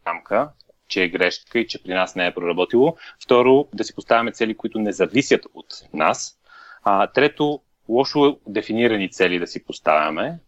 рамка, 0.07 0.49
че 0.89 1.03
е 1.03 1.09
грешка 1.09 1.59
и 1.59 1.67
че 1.67 1.83
при 1.83 1.95
нас 1.95 2.15
не 2.15 2.27
е 2.27 2.35
проработило. 2.35 2.97
Второ, 3.25 3.69
да 3.75 3.85
си 3.85 3.95
поставяме 3.95 4.33
цели, 4.33 4.57
които 4.57 4.79
не 4.79 4.93
зависят 4.93 5.47
от 5.55 5.67
нас. 5.95 6.39
А, 6.85 7.07
трето, 7.07 7.61
лошо 7.89 8.39
дефинирани 8.47 9.11
цели 9.11 9.39
да 9.39 9.47
си 9.47 9.65
поставяме. 9.65 10.39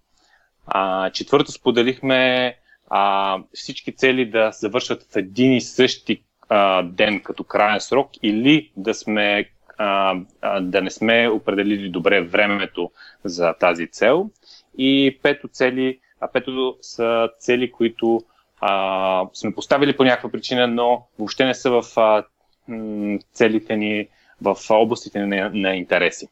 А, 0.70 1.10
четвърто 1.10 1.52
споделихме 1.52 2.54
а, 2.90 3.38
всички 3.54 3.92
цели 3.92 4.30
да 4.30 4.50
завършат 4.52 5.02
в 5.12 5.16
един 5.16 5.52
и 5.52 5.60
същи 5.60 6.22
а, 6.48 6.82
ден 6.82 7.20
като 7.20 7.44
крайен 7.44 7.80
срок 7.80 8.10
или 8.22 8.72
да 8.76 8.94
сме 8.94 9.50
а, 9.78 10.16
а, 10.42 10.60
да 10.60 10.82
не 10.82 10.90
сме 10.90 11.28
определили 11.28 11.88
добре 11.88 12.20
времето 12.20 12.90
за 13.24 13.54
тази 13.54 13.90
цел. 13.90 14.30
И 14.78 15.18
пето 15.22 15.48
цели, 15.48 15.98
а 16.20 16.28
пето 16.32 16.76
са 16.80 17.28
цели, 17.38 17.72
които 17.72 18.20
а, 18.60 19.26
сме 19.32 19.54
поставили 19.54 19.96
по 19.96 20.04
някаква 20.04 20.30
причина, 20.30 20.66
но 20.66 21.06
въобще 21.18 21.44
не 21.44 21.54
са 21.54 21.70
в 21.70 21.82
а, 21.96 22.24
целите 23.32 23.76
ни 23.76 24.08
в 24.42 24.56
областите 24.70 25.26
на, 25.26 25.50
на 25.54 25.76
интереси. 25.76 26.28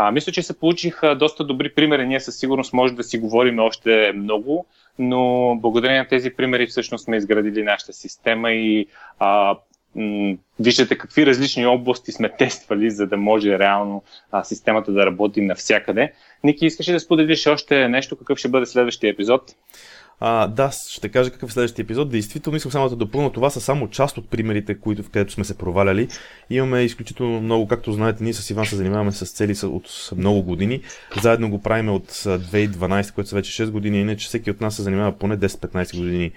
А, 0.00 0.10
мисля, 0.10 0.32
че 0.32 0.42
се 0.42 0.58
получиха 0.58 1.16
доста 1.16 1.44
добри 1.44 1.74
примери. 1.74 2.06
Ние 2.06 2.20
със 2.20 2.38
сигурност 2.38 2.72
може 2.72 2.94
да 2.94 3.04
си 3.04 3.18
говорим 3.18 3.58
още 3.58 4.12
много, 4.14 4.66
но 4.98 5.54
благодарение 5.60 5.98
на 5.98 6.08
тези 6.08 6.30
примери 6.30 6.66
всъщност 6.66 7.04
сме 7.04 7.16
изградили 7.16 7.62
нашата 7.62 7.92
система 7.92 8.52
и 8.52 8.86
а, 9.18 9.56
м- 9.94 10.36
виждате 10.60 10.98
какви 10.98 11.26
различни 11.26 11.66
области 11.66 12.12
сме 12.12 12.28
тествали, 12.36 12.90
за 12.90 13.06
да 13.06 13.16
може 13.16 13.58
реално 13.58 14.02
а, 14.32 14.44
системата 14.44 14.92
да 14.92 15.06
работи 15.06 15.40
навсякъде. 15.40 16.12
Ники, 16.44 16.66
искаш 16.66 16.88
ли 16.88 16.92
да 16.92 17.00
споделиш 17.00 17.46
още 17.46 17.88
нещо? 17.88 18.16
Какъв 18.16 18.38
ще 18.38 18.48
бъде 18.48 18.66
следващия 18.66 19.10
епизод? 19.10 19.54
А, 20.20 20.46
да, 20.46 20.70
ще 20.88 21.08
кажа 21.08 21.30
какъв 21.30 21.50
е 21.50 21.52
следващия 21.52 21.82
епизод. 21.82 22.10
Действително 22.10 22.56
искам 22.56 22.72
само 22.72 22.88
да 22.88 22.96
допълня. 22.96 23.32
Това 23.32 23.50
са 23.50 23.60
само 23.60 23.88
част 23.88 24.18
от 24.18 24.28
примерите, 24.28 24.78
които, 24.78 25.02
в 25.02 25.10
където 25.10 25.32
сме 25.32 25.44
се 25.44 25.58
проваляли. 25.58 26.08
Имаме 26.50 26.82
изключително 26.82 27.40
много, 27.40 27.68
както 27.68 27.92
знаете, 27.92 28.24
ние 28.24 28.34
с 28.34 28.50
Иван 28.50 28.66
се 28.66 28.76
занимаваме 28.76 29.12
с 29.12 29.26
цели 29.26 29.54
от 29.62 30.10
много 30.16 30.42
години. 30.42 30.82
Заедно 31.22 31.50
го 31.50 31.62
правим 31.62 31.88
от 31.88 32.10
2012, 32.10 33.14
което 33.14 33.30
са 33.30 33.36
вече 33.36 33.62
6 33.62 33.70
години, 33.70 34.00
иначе 34.00 34.26
всеки 34.26 34.50
от 34.50 34.60
нас 34.60 34.76
се 34.76 34.82
занимава 34.82 35.12
поне 35.12 35.38
10-15 35.38 35.96
години 35.96 36.32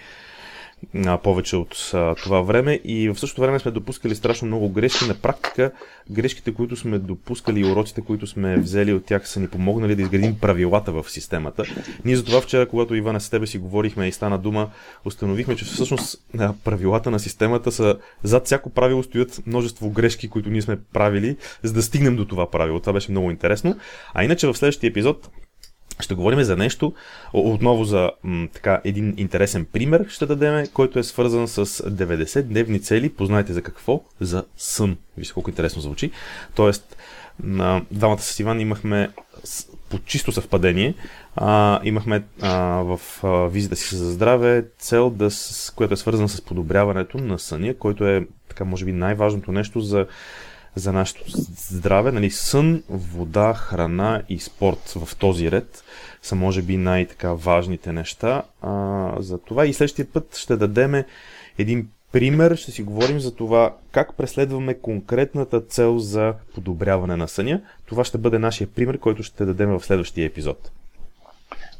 а, 1.05 1.17
повече 1.17 1.55
от 1.55 1.91
а, 1.93 2.15
това 2.15 2.41
време 2.41 2.79
и 2.83 3.09
в 3.09 3.19
същото 3.19 3.41
време 3.41 3.59
сме 3.59 3.71
допускали 3.71 4.15
страшно 4.15 4.47
много 4.47 4.69
грешки. 4.69 5.07
На 5.07 5.13
практика 5.13 5.71
грешките, 6.11 6.53
които 6.53 6.75
сме 6.75 6.99
допускали 6.99 7.59
и 7.59 7.65
уроците, 7.65 8.01
които 8.01 8.27
сме 8.27 8.57
взели 8.57 8.93
от 8.93 9.05
тях 9.05 9.29
са 9.29 9.39
ни 9.39 9.47
помогнали 9.47 9.95
да 9.95 10.01
изградим 10.01 10.39
правилата 10.39 10.91
в 10.91 11.05
системата. 11.09 11.63
Ние 12.05 12.15
за 12.15 12.25
това 12.25 12.41
вчера, 12.41 12.67
когато 12.67 12.95
Ивана 12.95 13.21
с 13.21 13.29
тебе 13.29 13.47
си 13.47 13.57
говорихме 13.57 14.07
и 14.07 14.11
стана 14.11 14.37
дума, 14.37 14.69
установихме, 15.05 15.55
че 15.55 15.65
всъщност 15.65 16.23
правилата 16.63 17.11
на 17.11 17.19
системата 17.19 17.71
са 17.71 17.97
зад 18.23 18.45
всяко 18.45 18.69
правило 18.69 19.03
стоят 19.03 19.41
множество 19.45 19.89
грешки, 19.89 20.29
които 20.29 20.49
ние 20.49 20.61
сме 20.61 20.79
правили, 20.93 21.37
за 21.63 21.73
да 21.73 21.81
стигнем 21.81 22.15
до 22.15 22.25
това 22.25 22.51
правило. 22.51 22.79
Това 22.79 22.93
беше 22.93 23.11
много 23.11 23.31
интересно. 23.31 23.77
А 24.13 24.23
иначе 24.23 24.47
в 24.47 24.57
следващия 24.57 24.89
епизод 24.89 25.29
ще 26.01 26.13
говорим 26.13 26.43
за 26.43 26.57
нещо, 26.57 26.93
отново 27.33 27.83
за 27.83 28.11
м, 28.23 28.47
така 28.53 28.81
един 28.83 29.13
интересен 29.17 29.65
пример 29.65 30.05
ще 30.09 30.25
дадем, 30.25 30.67
който 30.73 30.99
е 30.99 31.03
свързан 31.03 31.47
с 31.47 31.65
90 31.65 32.41
дневни 32.41 32.81
цели. 32.81 33.09
Познайте 33.09 33.53
за 33.53 33.61
какво? 33.61 34.03
За 34.19 34.43
сън. 34.57 34.97
Вижте 35.17 35.33
колко 35.33 35.49
интересно 35.49 35.81
звучи. 35.81 36.11
Тоест, 36.55 36.97
на 37.43 37.81
двамата 37.91 38.19
с 38.21 38.39
Иван 38.39 38.59
имахме 38.59 39.09
по 39.89 39.99
чисто 39.99 40.31
съвпадение, 40.31 40.93
а, 41.35 41.79
имахме 41.83 42.23
а, 42.41 42.57
в 42.83 42.99
а, 43.23 43.47
визита 43.47 43.75
си 43.75 43.95
за 43.95 44.11
здраве 44.11 44.65
цел, 44.79 45.09
да, 45.09 45.31
с, 45.31 45.73
която 45.75 45.93
е 45.93 45.97
свързана 45.97 46.29
с 46.29 46.41
подобряването 46.41 47.17
на 47.17 47.39
съня, 47.39 47.73
който 47.73 48.07
е 48.07 48.27
така, 48.49 48.63
може 48.63 48.85
би, 48.85 48.91
най-важното 48.91 49.51
нещо 49.51 49.79
за 49.79 50.07
за 50.75 50.93
нашето 50.93 51.23
здраве. 51.71 52.11
Нали, 52.11 52.31
сън, 52.31 52.83
вода, 52.89 53.53
храна 53.53 54.21
и 54.29 54.39
спорт 54.39 54.95
в 54.95 55.15
този 55.15 55.51
ред 55.51 55.83
са 56.21 56.35
може 56.35 56.61
би 56.61 56.77
най-така 56.77 57.33
важните 57.33 57.93
неща. 57.93 58.43
А, 58.61 59.11
за 59.19 59.37
това 59.37 59.65
и 59.65 59.73
следващия 59.73 60.05
път 60.05 60.37
ще 60.37 60.57
дадеме 60.57 61.05
един 61.57 61.87
пример, 62.11 62.55
ще 62.55 62.71
си 62.71 62.83
говорим 62.83 63.19
за 63.19 63.35
това 63.35 63.75
как 63.91 64.13
преследваме 64.17 64.73
конкретната 64.73 65.61
цел 65.61 65.99
за 65.99 66.33
подобряване 66.55 67.15
на 67.15 67.27
съня. 67.27 67.61
Това 67.85 68.03
ще 68.03 68.17
бъде 68.17 68.39
нашия 68.39 68.67
пример, 68.67 68.99
който 68.99 69.23
ще 69.23 69.45
дадем 69.45 69.69
в 69.69 69.85
следващия 69.85 70.25
епизод. 70.25 70.71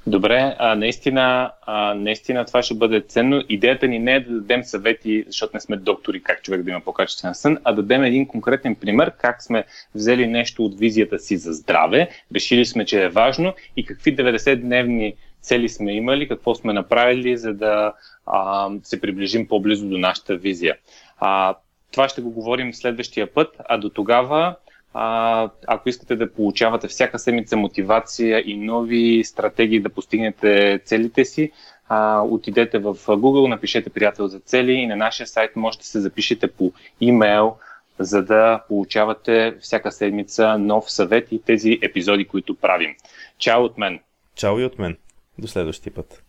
Добре, 0.07 0.55
а, 0.59 0.75
наистина, 0.75 1.51
а, 1.61 1.93
наистина 1.93 2.45
това 2.45 2.63
ще 2.63 2.73
бъде 2.73 3.01
ценно. 3.01 3.43
Идеята 3.49 3.87
ни 3.87 3.99
не 3.99 4.15
е 4.15 4.19
да 4.19 4.33
дадем 4.33 4.63
съвети, 4.63 5.23
защото 5.27 5.51
не 5.53 5.59
сме 5.59 5.77
доктори 5.77 6.23
как 6.23 6.43
човек 6.43 6.63
да 6.63 6.71
има 6.71 6.81
по-качествен 6.81 7.35
сън, 7.35 7.57
а 7.63 7.73
да 7.73 7.81
дадем 7.81 8.03
един 8.03 8.27
конкретен 8.27 8.75
пример 8.75 9.11
как 9.17 9.43
сме 9.43 9.63
взели 9.95 10.27
нещо 10.27 10.65
от 10.65 10.79
визията 10.79 11.19
си 11.19 11.37
за 11.37 11.53
здраве, 11.53 12.09
решили 12.35 12.65
сме, 12.65 12.85
че 12.85 13.03
е 13.03 13.09
важно 13.09 13.53
и 13.77 13.85
какви 13.85 14.15
90-дневни 14.15 15.13
цели 15.41 15.69
сме 15.69 15.93
имали, 15.93 16.27
какво 16.27 16.55
сме 16.55 16.73
направили, 16.73 17.37
за 17.37 17.53
да 17.53 17.93
а, 18.25 18.69
се 18.83 19.01
приближим 19.01 19.47
по-близо 19.47 19.89
до 19.89 19.97
нашата 19.97 20.35
визия. 20.35 20.75
А, 21.19 21.55
това 21.91 22.09
ще 22.09 22.21
го 22.21 22.31
говорим 22.31 22.73
следващия 22.73 23.33
път, 23.33 23.55
а 23.69 23.77
до 23.77 23.89
тогава 23.89 24.55
а, 24.93 25.49
ако 25.67 25.89
искате 25.89 26.15
да 26.15 26.33
получавате 26.33 26.87
всяка 26.87 27.19
седмица 27.19 27.57
мотивация 27.57 28.43
и 28.45 28.57
нови 28.57 29.23
стратегии 29.23 29.79
да 29.79 29.89
постигнете 29.89 30.81
целите 30.85 31.25
си, 31.25 31.51
а, 31.89 32.21
отидете 32.21 32.79
в 32.79 32.95
Google, 32.95 33.49
напишете 33.49 33.89
приятел 33.89 34.27
за 34.27 34.39
цели 34.39 34.71
и 34.71 34.87
на 34.87 34.95
нашия 34.95 35.27
сайт 35.27 35.55
можете 35.55 35.81
да 35.81 35.87
се 35.87 35.99
запишете 35.99 36.47
по 36.47 36.71
имейл, 37.01 37.55
за 37.99 38.23
да 38.23 38.63
получавате 38.67 39.55
всяка 39.61 39.91
седмица 39.91 40.57
нов 40.57 40.91
съвет 40.91 41.27
и 41.31 41.41
тези 41.41 41.79
епизоди, 41.81 42.25
които 42.25 42.55
правим. 42.55 42.95
Чао 43.37 43.63
от 43.63 43.77
мен! 43.77 43.99
Чао 44.35 44.59
и 44.59 44.65
от 44.65 44.79
мен! 44.79 44.97
До 45.37 45.47
следващия 45.47 45.93
път! 45.93 46.23